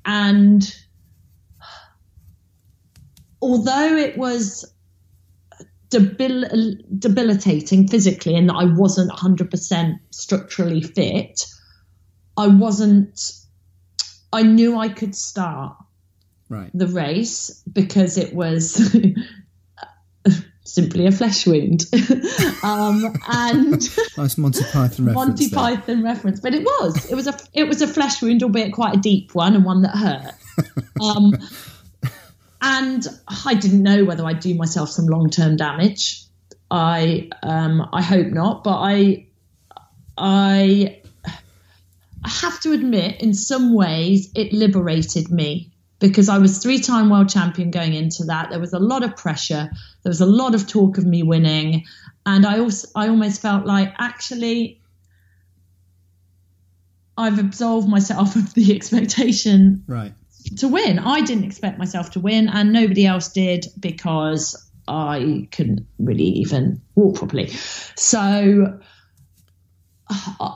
and 0.04 0.74
although 3.42 3.96
it 3.96 4.16
was 4.16 4.72
debil- 5.90 6.76
debilitating 6.98 7.88
physically 7.88 8.34
and 8.34 8.48
that 8.48 8.54
I 8.54 8.64
wasn't 8.64 9.10
100% 9.10 9.98
structurally 10.10 10.82
fit, 10.82 11.46
I 12.36 12.48
wasn't, 12.48 13.32
I 14.32 14.42
knew 14.42 14.78
I 14.78 14.88
could 14.88 15.14
start 15.14 15.76
right. 16.48 16.70
the 16.72 16.86
race 16.86 17.62
because 17.70 18.18
it 18.18 18.34
was 18.34 18.96
simply 20.66 21.06
a 21.06 21.12
flesh 21.12 21.46
wound. 21.46 21.84
um, 22.62 23.14
and 23.28 23.88
nice 24.18 24.38
Monty 24.38 24.64
Python 24.64 25.06
reference. 25.06 25.14
Monty 25.14 25.46
there. 25.48 25.58
Python 25.58 26.02
reference, 26.02 26.40
but 26.40 26.54
it 26.54 26.62
was 26.62 27.10
it 27.10 27.14
was 27.14 27.26
a 27.26 27.38
it 27.52 27.64
was 27.64 27.82
a 27.82 27.86
flesh 27.86 28.22
wound, 28.22 28.42
albeit 28.42 28.72
quite 28.72 28.96
a 28.96 28.98
deep 28.98 29.34
one 29.34 29.54
and 29.54 29.64
one 29.64 29.82
that 29.82 29.96
hurt. 29.96 30.34
Um, 31.00 31.36
and 32.62 33.06
I 33.46 33.54
didn't 33.54 33.82
know 33.82 34.04
whether 34.04 34.24
I'd 34.24 34.40
do 34.40 34.54
myself 34.54 34.90
some 34.90 35.06
long 35.06 35.30
term 35.30 35.56
damage. 35.56 36.24
I 36.70 37.30
um, 37.42 37.88
I 37.92 38.02
hope 38.02 38.28
not, 38.28 38.64
but 38.64 38.78
I 38.78 39.26
I 40.18 41.00
I 42.24 42.28
have 42.28 42.58
to 42.62 42.72
admit, 42.72 43.20
in 43.20 43.34
some 43.34 43.72
ways, 43.72 44.32
it 44.34 44.52
liberated 44.52 45.30
me 45.30 45.70
because 45.98 46.28
I 46.28 46.38
was 46.38 46.58
three 46.58 46.80
time 46.80 47.10
world 47.10 47.28
champion 47.28 47.70
going 47.70 47.94
into 47.94 48.24
that. 48.24 48.50
There 48.50 48.60
was 48.60 48.72
a 48.72 48.78
lot 48.78 49.02
of 49.02 49.16
pressure. 49.16 49.70
There 50.02 50.10
was 50.10 50.20
a 50.20 50.26
lot 50.26 50.54
of 50.54 50.66
talk 50.66 50.98
of 50.98 51.06
me 51.06 51.22
winning. 51.22 51.84
And 52.24 52.44
I 52.44 52.58
also 52.58 52.88
I 52.94 53.08
almost 53.08 53.40
felt 53.40 53.66
like 53.66 53.94
actually 53.98 54.80
I've 57.16 57.38
absolved 57.38 57.88
myself 57.88 58.36
of 58.36 58.54
the 58.54 58.74
expectation 58.74 59.84
right. 59.86 60.12
to 60.58 60.68
win. 60.68 60.98
I 60.98 61.20
didn't 61.22 61.44
expect 61.44 61.78
myself 61.78 62.10
to 62.12 62.20
win 62.20 62.48
and 62.48 62.72
nobody 62.72 63.06
else 63.06 63.28
did 63.28 63.66
because 63.78 64.62
I 64.88 65.48
couldn't 65.50 65.86
really 65.98 66.24
even 66.24 66.82
walk 66.94 67.16
properly. 67.16 67.48
So 67.96 68.78
uh, 70.10 70.54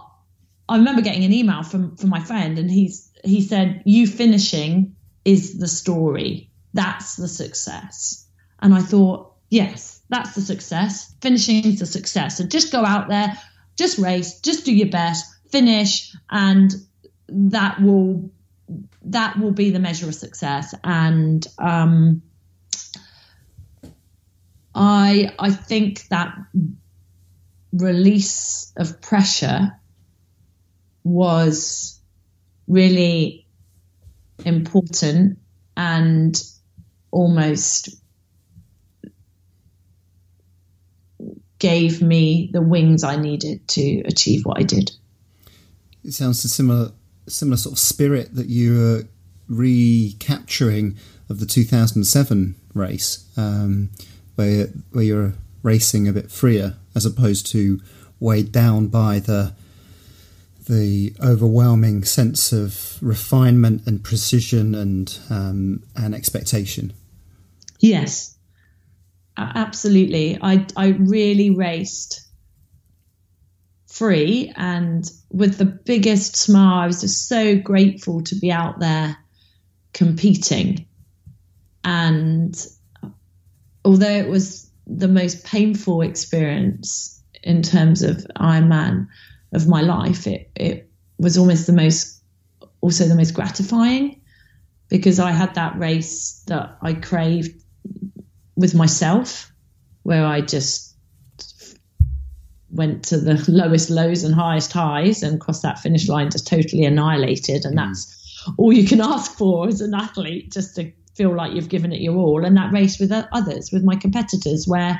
I 0.69 0.77
remember 0.77 1.03
getting 1.03 1.25
an 1.25 1.33
email 1.33 1.63
from 1.63 1.97
from 1.97 2.11
my 2.11 2.21
friend 2.21 2.59
and 2.59 2.71
he's 2.71 3.11
he 3.25 3.41
said 3.41 3.83
you 3.87 4.07
finishing 4.07 4.97
is 5.25 5.59
the 5.59 5.69
story. 5.69 6.51
That's 6.73 7.17
the 7.17 7.29
success. 7.29 8.27
And 8.61 8.75
I 8.75 8.81
thought, 8.83 9.35
yes, 9.49 10.01
that's 10.09 10.35
the 10.35 10.41
success. 10.41 11.15
Finishing 11.21 11.65
is 11.65 11.81
the 11.81 11.87
success. 11.87 12.39
So 12.39 12.47
just 12.47 12.73
go 12.73 12.85
out 12.85 13.09
there, 13.09 13.37
just 13.77 13.99
race, 13.99 14.41
just 14.41 14.65
do 14.65 14.75
your 14.75 14.89
best, 14.91 15.27
finish, 15.51 16.15
and 16.31 16.73
that 17.29 17.81
will 17.81 18.31
that 19.03 19.39
will 19.39 19.53
be 19.53 19.71
the 19.71 19.79
measure 19.79 20.09
of 20.09 20.15
success. 20.15 20.75
And 20.85 21.47
um, 21.59 22.23
I 24.75 25.33
I 25.39 25.51
think 25.51 26.07
that 26.09 26.37
release 27.73 28.73
of 28.77 29.01
pressure 29.01 29.73
was 31.03 32.01
really 32.67 33.40
important 34.45 35.39
and 35.77 36.43
almost 37.11 37.91
gave 41.59 42.01
me 42.01 42.51
the 42.53 42.63
wings 42.63 43.05
I 43.05 43.17
needed 43.17 43.69
to 43.69 44.03
achieve 44.07 44.45
what 44.45 44.59
I 44.59 44.63
did. 44.63 44.91
It 46.05 46.13
sounds 46.13 46.45
a 46.45 46.49
similar 46.49 46.93
similar 47.29 47.57
sort 47.57 47.75
of 47.75 47.79
spirit 47.79 48.35
that 48.35 48.49
you 48.49 48.77
were 48.77 49.05
recapturing 49.49 50.97
of 51.29 51.39
the 51.39 51.47
2007 51.47 52.57
race, 52.75 53.29
um, 53.37 53.91
where 54.35 54.67
where 54.93 55.05
you're 55.05 55.35
racing 55.63 56.09
a 56.09 56.13
bit 56.13 56.31
freer 56.31 56.77
as 56.95 57.05
opposed 57.05 57.47
to 57.47 57.81
weighed 58.19 58.53
down 58.53 58.89
by 58.89 59.19
the 59.19 59.55
the 60.71 61.13
overwhelming 61.21 62.05
sense 62.05 62.53
of 62.53 62.97
refinement 63.03 63.83
and 63.87 64.05
precision 64.05 64.75
and 64.77 65.19
um, 65.29 65.83
and 65.97 66.15
expectation. 66.15 66.93
Yes, 67.81 68.37
absolutely. 69.37 70.39
I 70.41 70.65
I 70.77 70.89
really 70.91 71.51
raced 71.51 72.25
free 73.89 74.53
and 74.55 75.11
with 75.33 75.59
the 75.59 75.65
biggest 75.65 76.37
smile. 76.37 76.79
I 76.79 76.87
was 76.87 77.01
just 77.01 77.27
so 77.27 77.59
grateful 77.59 78.23
to 78.23 78.37
be 78.37 78.53
out 78.53 78.79
there 78.79 79.17
competing, 79.93 80.87
and 81.83 82.55
although 83.85 84.07
it 84.07 84.29
was 84.29 84.71
the 84.87 85.09
most 85.09 85.45
painful 85.45 86.03
experience 86.03 87.21
in 87.43 87.63
terms 87.63 88.03
of 88.03 88.19
Ironman 88.37 89.09
of 89.53 89.69
my 89.69 89.81
life, 89.81 90.27
it 90.27 90.51
it 90.55 90.91
was 91.19 91.37
almost 91.39 91.67
the 91.67 91.73
most 91.73 92.23
also 92.81 93.07
the 93.07 93.15
most 93.15 93.35
gratifying 93.35 94.21
because 94.89 95.21
I 95.21 95.31
had 95.31 95.55
that 95.55 95.79
race 95.79 96.43
that 96.49 96.77
I 96.83 96.95
craved 96.95 97.63
with 98.57 98.75
myself, 98.75 99.51
where 100.03 100.27
I 100.27 100.41
just 100.41 100.97
went 102.71 103.05
to 103.05 103.19
the 103.19 103.45
lowest 103.49 103.91
lows 103.91 104.23
and 104.25 104.35
highest 104.35 104.73
highs 104.73 105.23
and 105.23 105.41
crossed 105.41 105.63
that 105.63 105.79
finish 105.79 106.09
line 106.09 106.31
just 106.31 106.47
totally 106.47 106.85
annihilated. 106.85 107.65
And 107.65 107.79
mm. 107.79 107.87
that's 107.87 108.51
all 108.57 108.73
you 108.73 108.87
can 108.87 109.01
ask 109.15 109.33
for 109.33 109.69
as 109.69 109.81
an 109.81 109.95
athlete, 109.95 110.53
just 110.53 110.77
to 110.77 110.93
feel 111.15 111.35
like 111.35 111.53
you've 111.53 111.69
given 111.69 111.93
it 111.93 112.01
your 112.01 112.17
all. 112.17 112.45
And 112.45 112.57
that 112.57 112.73
race 112.73 112.99
with 112.99 113.13
others, 113.13 113.71
with 113.73 113.85
my 113.85 113.97
competitors, 113.97 114.67
where 114.67 114.99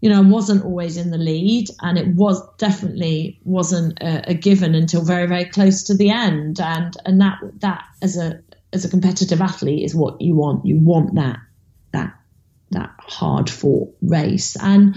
you 0.00 0.10
know, 0.10 0.18
I 0.18 0.28
wasn't 0.28 0.64
always 0.64 0.96
in 0.96 1.10
the 1.10 1.18
lead, 1.18 1.68
and 1.80 1.96
it 1.96 2.08
was 2.08 2.42
definitely 2.58 3.40
wasn't 3.44 3.98
a, 4.00 4.30
a, 4.30 4.34
given 4.34 4.74
until 4.74 5.02
very, 5.02 5.26
very 5.26 5.46
close 5.46 5.84
to 5.84 5.94
the 5.94 6.10
end. 6.10 6.60
And 6.60 6.94
and 7.06 7.20
that 7.20 7.38
that 7.60 7.84
as 8.02 8.16
a 8.16 8.40
as 8.72 8.84
a 8.84 8.90
competitive 8.90 9.40
athlete 9.40 9.84
is 9.84 9.94
what 9.94 10.20
you 10.20 10.34
want. 10.34 10.66
You 10.66 10.78
want 10.78 11.14
that 11.14 11.38
that 11.92 12.14
that 12.72 12.94
hard 12.98 13.48
fought 13.48 13.94
race. 14.02 14.56
And 14.56 14.96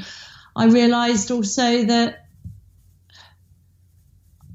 I 0.56 0.66
realised 0.66 1.32
also 1.32 1.86
that 1.86 2.28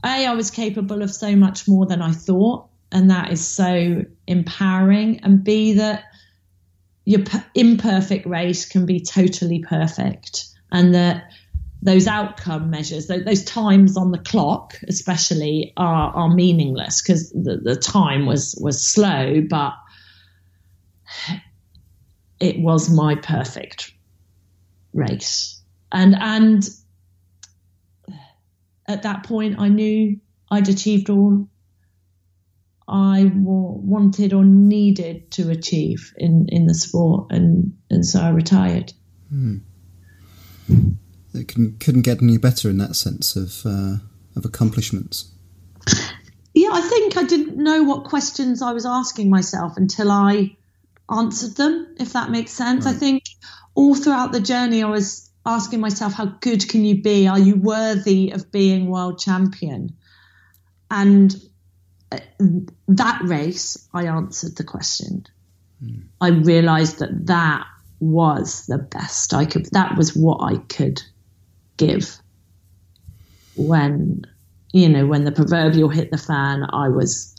a 0.05 0.27
I 0.27 0.35
was 0.35 0.51
capable 0.51 1.03
of 1.03 1.11
so 1.11 1.35
much 1.35 1.67
more 1.67 1.87
than 1.87 2.03
I 2.03 2.13
thought, 2.13 2.69
and 2.93 3.11
that 3.11 3.33
is 3.33 3.47
so 3.47 4.05
empowering. 4.27 5.21
And 5.23 5.43
b 5.43 5.73
that 5.75 6.05
your 7.05 7.21
imperfect 7.55 8.27
race 8.27 8.67
can 8.67 8.87
be 8.87 9.01
totally 9.01 9.61
perfect 9.61 10.47
and 10.73 10.95
that 10.95 11.31
those 11.83 12.07
outcome 12.07 12.71
measures 12.71 13.09
those 13.09 13.45
times 13.45 13.97
on 13.97 14.11
the 14.11 14.19
clock 14.19 14.75
especially 14.89 15.73
are, 15.77 16.11
are 16.15 16.31
meaningless 16.31 17.03
because 17.03 17.31
the, 17.33 17.61
the 17.63 17.77
time 17.77 18.25
was 18.25 18.59
was 18.61 18.83
slow 18.83 19.43
but 19.49 19.75
it 22.41 22.59
was 22.61 22.91
my 22.91 23.15
perfect 23.15 23.93
race. 24.93 25.61
And 25.93 26.15
and 26.17 26.69
at 28.87 29.03
that 29.03 29.25
point, 29.25 29.59
I 29.59 29.69
knew 29.69 30.21
I'd 30.51 30.69
achieved 30.69 31.11
all 31.11 31.49
I 32.87 33.31
wanted 33.35 34.33
or 34.33 34.45
needed 34.45 35.31
to 35.33 35.51
achieve 35.51 36.13
in, 36.17 36.47
in 36.49 36.67
the 36.67 36.75
sport, 36.75 37.29
and, 37.31 37.77
and 37.91 38.05
so 38.05 38.21
I 38.21 38.31
retired. 38.31 38.93
Hmm. 39.31 39.59
It 41.35 41.49
can, 41.49 41.77
couldn't 41.79 42.03
get 42.03 42.23
any 42.23 42.39
better 42.39 42.71
in 42.71 42.79
that 42.79 42.95
sense 42.95 43.37
of 43.37 43.63
uh, 43.67 43.97
of 44.37 44.45
accomplishments. 44.45 45.31
Yeah, 46.55 46.71
I 46.73 46.81
think 46.81 47.17
I 47.17 47.25
didn't 47.25 47.57
know 47.57 47.83
what 47.83 48.05
questions 48.05 48.63
I 48.63 48.73
was 48.73 48.87
asking 48.87 49.29
myself 49.29 49.77
until 49.77 50.11
I 50.11 50.57
answered 51.11 51.57
them. 51.57 51.97
If 51.99 52.13
that 52.13 52.31
makes 52.31 52.53
sense, 52.53 52.87
right. 52.87 52.95
I 52.95 52.99
think 52.99 53.25
all 53.75 53.97
throughout 53.97 54.31
the 54.31 54.41
journey, 54.41 54.83
I 54.83 54.89
was 54.89 55.31
asking 55.45 55.81
myself, 55.81 56.13
"How 56.13 56.27
good 56.27 56.69
can 56.69 56.85
you 56.85 57.03
be? 57.03 57.27
Are 57.27 57.39
you 57.39 57.57
worthy 57.57 58.31
of 58.31 58.53
being 58.53 58.89
world 58.89 59.19
champion?" 59.19 59.97
And 60.91 61.35
that 62.89 63.21
race, 63.23 63.89
I 63.93 64.07
answered 64.07 64.57
the 64.57 64.65
question. 64.65 65.27
Mm. 65.83 66.05
I 66.21 66.29
realized 66.29 66.99
that 66.99 67.27
that 67.27 67.67
was 68.01 68.67
the 68.67 68.79
best 68.79 69.33
I 69.35 69.47
could, 69.47 69.67
that 69.73 69.97
was 69.97 70.15
what 70.15 70.43
I 70.43 70.59
could 70.59 71.03
give 71.77 72.19
when, 73.57 74.25
you 74.73 74.89
know, 74.89 75.07
when 75.07 75.25
the 75.25 75.33
proverbial 75.33 75.89
hit 75.89 76.11
the 76.11 76.19
fan, 76.19 76.67
I 76.69 76.89
was, 76.89 77.35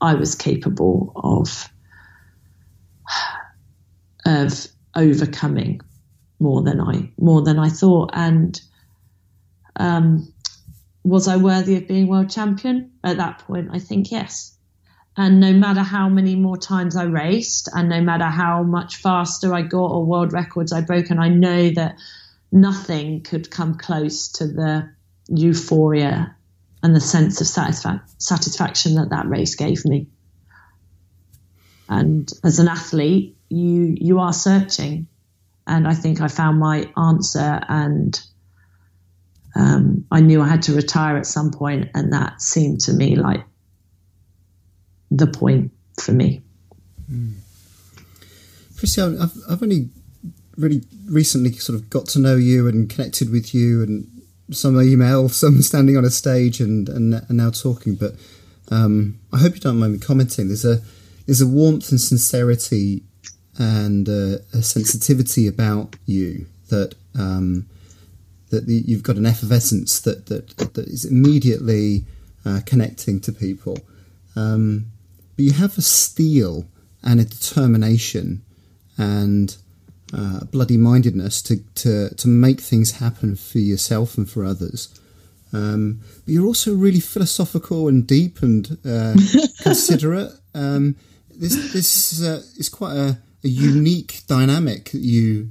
I 0.00 0.14
was 0.14 0.34
capable 0.34 1.12
of, 1.16 1.68
of 4.24 4.66
overcoming 4.94 5.80
more 6.40 6.62
than 6.62 6.80
I, 6.80 7.10
more 7.18 7.42
than 7.42 7.58
I 7.58 7.68
thought. 7.68 8.10
And, 8.14 8.60
um, 9.76 10.32
was 11.08 11.28
I 11.28 11.36
worthy 11.36 11.76
of 11.76 11.88
being 11.88 12.06
world 12.08 12.30
champion? 12.30 12.92
At 13.02 13.16
that 13.16 13.40
point, 13.40 13.70
I 13.72 13.78
think 13.78 14.10
yes. 14.10 14.56
And 15.16 15.40
no 15.40 15.52
matter 15.52 15.82
how 15.82 16.08
many 16.08 16.36
more 16.36 16.56
times 16.56 16.94
I 16.94 17.04
raced, 17.04 17.68
and 17.72 17.88
no 17.88 18.00
matter 18.00 18.26
how 18.26 18.62
much 18.62 18.96
faster 18.96 19.52
I 19.52 19.62
got 19.62 19.90
or 19.90 20.04
world 20.04 20.32
records 20.32 20.72
I 20.72 20.80
broke, 20.80 21.10
and 21.10 21.20
I 21.20 21.28
know 21.28 21.70
that 21.70 21.96
nothing 22.52 23.22
could 23.22 23.50
come 23.50 23.74
close 23.74 24.28
to 24.32 24.46
the 24.46 24.90
euphoria 25.28 26.36
and 26.82 26.94
the 26.94 27.00
sense 27.00 27.40
of 27.40 27.46
satisfa- 27.46 28.02
satisfaction 28.18 28.94
that 28.94 29.10
that 29.10 29.28
race 29.28 29.56
gave 29.56 29.84
me. 29.84 30.06
And 31.88 32.30
as 32.44 32.58
an 32.58 32.68
athlete, 32.68 33.36
you 33.48 33.96
you 33.98 34.20
are 34.20 34.32
searching, 34.32 35.08
and 35.66 35.88
I 35.88 35.94
think 35.94 36.20
I 36.20 36.28
found 36.28 36.58
my 36.58 36.92
answer 36.96 37.60
and 37.68 38.20
um, 39.58 40.04
I 40.12 40.20
knew 40.20 40.40
I 40.40 40.48
had 40.48 40.62
to 40.62 40.74
retire 40.74 41.16
at 41.16 41.26
some 41.26 41.50
point, 41.50 41.90
and 41.92 42.12
that 42.12 42.40
seemed 42.40 42.80
to 42.82 42.92
me 42.92 43.16
like 43.16 43.44
the 45.10 45.26
point 45.26 45.72
for 46.00 46.12
me. 46.12 46.42
Mm. 47.10 47.34
Chrissie, 48.78 49.02
I've, 49.02 49.32
I've 49.50 49.62
only 49.62 49.88
really 50.56 50.82
recently 51.06 51.52
sort 51.52 51.78
of 51.78 51.90
got 51.90 52.06
to 52.06 52.20
know 52.20 52.36
you 52.36 52.68
and 52.68 52.88
connected 52.88 53.30
with 53.30 53.52
you, 53.52 53.82
and 53.82 54.06
some 54.52 54.80
email, 54.80 55.28
some 55.28 55.60
standing 55.60 55.96
on 55.96 56.04
a 56.04 56.10
stage, 56.10 56.60
and 56.60 56.88
and, 56.88 57.14
and 57.14 57.36
now 57.36 57.50
talking. 57.50 57.96
But 57.96 58.14
um, 58.70 59.18
I 59.32 59.38
hope 59.38 59.54
you 59.54 59.60
don't 59.60 59.80
mind 59.80 59.94
me 59.94 59.98
commenting. 59.98 60.46
There's 60.46 60.64
a 60.64 60.80
there's 61.26 61.40
a 61.40 61.48
warmth 61.48 61.90
and 61.90 62.00
sincerity 62.00 63.02
and 63.58 64.08
a, 64.08 64.38
a 64.52 64.62
sensitivity 64.62 65.48
about 65.48 65.96
you 66.06 66.46
that 66.68 66.94
um, 67.18 67.66
that 68.50 68.66
the, 68.66 68.82
you've 68.86 69.02
got 69.02 69.16
an 69.16 69.26
effervescence 69.26 70.00
that 70.00 70.26
that, 70.26 70.56
that 70.74 70.86
is 70.88 71.04
immediately 71.04 72.04
uh, 72.44 72.60
connecting 72.66 73.20
to 73.20 73.32
people. 73.32 73.78
Um, 74.36 74.86
but 75.36 75.44
you 75.44 75.52
have 75.52 75.78
a 75.78 75.82
steel 75.82 76.66
and 77.02 77.20
a 77.20 77.24
determination 77.24 78.42
and 78.96 79.56
uh, 80.12 80.44
bloody 80.46 80.76
mindedness 80.76 81.42
to, 81.42 81.58
to, 81.74 82.14
to 82.14 82.28
make 82.28 82.60
things 82.60 82.92
happen 82.92 83.36
for 83.36 83.58
yourself 83.58 84.16
and 84.16 84.28
for 84.28 84.44
others. 84.44 84.98
Um, 85.52 86.00
but 86.24 86.32
you're 86.32 86.46
also 86.46 86.74
really 86.74 87.00
philosophical 87.00 87.88
and 87.88 88.06
deep 88.06 88.42
and 88.42 88.78
uh, 88.84 89.14
considerate. 89.62 90.32
Um, 90.54 90.96
this 91.30 91.72
this 91.72 92.22
uh, 92.22 92.42
is 92.56 92.68
quite 92.68 92.96
a, 92.96 93.18
a 93.44 93.48
unique 93.48 94.22
dynamic 94.26 94.90
that 94.90 95.00
you 95.00 95.50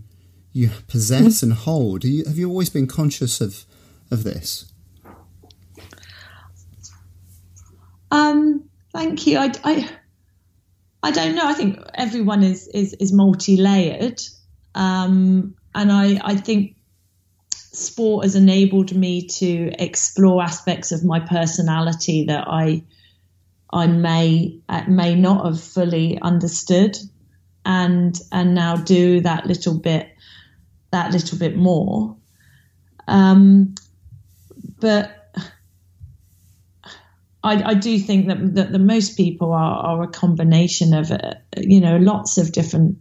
you 0.58 0.72
possess 0.88 1.44
and 1.44 1.54
hold. 1.54 2.04
You, 2.04 2.26
have 2.26 2.38
you 2.38 2.50
always 2.50 2.70
been 2.70 2.88
conscious 2.88 3.40
of 3.40 3.66
of 4.10 4.24
this? 4.24 4.72
Um, 8.10 8.64
thank 8.94 9.28
you. 9.28 9.38
I, 9.38 9.52
I, 9.64 9.90
I 11.04 11.12
don't 11.12 11.36
know. 11.36 11.46
I 11.46 11.54
think 11.54 11.80
everyone 11.94 12.42
is 12.44 12.68
is, 12.70 12.94
is 12.94 13.14
multi 13.14 13.58
layered, 13.58 14.20
um, 14.74 15.56
and 15.76 15.92
I 15.92 16.20
I 16.24 16.36
think 16.36 16.76
sport 17.54 18.26
has 18.26 18.36
enabled 18.36 18.96
me 18.96 19.28
to 19.28 19.72
explore 19.78 20.42
aspects 20.42 20.92
of 20.92 21.04
my 21.04 21.20
personality 21.20 22.26
that 22.26 22.48
I 22.48 22.84
I 23.72 23.86
may 23.86 24.60
may 24.88 25.14
not 25.14 25.46
have 25.46 25.62
fully 25.62 26.20
understood, 26.20 26.98
and 27.64 28.20
and 28.32 28.56
now 28.56 28.78
do 28.78 29.22
that 29.22 29.46
little 29.46 29.78
bit 29.78 30.08
that 30.92 31.12
little 31.12 31.38
bit 31.38 31.56
more. 31.56 32.16
Um, 33.08 33.76
but 34.80 35.18
I, 37.44 37.72
I, 37.72 37.74
do 37.74 37.98
think 38.00 38.28
that, 38.28 38.56
that 38.56 38.72
the 38.72 38.80
most 38.80 39.16
people 39.16 39.54
are, 39.54 39.78
are 39.78 40.04
a 40.04 40.08
combination 40.08 40.94
of, 40.94 41.12
uh, 41.12 41.36
you 41.58 41.80
know, 41.80 41.98
lots 41.98 42.38
of 42.38 42.52
different 42.52 42.98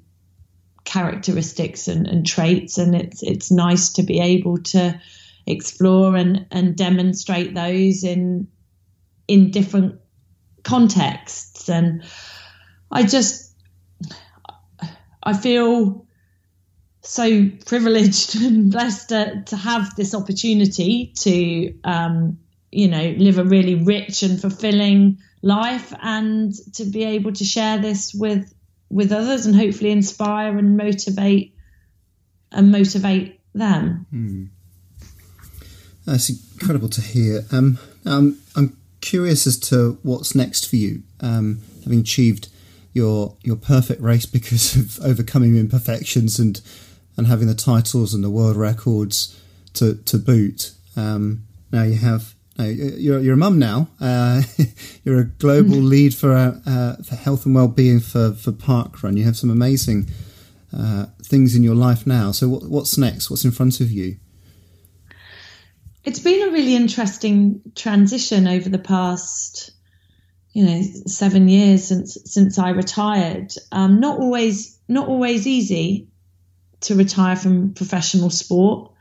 characteristics 0.85 1.89
and, 1.89 2.07
and, 2.07 2.25
traits, 2.25 2.79
and 2.79 2.95
it's 2.95 3.23
it's 3.23 3.51
nice 3.51 3.95
to 3.95 4.03
be 4.05 4.21
able 4.21 4.59
to 4.59 4.99
explore 5.47 6.17
and, 6.17 6.47
and 6.51 6.77
demonstrate 6.77 7.55
those 7.55 8.05
in 8.05 8.47
in 9.27 9.51
different 9.51 10.01
contexts. 10.63 11.69
And 11.69 12.05
I 12.91 13.03
just 13.03 13.53
I 15.23 15.33
feel 15.33 16.06
so 17.07 17.49
privileged 17.65 18.37
and 18.43 18.71
blessed 18.71 19.11
to, 19.11 19.43
to 19.47 19.57
have 19.57 19.95
this 19.97 20.15
opportunity 20.15 21.13
to, 21.19 21.75
um, 21.85 22.39
you 22.71 22.89
know, 22.89 23.15
live 23.17 23.39
a 23.39 23.45
really 23.45 23.77
rich 23.77 24.23
and 24.23 24.41
fulfilling 24.41 25.19
life 25.43 25.93
and 26.03 26.53
to 26.75 26.85
be 26.85 27.05
able 27.05 27.33
to 27.33 27.45
share 27.45 27.79
this 27.79 28.13
with 28.13 28.53
with 28.89 29.11
others 29.11 29.47
and 29.47 29.57
hopefully 29.57 29.91
inspire 29.91 30.57
and 30.57 30.77
motivate 30.77 31.55
and 32.53 32.71
motivate 32.71 33.41
them. 33.53 34.07
Hmm. 34.11 34.45
That's 36.05 36.31
incredible 36.31 36.89
to 36.91 37.01
hear. 37.01 37.45
Um, 37.51 37.79
um, 38.05 38.39
I'm 38.55 38.77
curious 39.01 39.47
as 39.47 39.59
to 39.59 39.99
what's 40.03 40.37
next 40.37 40.69
for 40.69 40.77
you, 40.77 41.03
um, 41.21 41.63
having 41.83 42.01
achieved 42.01 42.49
your 42.93 43.37
your 43.43 43.57
perfect 43.57 44.01
race 44.01 44.25
because 44.27 44.77
of 44.77 45.01
overcoming 45.05 45.57
imperfections 45.57 46.39
and 46.39 46.61
and 47.17 47.27
having 47.27 47.49
the 47.49 47.55
titles 47.55 48.15
and 48.15 48.23
the 48.23 48.31
world 48.31 48.57
records 48.57 49.39
to 49.75 49.95
to 49.95 50.19
boot. 50.19 50.73
Um, 50.97 51.47
now 51.73 51.83
you 51.83 51.97
have 51.97 52.35
you're 52.59 53.21
you're 53.21 53.35
a 53.35 53.39
mum 53.39 53.59
now. 53.59 53.89
Uh, 54.01 54.43
you're 55.05 55.21
a 55.21 55.25
global 55.25 55.77
lead 55.77 56.15
for 56.15 56.33
uh, 56.33 56.97
for 57.03 57.17
health 57.17 57.47
and 57.47 57.55
well-being 57.55 58.01
for 58.01 58.33
for 58.33 58.53
Parkrun. 58.53 59.17
You 59.17 59.25
have 59.25 59.37
some 59.37 59.51
amazing 59.51 60.09
uh, 60.77 61.07
things 61.23 61.55
in 61.55 61.63
your 61.63 61.75
life 61.75 62.07
now. 62.07 62.33
So 62.33 62.49
what, 62.49 62.65
what's 62.65 62.99
next? 62.99 63.31
What's 63.31 63.45
in 63.45 63.51
front 63.51 63.81
of 63.81 63.91
you? 63.91 64.17
It's 66.05 66.21
been 66.21 66.49
a 66.49 66.53
really 66.53 66.77
interesting 66.77 67.61
transition 67.75 68.47
over 68.47 68.69
the 68.69 68.79
past, 68.79 69.73
you 70.53 70.65
know, 70.65 70.83
seven 71.07 71.49
years 71.49 71.85
since 71.85 72.17
since 72.25 72.59
I 72.59 72.71
retired. 72.71 73.53
Um, 73.71 74.01
not 74.01 74.19
always 74.19 74.79
not 74.89 75.09
always 75.09 75.47
easy 75.47 76.09
to 76.81 76.95
retire 76.95 77.37
from 77.37 77.75
professional 77.75 78.31
sport. 78.31 78.93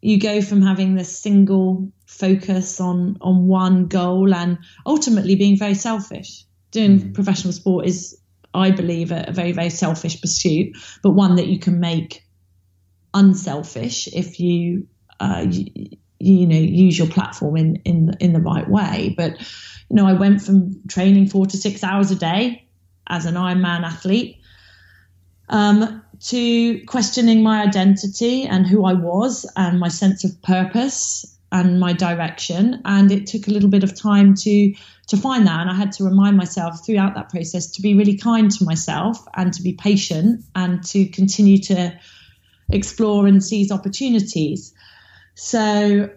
You 0.00 0.20
go 0.20 0.42
from 0.42 0.62
having 0.62 0.94
this 0.94 1.18
single 1.18 1.90
focus 2.06 2.80
on 2.80 3.16
on 3.20 3.46
one 3.46 3.86
goal 3.86 4.34
and 4.34 4.58
ultimately 4.84 5.34
being 5.34 5.58
very 5.58 5.74
selfish. 5.74 6.44
Doing 6.70 7.00
mm. 7.00 7.14
professional 7.14 7.52
sport 7.52 7.86
is, 7.86 8.18
I 8.52 8.70
believe, 8.70 9.12
a, 9.12 9.26
a 9.28 9.32
very 9.32 9.52
very 9.52 9.70
selfish 9.70 10.20
pursuit, 10.20 10.76
but 11.02 11.10
one 11.10 11.36
that 11.36 11.46
you 11.46 11.58
can 11.58 11.80
make 11.80 12.22
unselfish 13.14 14.08
if 14.08 14.40
you, 14.40 14.88
uh, 15.20 15.46
you, 15.48 15.96
you 16.18 16.46
know 16.46 16.56
use 16.56 16.98
your 16.98 17.06
platform 17.06 17.56
in 17.56 17.76
in 17.84 18.14
in 18.20 18.32
the 18.32 18.40
right 18.40 18.68
way. 18.68 19.14
But 19.16 19.40
you 19.88 19.96
know, 19.96 20.06
I 20.06 20.12
went 20.12 20.42
from 20.42 20.86
training 20.88 21.28
four 21.28 21.46
to 21.46 21.56
six 21.56 21.82
hours 21.82 22.10
a 22.10 22.16
day 22.16 22.68
as 23.06 23.24
an 23.26 23.34
Ironman 23.34 23.84
athlete 23.84 24.40
um, 25.48 26.03
to 26.24 26.82
questioning 26.86 27.42
my 27.42 27.62
identity 27.62 28.44
and 28.44 28.66
who 28.66 28.84
I 28.84 28.94
was 28.94 29.50
and 29.56 29.78
my 29.78 29.88
sense 29.88 30.24
of 30.24 30.40
purpose 30.42 31.26
and 31.52 31.78
my 31.78 31.92
direction. 31.92 32.80
And 32.84 33.12
it 33.12 33.26
took 33.26 33.46
a 33.46 33.50
little 33.50 33.68
bit 33.68 33.84
of 33.84 33.94
time 33.94 34.34
to 34.36 34.74
to 35.08 35.16
find 35.18 35.46
that. 35.46 35.60
And 35.60 35.70
I 35.70 35.74
had 35.74 35.92
to 35.92 36.04
remind 36.04 36.38
myself 36.38 36.84
throughout 36.84 37.14
that 37.14 37.28
process 37.28 37.72
to 37.72 37.82
be 37.82 37.94
really 37.94 38.16
kind 38.16 38.50
to 38.52 38.64
myself 38.64 39.18
and 39.36 39.52
to 39.52 39.62
be 39.62 39.74
patient 39.74 40.44
and 40.54 40.82
to 40.84 41.06
continue 41.06 41.58
to 41.64 41.98
explore 42.70 43.26
and 43.26 43.44
seize 43.44 43.70
opportunities. 43.70 44.72
So 45.34 46.10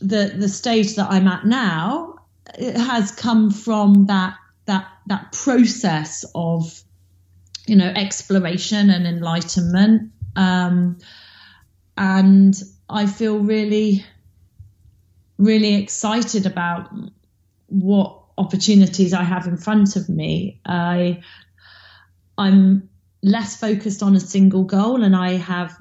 the 0.00 0.34
the 0.36 0.48
stage 0.48 0.96
that 0.96 1.10
I'm 1.10 1.28
at 1.28 1.44
now 1.44 2.14
it 2.58 2.76
has 2.76 3.12
come 3.12 3.50
from 3.50 4.06
that 4.06 4.36
that 4.64 4.88
that 5.08 5.32
process 5.32 6.24
of 6.34 6.82
you 7.66 7.76
know 7.76 7.88
exploration 7.88 8.90
and 8.90 9.06
enlightenment 9.06 10.12
um, 10.36 10.98
and 11.96 12.54
I 12.88 13.06
feel 13.06 13.38
really 13.38 14.04
really 15.38 15.74
excited 15.74 16.46
about 16.46 16.90
what 17.66 18.22
opportunities 18.38 19.12
I 19.12 19.22
have 19.22 19.46
in 19.46 19.56
front 19.56 19.96
of 19.96 20.08
me. 20.08 20.60
I 20.64 21.20
I'm 22.38 22.88
less 23.22 23.56
focused 23.56 24.02
on 24.02 24.14
a 24.14 24.20
single 24.20 24.64
goal 24.64 25.02
and 25.02 25.16
I 25.16 25.32
have 25.32 25.76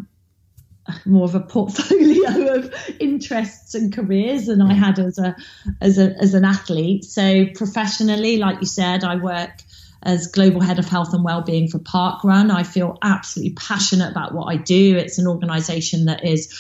more 1.06 1.26
of 1.26 1.36
a 1.36 1.40
portfolio 1.40 2.56
of 2.56 2.74
interests 3.00 3.76
and 3.76 3.94
careers 3.94 4.46
than 4.46 4.62
I 4.62 4.74
had 4.74 5.00
as 5.00 5.18
a 5.18 5.36
as 5.82 5.98
a 5.98 6.16
as 6.18 6.34
an 6.34 6.46
athlete. 6.46 7.04
So 7.04 7.46
professionally, 7.56 8.38
like 8.38 8.62
you 8.62 8.68
said, 8.68 9.04
I 9.04 9.16
work 9.16 9.62
as 10.06 10.28
global 10.28 10.62
head 10.62 10.80
of 10.80 10.88
health 10.88 11.14
and 11.14 11.24
well-being 11.24 11.68
for 11.68 11.80
Parkrun. 11.80 12.52
I 12.52 12.64
feel 12.64 12.98
absolutely 13.02 13.56
passionate 13.56 14.12
about 14.12 14.34
what 14.34 14.46
I 14.46 14.58
do. 14.58 14.96
It's 14.96 15.18
an 15.18 15.28
organization 15.28 16.06
that 16.06 16.24
is 16.24 16.54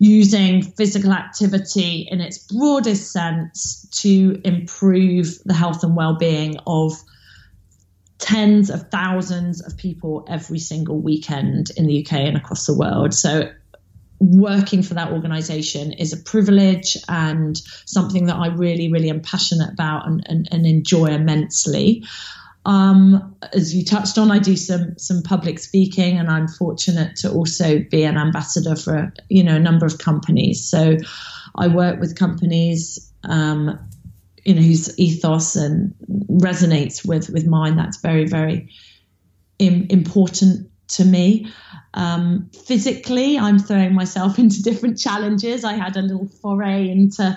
using 0.00 0.62
physical 0.62 1.12
activity 1.12 2.06
in 2.10 2.20
its 2.20 2.38
broadest 2.38 3.12
sense 3.12 3.86
to 4.02 4.40
improve 4.44 5.38
the 5.44 5.54
health 5.54 5.82
and 5.82 5.96
well-being 5.96 6.56
of 6.66 6.92
tens 8.18 8.68
of 8.68 8.90
thousands 8.90 9.60
of 9.60 9.76
people 9.76 10.24
every 10.28 10.58
single 10.58 11.00
weekend 11.00 11.70
in 11.76 11.86
the 11.86 12.04
UK 12.04 12.12
and 12.14 12.36
across 12.36 12.66
the 12.66 12.76
world. 12.76 13.14
So 13.14 13.50
working 14.20 14.82
for 14.82 14.94
that 14.94 15.12
organization 15.12 15.92
is 15.92 16.12
a 16.12 16.16
privilege 16.16 16.96
and 17.08 17.56
something 17.86 18.26
that 18.26 18.36
I 18.36 18.48
really, 18.48 18.90
really 18.90 19.10
am 19.10 19.20
passionate 19.20 19.72
about 19.72 20.06
and, 20.06 20.24
and, 20.26 20.48
and 20.50 20.66
enjoy 20.66 21.06
immensely. 21.06 22.04
Um, 22.68 23.34
as 23.54 23.74
you 23.74 23.82
touched 23.82 24.18
on, 24.18 24.30
I 24.30 24.38
do 24.38 24.54
some 24.54 24.98
some 24.98 25.22
public 25.22 25.58
speaking, 25.58 26.18
and 26.18 26.28
I'm 26.28 26.46
fortunate 26.46 27.16
to 27.16 27.32
also 27.32 27.78
be 27.78 28.04
an 28.04 28.18
ambassador 28.18 28.76
for 28.76 29.10
you 29.30 29.42
know 29.42 29.56
a 29.56 29.58
number 29.58 29.86
of 29.86 29.96
companies. 29.96 30.68
So 30.68 30.98
I 31.56 31.68
work 31.68 31.98
with 31.98 32.18
companies, 32.18 33.10
um, 33.24 33.78
you 34.44 34.54
know, 34.54 34.60
whose 34.60 34.98
ethos 34.98 35.56
and 35.56 35.94
resonates 36.30 37.08
with 37.08 37.30
with 37.30 37.46
mine. 37.46 37.76
That's 37.76 38.02
very 38.02 38.26
very 38.26 38.68
Im- 39.58 39.86
important 39.88 40.70
to 40.88 41.06
me. 41.06 41.50
Um, 41.94 42.50
physically, 42.66 43.38
I'm 43.38 43.58
throwing 43.58 43.94
myself 43.94 44.38
into 44.44 44.62
different 44.62 44.98
challenges. 44.98 45.64
I 45.64 45.72
had 45.72 45.96
a 45.96 46.02
little 46.02 46.28
foray 46.42 46.90
into 46.90 47.34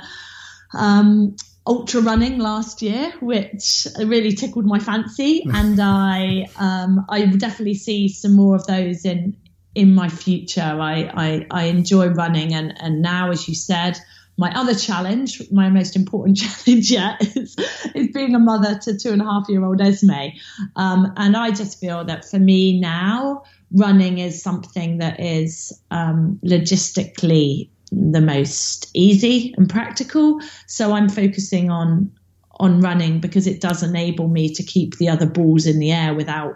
um, 0.74 1.38
ultra 1.66 2.01
running 2.01 2.39
last 2.39 2.82
year, 2.82 3.14
which 3.20 3.88
really 3.99 4.34
tickled 4.34 4.66
my 4.66 4.80
fancy, 4.80 5.45
and 5.53 5.80
I 5.80 6.47
um, 6.57 7.05
I 7.09 7.26
definitely 7.26 7.76
see 7.76 8.07
some 8.07 8.36
more 8.36 8.55
of 8.55 8.66
those 8.68 9.05
in 9.05 9.36
in 9.76 9.95
my 9.95 10.09
future. 10.09 10.62
I 10.62 11.12
I, 11.14 11.47
I 11.51 11.64
enjoy 11.66 12.07
running, 12.07 12.53
and 12.53 12.74
and 12.80 13.01
now, 13.01 13.32
as 13.32 13.47
you 13.47 13.55
said. 13.55 13.99
My 14.38 14.49
other 14.57 14.74
challenge, 14.74 15.41
my 15.51 15.70
most 15.70 15.95
important 15.95 16.38
challenge 16.43 16.89
yet, 16.89 17.22
is, 17.36 17.55
is 17.93 18.07
being 18.07 18.34
a 18.34 18.39
mother 18.39 18.80
to 18.84 18.97
two 18.97 19.12
and 19.12 19.22
a 19.22 19.26
half 19.26 19.47
year 19.49 19.64
old 19.64 19.82
Esme. 19.82 20.30
Um, 20.76 21.14
and 21.18 21.36
I 21.36 21.51
just 21.51 21.80
feel 21.80 22.05
that 22.05 22.26
for 22.26 22.39
me 22.39 22.80
now, 22.80 23.43
running 23.72 24.18
is 24.18 24.41
something 24.41 24.97
that 24.97 25.20
is 25.20 25.80
um, 25.91 26.39
logistically 26.43 27.70
the 27.92 28.22
most 28.22 28.89
easy 28.94 29.54
and 29.58 29.70
practical. 29.70 30.39
So 30.68 30.94
I'm 30.94 31.10
focusing 31.10 31.70
on 31.70 32.12
on 32.60 32.80
running 32.80 33.20
because 33.20 33.48
it 33.48 33.60
does 33.60 33.82
enable 33.82 34.28
me 34.28 34.54
to 34.54 34.64
keep 34.64 34.98
the 34.98 35.10
other 35.10 35.26
balls 35.26 35.66
in 35.66 35.80
the 35.80 35.92
air 35.92 36.14
without 36.14 36.56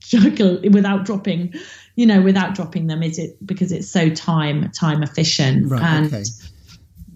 juggle 0.00 0.60
without 0.70 1.04
dropping 1.04 1.52
you 1.96 2.06
know 2.06 2.22
without 2.22 2.54
dropping 2.54 2.86
them 2.86 3.02
is 3.02 3.18
it 3.18 3.36
because 3.44 3.72
it's 3.72 3.88
so 3.88 4.08
time 4.08 4.70
time 4.70 5.02
efficient 5.02 5.68
right, 5.70 5.82
and 5.82 6.06
okay. 6.06 6.24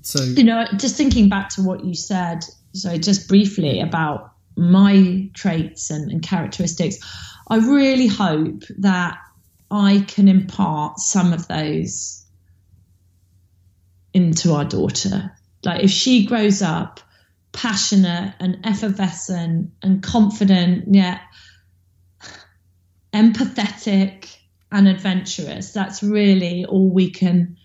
so 0.03 0.23
you 0.23 0.43
know 0.43 0.67
just 0.77 0.97
thinking 0.97 1.29
back 1.29 1.49
to 1.49 1.63
what 1.63 1.85
you 1.85 1.95
said 1.95 2.45
so 2.73 2.99
just 2.99 3.29
briefly 3.29 3.81
about 3.81 4.33
my 4.57 5.31
traits 5.35 5.91
and, 5.91 6.11
and 6.11 6.23
characteristics 6.23 6.99
I 7.49 7.57
really 7.57 8.07
hope 8.07 8.63
that 8.79 9.19
I 9.71 10.05
can 10.07 10.29
impart 10.29 10.99
some 10.99 11.33
of 11.33 11.49
those 11.49 12.25
into 14.13 14.53
our 14.53 14.65
daughter. 14.65 15.33
Like 15.65 15.85
if 15.85 15.91
she 15.91 16.27
grows 16.27 16.63
up 16.63 17.01
passionate 17.53 18.35
and 18.41 18.59
effervescent 18.65 19.71
and 19.83 20.03
confident, 20.03 20.95
yet 20.95 21.21
empathetic 23.13 24.37
and 24.73 24.89
adventurous, 24.89 25.73
that's 25.73 26.03
really 26.03 26.65
all 26.65 26.91
we 26.91 27.11
can 27.11 27.57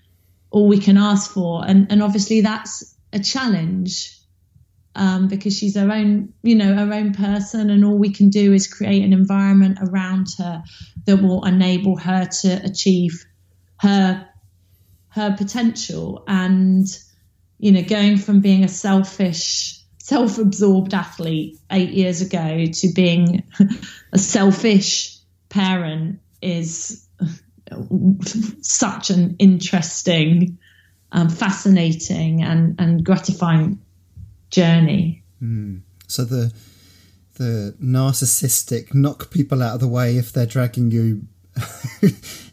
all 0.51 0.67
we 0.67 0.79
can 0.79 0.97
ask 0.97 1.31
for. 1.31 1.65
And 1.65 1.91
and 1.91 2.01
obviously 2.01 2.41
that's 2.41 2.95
a 3.13 3.19
challenge 3.19 4.15
um, 4.95 5.27
because 5.27 5.57
she's 5.57 5.75
her 5.75 5.91
own, 5.91 6.33
you 6.41 6.55
know, 6.55 6.73
her 6.73 6.93
own 6.93 7.13
person, 7.13 7.69
and 7.69 7.83
all 7.83 7.97
we 7.97 8.11
can 8.11 8.29
do 8.29 8.53
is 8.53 8.67
create 8.67 9.03
an 9.03 9.13
environment 9.13 9.77
around 9.81 10.27
her 10.37 10.63
that 11.05 11.17
will 11.17 11.43
enable 11.45 11.97
her 11.97 12.25
to 12.41 12.61
achieve 12.63 13.25
her 13.81 14.27
her 15.15 15.33
potential. 15.35 16.23
And 16.27 16.85
you 17.57 17.71
know, 17.71 17.83
going 17.83 18.17
from 18.17 18.41
being 18.41 18.63
a 18.63 18.67
selfish, 18.67 19.79
self-absorbed 19.99 20.93
athlete 20.93 21.57
eight 21.71 21.91
years 21.91 22.21
ago 22.21 22.65
to 22.65 22.91
being 22.93 23.43
a 24.13 24.17
selfish 24.17 25.17
parent 25.49 26.19
is 26.41 27.07
such 28.61 29.09
an 29.09 29.37
interesting, 29.39 30.57
um, 31.11 31.29
fascinating, 31.29 32.43
and 32.43 32.75
and 32.77 33.03
gratifying 33.03 33.79
journey. 34.51 35.23
Mm. 35.41 35.81
So 36.07 36.25
the 36.25 36.53
the 37.35 37.75
narcissistic 37.81 38.93
knock 38.93 39.31
people 39.31 39.63
out 39.63 39.75
of 39.75 39.79
the 39.79 39.87
way 39.87 40.17
if 40.17 40.33
they're 40.33 40.45
dragging 40.45 40.91
you 40.91 41.27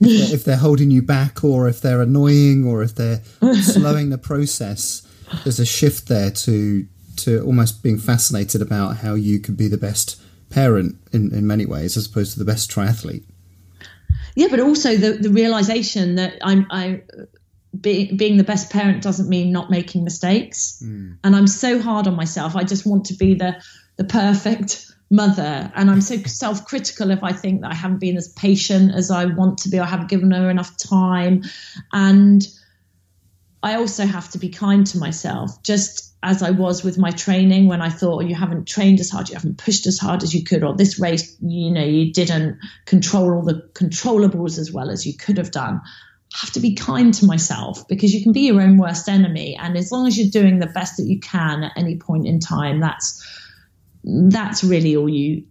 if, 0.00 0.44
they're, 0.44 0.56
holding 0.56 0.90
you 0.90 1.02
back 1.02 1.42
or 1.42 1.68
if 1.68 1.80
they're 1.80 2.00
annoying 2.00 2.64
or 2.64 2.82
if 2.82 2.94
they're 2.94 3.20
slowing 3.62 4.10
the 4.10 4.18
process 4.18 5.06
there's 5.42 5.58
a 5.58 5.66
shift 5.66 6.08
there 6.08 6.30
to 6.30 6.86
to 7.16 7.42
almost 7.44 7.82
being 7.82 7.98
fascinated 7.98 8.62
about 8.62 8.98
how 8.98 9.14
you 9.14 9.40
could 9.40 9.56
be 9.56 9.68
the 9.68 9.76
best 9.76 10.20
parent 10.50 10.96
in, 11.12 11.34
in 11.34 11.46
many 11.46 11.66
ways 11.66 11.96
as 11.96 12.06
opposed 12.06 12.32
to 12.32 12.38
the 12.38 12.44
best 12.44 12.70
triathlete 12.70 13.24
yeah 14.36 14.46
but 14.48 14.60
also 14.60 14.96
the, 14.96 15.12
the 15.14 15.30
realization 15.30 16.14
that 16.14 16.38
i'm 16.42 16.66
i 16.70 17.02
be, 17.78 18.12
being 18.14 18.36
the 18.36 18.44
best 18.44 18.70
parent 18.70 19.02
doesn't 19.02 19.28
mean 19.28 19.50
not 19.50 19.70
making 19.70 20.04
mistakes. 20.04 20.82
Mm. 20.84 21.16
And 21.24 21.34
I'm 21.34 21.46
so 21.46 21.80
hard 21.80 22.06
on 22.06 22.16
myself. 22.16 22.54
I 22.54 22.64
just 22.64 22.86
want 22.86 23.06
to 23.06 23.14
be 23.14 23.34
the 23.34 23.62
the 23.96 24.04
perfect 24.04 24.91
mother, 25.12 25.70
and 25.76 25.90
I'm 25.90 26.00
so 26.00 26.16
self-critical 26.16 27.10
if 27.10 27.22
I 27.22 27.32
think 27.32 27.60
that 27.60 27.70
I 27.70 27.74
haven't 27.74 28.00
been 28.00 28.16
as 28.16 28.28
patient 28.28 28.94
as 28.94 29.10
I 29.10 29.26
want 29.26 29.58
to 29.58 29.68
be, 29.68 29.78
I 29.78 29.84
haven't 29.84 30.08
given 30.08 30.30
her 30.30 30.48
enough 30.48 30.76
time. 30.78 31.42
And 31.92 32.42
I 33.62 33.76
also 33.76 34.06
have 34.06 34.30
to 34.30 34.38
be 34.38 34.48
kind 34.48 34.86
to 34.88 34.98
myself, 34.98 35.62
just 35.62 36.14
as 36.22 36.42
I 36.42 36.50
was 36.50 36.82
with 36.82 36.96
my 36.96 37.10
training 37.10 37.68
when 37.68 37.82
I 37.82 37.90
thought, 37.90 38.22
oh, 38.22 38.26
you 38.26 38.34
haven't 38.34 38.66
trained 38.66 39.00
as 39.00 39.10
hard, 39.10 39.28
you 39.28 39.34
haven't 39.34 39.58
pushed 39.58 39.86
as 39.86 39.98
hard 39.98 40.22
as 40.22 40.34
you 40.34 40.44
could, 40.44 40.64
or 40.64 40.74
this 40.74 40.98
race, 40.98 41.36
you 41.42 41.70
know, 41.70 41.84
you 41.84 42.10
didn't 42.10 42.58
control 42.86 43.34
all 43.34 43.42
the 43.42 43.68
controllables 43.74 44.58
as 44.58 44.72
well 44.72 44.88
as 44.88 45.06
you 45.06 45.14
could 45.14 45.36
have 45.36 45.50
done. 45.50 45.80
I 46.34 46.38
have 46.40 46.52
to 46.52 46.60
be 46.60 46.74
kind 46.74 47.12
to 47.14 47.26
myself 47.26 47.86
because 47.86 48.14
you 48.14 48.22
can 48.22 48.32
be 48.32 48.46
your 48.46 48.62
own 48.62 48.78
worst 48.78 49.10
enemy. 49.10 49.56
And 49.60 49.76
as 49.76 49.92
long 49.92 50.06
as 50.06 50.16
you're 50.16 50.30
doing 50.30 50.58
the 50.58 50.66
best 50.66 50.96
that 50.96 51.04
you 51.04 51.20
can 51.20 51.64
at 51.64 51.72
any 51.76 51.98
point 51.98 52.26
in 52.26 52.40
time 52.40 52.80
that's 52.80 53.22
that's 54.04 54.64
really 54.64 54.96
all 54.96 55.08
you 55.08 55.44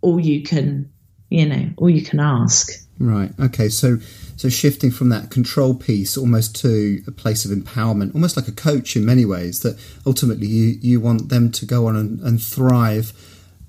all 0.00 0.20
you 0.20 0.42
can 0.42 0.90
you 1.30 1.46
know 1.46 1.68
all 1.78 1.90
you 1.90 2.02
can 2.02 2.20
ask 2.20 2.70
right 2.98 3.32
okay 3.40 3.68
so 3.68 3.98
so 4.36 4.48
shifting 4.48 4.90
from 4.90 5.08
that 5.08 5.30
control 5.30 5.74
piece 5.74 6.16
almost 6.16 6.54
to 6.54 7.02
a 7.06 7.10
place 7.10 7.44
of 7.44 7.50
empowerment 7.50 8.14
almost 8.14 8.36
like 8.36 8.48
a 8.48 8.52
coach 8.52 8.96
in 8.96 9.04
many 9.04 9.24
ways 9.24 9.60
that 9.60 9.78
ultimately 10.06 10.46
you 10.46 10.78
you 10.80 11.00
want 11.00 11.28
them 11.28 11.50
to 11.50 11.66
go 11.66 11.86
on 11.86 11.96
and, 11.96 12.20
and 12.20 12.40
thrive 12.42 13.12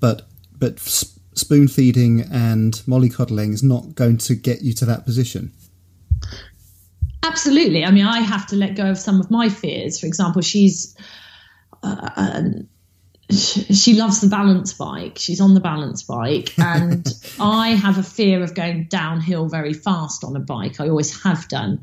but 0.00 0.22
but 0.58 0.78
spoon 0.78 1.66
feeding 1.68 2.20
and 2.32 2.74
mollycoddling 2.86 3.52
is 3.52 3.62
not 3.62 3.94
going 3.94 4.16
to 4.16 4.34
get 4.34 4.62
you 4.62 4.72
to 4.72 4.84
that 4.84 5.04
position 5.04 5.52
absolutely. 7.38 7.84
I 7.84 7.90
mean, 7.90 8.06
I 8.06 8.20
have 8.20 8.46
to 8.48 8.56
let 8.56 8.74
go 8.74 8.90
of 8.90 8.98
some 8.98 9.20
of 9.20 9.30
my 9.30 9.48
fears. 9.48 10.00
For 10.00 10.06
example, 10.06 10.42
she's. 10.42 10.96
Uh, 11.82 12.10
um, 12.16 12.68
she 13.30 13.94
loves 13.94 14.20
the 14.20 14.28
balance 14.28 14.72
bike. 14.72 15.18
She's 15.18 15.40
on 15.40 15.54
the 15.54 15.60
balance 15.60 16.02
bike, 16.02 16.58
and 16.58 17.06
I 17.40 17.70
have 17.70 17.98
a 17.98 18.02
fear 18.02 18.42
of 18.42 18.54
going 18.54 18.84
downhill 18.84 19.48
very 19.48 19.74
fast 19.74 20.24
on 20.24 20.34
a 20.34 20.40
bike. 20.40 20.80
I 20.80 20.88
always 20.88 21.22
have 21.22 21.46
done, 21.48 21.82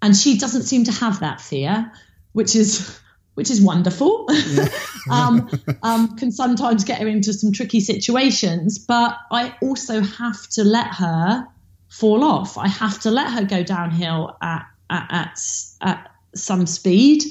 and 0.00 0.16
she 0.16 0.38
doesn't 0.38 0.62
seem 0.62 0.84
to 0.84 0.92
have 0.92 1.20
that 1.20 1.40
fear, 1.40 1.92
which 2.32 2.56
is 2.56 2.98
which 3.34 3.50
is 3.50 3.60
wonderful. 3.60 4.26
Yeah. 4.30 4.68
um, 5.10 5.50
um, 5.82 6.16
can 6.16 6.32
sometimes 6.32 6.84
get 6.84 7.00
her 7.00 7.08
into 7.08 7.32
some 7.32 7.52
tricky 7.52 7.80
situations, 7.80 8.78
but 8.78 9.16
I 9.30 9.54
also 9.62 10.00
have 10.00 10.48
to 10.50 10.64
let 10.64 10.88
her 10.94 11.46
fall 11.88 12.24
off. 12.24 12.56
I 12.56 12.68
have 12.68 13.00
to 13.00 13.10
let 13.10 13.30
her 13.32 13.44
go 13.44 13.62
downhill 13.62 14.36
at 14.40 14.66
at, 14.88 15.06
at, 15.10 15.38
at 15.82 16.10
some 16.34 16.66
speed 16.66 17.24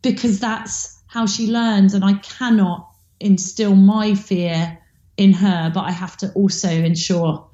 because 0.00 0.40
that's 0.40 1.01
how 1.12 1.26
she 1.26 1.46
learns 1.46 1.92
and 1.92 2.02
I 2.02 2.14
cannot 2.14 2.88
instill 3.20 3.76
my 3.76 4.14
fear 4.14 4.78
in 5.18 5.34
her, 5.34 5.70
but 5.74 5.82
I 5.82 5.90
have 5.90 6.16
to 6.18 6.32
also 6.32 6.70
ensure 6.70 7.50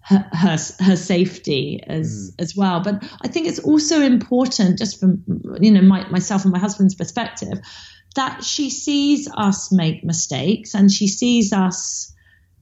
her 0.00 0.28
her, 0.30 0.58
her 0.80 0.96
safety 0.96 1.82
as 1.86 2.06
mm. 2.30 2.42
as 2.42 2.54
well. 2.54 2.80
But 2.80 3.02
I 3.22 3.28
think 3.28 3.46
it's 3.46 3.60
also 3.60 4.02
important, 4.02 4.78
just 4.78 5.00
from 5.00 5.24
you 5.58 5.70
know 5.70 5.80
my, 5.80 6.06
myself 6.10 6.44
and 6.44 6.52
my 6.52 6.58
husband's 6.58 6.94
perspective, 6.94 7.60
that 8.14 8.44
she 8.44 8.68
sees 8.68 9.26
us 9.34 9.72
make 9.72 10.04
mistakes 10.04 10.74
and 10.74 10.92
she 10.92 11.08
sees 11.08 11.50
us, 11.54 12.12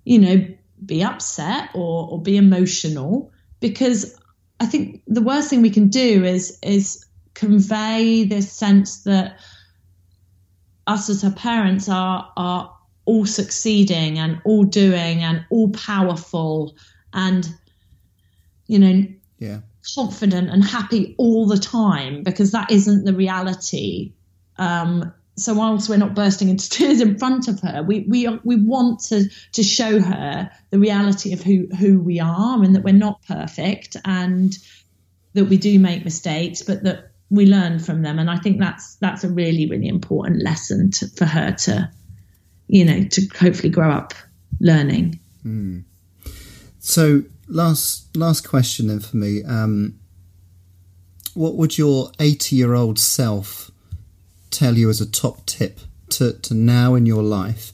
you 0.04 0.20
know, 0.20 0.46
be 0.86 1.02
upset 1.02 1.70
or 1.74 2.08
or 2.08 2.22
be 2.22 2.36
emotional 2.36 3.32
because 3.58 4.16
I 4.60 4.66
think 4.66 5.02
the 5.08 5.22
worst 5.22 5.50
thing 5.50 5.60
we 5.60 5.70
can 5.70 5.88
do 5.88 6.24
is 6.24 6.56
is 6.62 7.04
convey 7.34 8.22
this 8.22 8.52
sense 8.52 9.02
that 9.02 9.40
us 10.86 11.08
as 11.08 11.22
her 11.22 11.30
parents 11.30 11.88
are 11.88 12.30
are 12.36 12.74
all 13.04 13.26
succeeding 13.26 14.18
and 14.18 14.40
all 14.44 14.64
doing 14.64 15.22
and 15.22 15.44
all 15.50 15.70
powerful 15.70 16.76
and 17.12 17.52
you 18.66 18.78
know 18.78 19.04
yeah. 19.38 19.58
confident 19.94 20.48
and 20.50 20.64
happy 20.64 21.14
all 21.18 21.46
the 21.46 21.58
time 21.58 22.22
because 22.22 22.52
that 22.52 22.70
isn't 22.70 23.04
the 23.04 23.12
reality. 23.12 24.12
Um, 24.56 25.12
so 25.36 25.54
whilst 25.54 25.88
we're 25.88 25.96
not 25.96 26.14
bursting 26.14 26.48
into 26.48 26.68
tears 26.70 27.00
in 27.00 27.18
front 27.18 27.48
of 27.48 27.60
her 27.60 27.82
we 27.82 28.00
we 28.08 28.28
we 28.44 28.56
want 28.56 29.00
to 29.00 29.28
to 29.52 29.62
show 29.62 29.98
her 30.00 30.50
the 30.70 30.78
reality 30.78 31.32
of 31.32 31.42
who 31.42 31.66
who 31.78 32.00
we 32.00 32.20
are 32.20 32.62
and 32.62 32.76
that 32.76 32.84
we're 32.84 32.92
not 32.92 33.22
perfect 33.26 33.96
and 34.04 34.58
that 35.32 35.46
we 35.46 35.56
do 35.56 35.78
make 35.78 36.04
mistakes 36.04 36.62
but 36.62 36.82
that 36.82 37.11
we 37.32 37.46
learn 37.46 37.78
from 37.78 38.02
them. 38.02 38.18
And 38.18 38.30
i 38.30 38.36
think 38.36 38.60
that's 38.60 38.96
that's 38.96 39.24
a 39.24 39.28
really 39.28 39.66
really 39.66 39.88
important 39.88 40.42
lesson 40.42 40.90
to, 40.92 41.08
for 41.08 41.24
her 41.24 41.52
to 41.64 41.90
you 42.68 42.84
know 42.84 43.04
to 43.04 43.26
hopefully 43.38 43.70
grow 43.70 43.90
up 43.90 44.14
learning. 44.60 45.18
Mm. 45.44 45.82
so 46.78 47.22
last 47.48 48.16
last 48.16 48.48
question 48.48 48.86
then 48.86 49.00
for 49.00 49.16
me 49.16 49.42
um, 49.42 49.98
what 51.34 51.56
would 51.56 51.78
your 51.78 52.12
80 52.20 52.56
year 52.56 52.74
old 52.74 52.98
self 52.98 53.70
tell 54.50 54.76
you 54.76 54.90
as 54.90 55.00
a 55.00 55.10
top 55.10 55.46
tip 55.46 55.80
to, 56.10 56.34
to 56.34 56.54
now 56.54 56.94
in 56.94 57.06
your 57.06 57.22
life? 57.22 57.72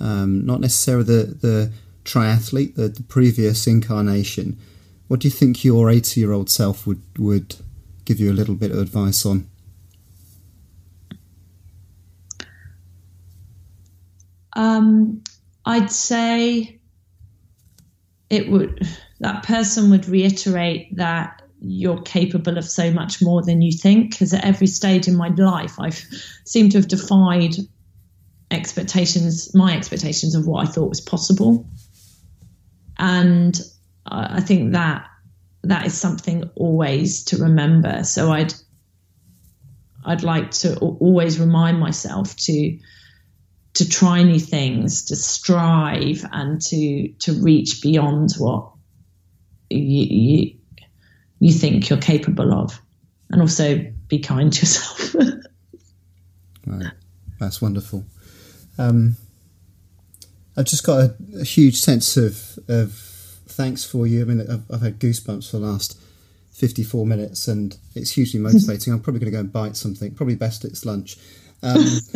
Um, 0.00 0.44
not 0.44 0.60
necessarily 0.60 1.04
the, 1.04 1.22
the 1.40 1.72
triathlete 2.04 2.74
the, 2.74 2.88
the 2.88 3.02
previous 3.02 3.66
incarnation. 3.66 4.58
What 5.08 5.20
do 5.20 5.28
you 5.28 5.32
think 5.32 5.64
your 5.64 5.88
80 5.88 6.20
year 6.20 6.32
old 6.32 6.50
self 6.50 6.86
would 6.86 7.00
would 7.16 7.56
give 8.06 8.20
you 8.20 8.30
a 8.30 8.34
little 8.34 8.54
bit 8.54 8.70
of 8.70 8.78
advice 8.78 9.26
on? 9.26 9.50
Um, 14.54 15.22
I'd 15.66 15.90
say 15.90 16.80
it 18.30 18.48
would 18.48 18.88
that 19.20 19.42
person 19.42 19.90
would 19.90 20.08
reiterate 20.08 20.96
that 20.96 21.42
you're 21.60 22.00
capable 22.02 22.58
of 22.58 22.64
so 22.64 22.90
much 22.90 23.22
more 23.22 23.42
than 23.42 23.62
you 23.62 23.72
think 23.72 24.10
because 24.10 24.32
at 24.32 24.44
every 24.44 24.66
stage 24.66 25.08
in 25.08 25.16
my 25.16 25.28
life 25.28 25.78
I've 25.78 26.02
seemed 26.44 26.72
to 26.72 26.78
have 26.78 26.88
defied 26.88 27.56
expectations 28.50 29.54
my 29.54 29.76
expectations 29.76 30.34
of 30.34 30.46
what 30.46 30.66
I 30.66 30.70
thought 30.70 30.88
was 30.88 31.00
possible 31.00 31.66
and 32.98 33.58
I 34.06 34.40
think 34.40 34.72
that 34.72 35.08
that 35.70 35.86
is 35.86 35.94
something 35.94 36.50
always 36.54 37.24
to 37.24 37.38
remember. 37.38 38.04
So 38.04 38.32
I'd 38.32 38.54
I'd 40.04 40.22
like 40.22 40.52
to 40.52 40.76
always 40.78 41.40
remind 41.40 41.80
myself 41.80 42.36
to 42.36 42.78
to 43.74 43.88
try 43.88 44.22
new 44.22 44.38
things, 44.38 45.06
to 45.06 45.16
strive, 45.16 46.24
and 46.32 46.60
to 46.62 47.08
to 47.20 47.32
reach 47.42 47.82
beyond 47.82 48.32
what 48.38 48.72
you, 49.68 49.78
you, 49.78 50.56
you 51.40 51.52
think 51.52 51.90
you're 51.90 52.00
capable 52.00 52.52
of, 52.54 52.80
and 53.30 53.40
also 53.40 53.92
be 54.08 54.20
kind 54.20 54.52
to 54.52 54.60
yourself. 54.60 55.14
right, 56.66 56.92
that's 57.38 57.60
wonderful. 57.60 58.04
Um, 58.78 59.16
I've 60.56 60.66
just 60.66 60.86
got 60.86 61.00
a, 61.00 61.16
a 61.40 61.44
huge 61.44 61.76
sense 61.80 62.16
of 62.16 62.58
of 62.68 63.05
thanks 63.56 63.84
for 63.84 64.06
you. 64.06 64.20
I 64.20 64.24
mean, 64.24 64.40
I've, 64.40 64.70
I've, 64.70 64.82
had 64.82 64.98
goosebumps 64.98 65.50
for 65.50 65.58
the 65.58 65.66
last 65.66 65.98
54 66.52 67.06
minutes 67.06 67.48
and 67.48 67.76
it's 67.94 68.12
hugely 68.12 68.38
motivating. 68.38 68.92
I'm 68.92 69.00
probably 69.00 69.20
going 69.20 69.32
to 69.32 69.36
go 69.36 69.40
and 69.40 69.52
bite 69.52 69.76
something, 69.76 70.14
probably 70.14 70.36
best 70.36 70.64
it's 70.64 70.84
lunch. 70.84 71.16
Um, 71.62 71.74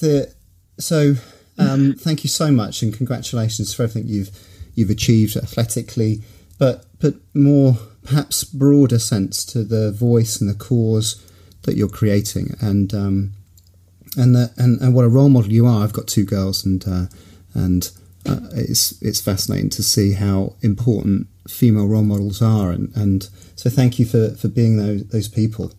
the, 0.00 0.32
so, 0.78 1.14
um, 1.58 1.92
thank 1.92 2.24
you 2.24 2.30
so 2.30 2.50
much 2.50 2.82
and 2.82 2.94
congratulations 2.94 3.74
for 3.74 3.82
everything 3.82 4.08
you've 4.08 4.30
you've 4.74 4.90
achieved 4.90 5.36
athletically, 5.36 6.22
but 6.58 6.86
but 7.00 7.14
more 7.34 7.76
perhaps 8.02 8.44
broader 8.44 8.98
sense 8.98 9.44
to 9.44 9.62
the 9.62 9.92
voice 9.92 10.40
and 10.40 10.48
the 10.48 10.54
cause 10.54 11.22
that 11.62 11.76
you're 11.76 11.88
creating 11.88 12.56
and 12.62 12.94
um, 12.94 13.32
and 14.16 14.34
the, 14.34 14.50
and 14.56 14.80
and 14.80 14.94
what 14.94 15.04
a 15.04 15.08
role 15.08 15.28
model 15.28 15.52
you 15.52 15.66
are. 15.66 15.84
I've 15.84 15.92
got 15.92 16.06
two 16.06 16.24
girls 16.24 16.64
and 16.64 16.82
uh, 16.88 17.06
and 17.52 17.90
uh, 18.26 18.38
it's 18.52 19.00
it's 19.02 19.20
fascinating 19.20 19.70
to 19.70 19.82
see 19.82 20.12
how 20.12 20.54
important 20.62 21.26
female 21.48 21.86
role 21.86 22.02
models 22.02 22.42
are, 22.42 22.70
and, 22.70 22.94
and 22.94 23.28
so 23.56 23.70
thank 23.70 23.98
you 23.98 24.04
for, 24.04 24.30
for 24.30 24.48
being 24.48 24.76
those 24.76 25.06
those 25.08 25.28
people. 25.28 25.72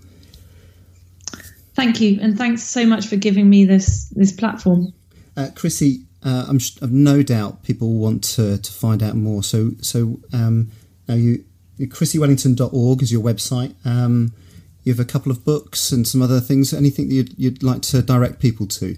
Thank 1.76 2.02
you, 2.02 2.20
and 2.22 2.38
thanks 2.38 2.64
so 2.64 2.86
much 2.86 3.08
for 3.08 3.16
giving 3.16 3.50
me 3.50 3.66
this 3.66 4.10
this 4.10 4.32
platform. 4.32 4.94
Uh, 5.38 5.50
Chrissie, 5.56 6.06
uh, 6.24 6.46
I'm 6.48 6.60
I've 6.82 6.92
no 6.92 7.24
doubt 7.24 7.64
people 7.64 7.94
want 7.94 8.24
to, 8.36 8.58
to 8.58 8.72
find 8.72 9.04
out 9.04 9.16
more. 9.16 9.44
So 9.44 9.72
so 9.82 10.20
um, 10.34 10.72
now 11.08 11.16
you 11.16 11.46
chrissiewellington.org 11.80 13.02
is 13.02 13.12
your 13.12 13.24
website. 13.24 13.74
Um, 13.86 14.34
you 14.84 14.92
have 14.92 15.00
a 15.00 15.06
couple 15.06 15.32
of 15.32 15.46
books 15.46 15.92
and 15.92 16.08
some 16.08 16.22
other 16.22 16.40
things. 16.40 16.74
Anything 16.74 17.10
that 17.10 17.14
you'd, 17.14 17.40
you'd 17.40 17.64
like 17.64 17.82
to 17.84 18.02
direct 18.02 18.40
people 18.40 18.68
to? 18.68 18.98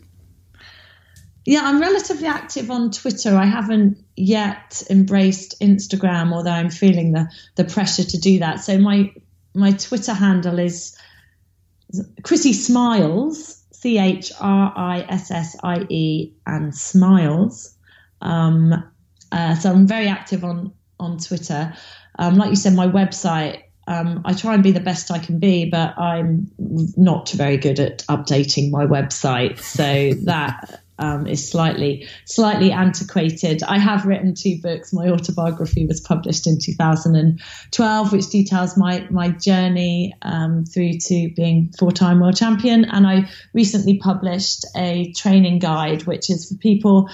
Yeah, 1.45 1.61
I'm 1.63 1.81
relatively 1.81 2.27
active 2.27 2.71
on 2.71 2.91
Twitter. 2.91 3.35
I 3.35 3.45
haven't 3.45 3.97
yet 4.15 4.81
embraced 4.89 5.59
Instagram, 5.59 6.31
although 6.31 6.51
I'm 6.51 6.69
feeling 6.69 7.11
the 7.11 7.29
the 7.55 7.65
pressure 7.65 8.03
to 8.03 8.17
do 8.17 8.39
that. 8.39 8.61
So 8.61 8.77
my 8.77 9.13
my 9.53 9.71
Twitter 9.71 10.13
handle 10.13 10.59
is 10.59 10.97
Chrissie 12.23 12.53
Smiles, 12.53 13.61
C 13.71 13.97
H 13.97 14.31
R 14.39 14.73
I 14.75 15.01
S 15.01 15.31
S 15.31 15.57
I 15.63 15.85
E, 15.89 16.33
and 16.45 16.73
Smiles. 16.73 17.75
Um, 18.21 18.73
uh, 19.31 19.55
so 19.55 19.71
I'm 19.71 19.85
very 19.85 20.07
active 20.07 20.45
on 20.45 20.73
on 20.99 21.17
Twitter. 21.17 21.73
Um, 22.17 22.37
like 22.37 22.51
you 22.51 22.55
said, 22.55 22.73
my 22.73 22.87
website. 22.87 23.63
Um, 23.85 24.21
I 24.23 24.33
try 24.33 24.53
and 24.53 24.63
be 24.63 24.71
the 24.71 24.79
best 24.79 25.11
I 25.11 25.19
can 25.19 25.39
be, 25.39 25.69
but 25.69 25.99
I'm 25.99 26.49
not 26.57 27.31
very 27.31 27.57
good 27.57 27.81
at 27.81 27.97
updating 28.07 28.71
my 28.71 28.85
website. 28.85 29.59
So 29.59 30.13
that 30.23 30.82
um, 30.99 31.27
is 31.27 31.49
slightly 31.49 32.07
slightly 32.25 32.71
antiquated. 32.71 33.63
I 33.63 33.79
have 33.79 34.05
written 34.05 34.35
two 34.35 34.59
books. 34.61 34.93
My 34.93 35.09
autobiography 35.09 35.85
was 35.85 36.01
published 36.01 36.47
in 36.47 36.59
2012, 36.59 38.11
which 38.11 38.29
details 38.29 38.77
my 38.77 39.07
my 39.09 39.29
journey 39.29 40.13
um, 40.21 40.65
through 40.65 40.99
to 41.07 41.29
being 41.35 41.71
four 41.77 41.91
time 41.91 42.19
world 42.19 42.35
champion. 42.35 42.85
And 42.85 43.07
I 43.07 43.29
recently 43.53 43.97
published 43.97 44.65
a 44.75 45.11
training 45.13 45.59
guide, 45.59 46.03
which 46.03 46.29
is 46.29 46.49
for 46.49 46.55
people. 46.55 47.09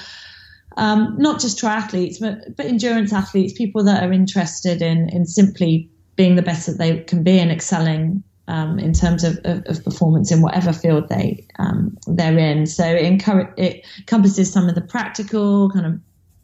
Um, 0.77 1.15
not 1.17 1.41
just 1.41 1.59
triathletes, 1.59 2.21
but, 2.21 2.55
but 2.55 2.65
endurance 2.65 3.11
athletes, 3.11 3.51
people 3.51 3.85
that 3.85 4.01
are 4.01 4.13
interested 4.13 4.81
in 4.81 5.09
in 5.09 5.25
simply 5.25 5.89
being 6.15 6.35
the 6.35 6.41
best 6.41 6.67
that 6.67 6.77
they 6.77 6.99
can 6.99 7.23
be 7.23 7.39
and 7.39 7.51
excelling 7.51 8.23
um, 8.49 8.79
in 8.79 8.93
terms 8.93 9.23
of, 9.23 9.37
of, 9.45 9.63
of, 9.67 9.83
performance 9.83 10.31
in 10.31 10.41
whatever 10.41 10.73
field 10.73 11.07
they 11.07 11.45
um, 11.59 11.95
they're 12.07 12.37
in. 12.37 12.65
So 12.65 12.83
it, 12.83 13.03
encourage, 13.03 13.53
it 13.57 13.85
encompasses 13.99 14.51
some 14.51 14.67
of 14.67 14.73
the 14.73 14.81
practical, 14.81 15.69
kind 15.69 15.85
of 15.85 15.99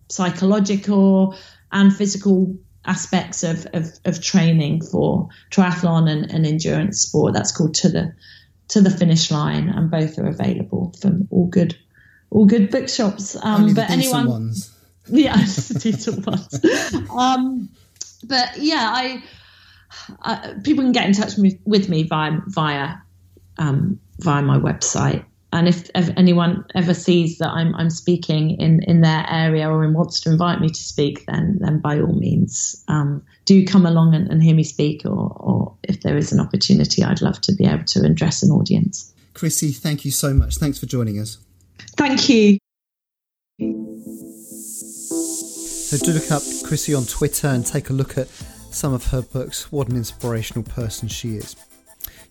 psychological, 0.09 1.35
and 1.71 1.93
physical 1.93 2.55
aspects 2.85 3.43
of, 3.43 3.65
of, 3.73 3.87
of 4.05 4.21
training 4.21 4.83
for 4.83 5.29
triathlon 5.49 6.07
and, 6.07 6.31
and 6.31 6.45
endurance 6.45 7.01
sport. 7.01 7.33
That's 7.33 7.51
called 7.51 7.73
to 7.75 7.89
the 7.89 8.13
to 8.67 8.81
the 8.81 8.91
finish 8.91 9.31
line, 9.31 9.67
and 9.67 9.89
both 9.89 10.19
are 10.19 10.27
available 10.27 10.93
from 11.01 11.27
all 11.31 11.47
good 11.47 11.75
all 12.29 12.45
good 12.45 12.69
bookshops. 12.69 13.35
Um, 13.41 13.73
but 13.73 13.89
anyone, 13.89 14.27
ones. 14.27 14.71
yeah, 15.07 15.37
decent 15.79 16.25
ones. 16.25 16.63
Um, 17.09 17.69
but 18.23 18.57
yeah, 18.59 18.91
I, 18.93 19.23
I, 20.21 20.53
people 20.63 20.83
can 20.83 20.91
get 20.91 21.05
in 21.05 21.13
touch 21.13 21.37
with, 21.37 21.57
with 21.65 21.89
me 21.89 22.03
via 22.03 22.39
via 22.47 22.95
um, 23.57 23.99
via 24.19 24.41
my 24.41 24.57
website 24.57 25.25
and 25.55 25.69
if, 25.69 25.89
if, 25.95 26.09
anyone 26.17 26.65
ever 26.75 26.93
sees 26.93 27.37
that 27.37 27.47
I'm, 27.47 27.73
I'm 27.75 27.89
speaking 27.89 28.59
in, 28.59 28.83
in 28.83 28.99
their 28.99 29.25
area 29.29 29.69
or 29.69 29.89
wants 29.89 30.19
to 30.21 30.29
invite 30.29 30.59
me 30.59 30.67
to 30.67 30.83
speak, 30.83 31.25
then 31.27 31.57
then 31.61 31.79
by 31.79 32.01
all 32.01 32.13
means 32.13 32.83
um, 32.89 33.23
do 33.45 33.65
come 33.65 33.85
along 33.85 34.13
and, 34.13 34.29
and, 34.29 34.43
hear 34.43 34.53
me 34.53 34.65
speak. 34.65 35.05
Or, 35.05 35.31
or 35.37 35.73
if 35.83 36.01
there 36.01 36.17
is 36.17 36.33
an 36.33 36.41
opportunity, 36.41 37.05
I'd 37.05 37.21
love 37.21 37.39
to 37.41 37.55
be 37.55 37.65
able 37.65 37.85
to 37.85 38.03
address 38.03 38.43
an 38.43 38.51
audience. 38.51 39.13
Chrissie, 39.33 39.71
thank 39.71 40.03
you 40.03 40.11
so 40.11 40.33
much. 40.33 40.57
Thanks 40.57 40.77
for 40.77 40.87
joining 40.87 41.19
us. 41.19 41.37
Thank 41.95 42.27
you. 42.27 42.57
So 45.87 45.97
do 46.03 46.11
look 46.11 46.31
up 46.31 46.41
Chrissie 46.65 46.93
on 46.93 47.05
Twitter 47.05 47.47
and 47.47 47.65
take 47.65 47.89
a 47.89 47.93
look 47.93 48.17
at 48.17 48.27
some 48.75 48.93
of 48.93 49.07
her 49.07 49.21
books. 49.21 49.71
What 49.71 49.89
an 49.89 49.95
inspirational 49.95 50.63
person 50.63 51.07
she 51.07 51.35
is. 51.35 51.55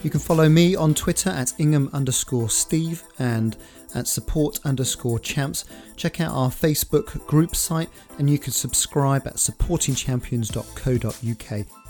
You 0.02 0.10
can 0.10 0.20
follow 0.20 0.46
me 0.48 0.76
on 0.76 0.94
Twitter 0.94 1.30
at 1.30 1.52
Ingham 1.58 1.90
underscore 1.92 2.50
Steve 2.50 3.02
and 3.18 3.56
at 3.94 4.06
support 4.06 4.60
underscore 4.64 5.18
champs. 5.18 5.64
Check 5.96 6.20
out 6.20 6.32
our 6.32 6.50
Facebook 6.50 7.26
group 7.26 7.56
site 7.56 7.88
and 8.18 8.28
you 8.28 8.38
can 8.38 8.52
subscribe 8.52 9.26
at 9.26 9.36
supportingchampions.co.uk. 9.36 11.83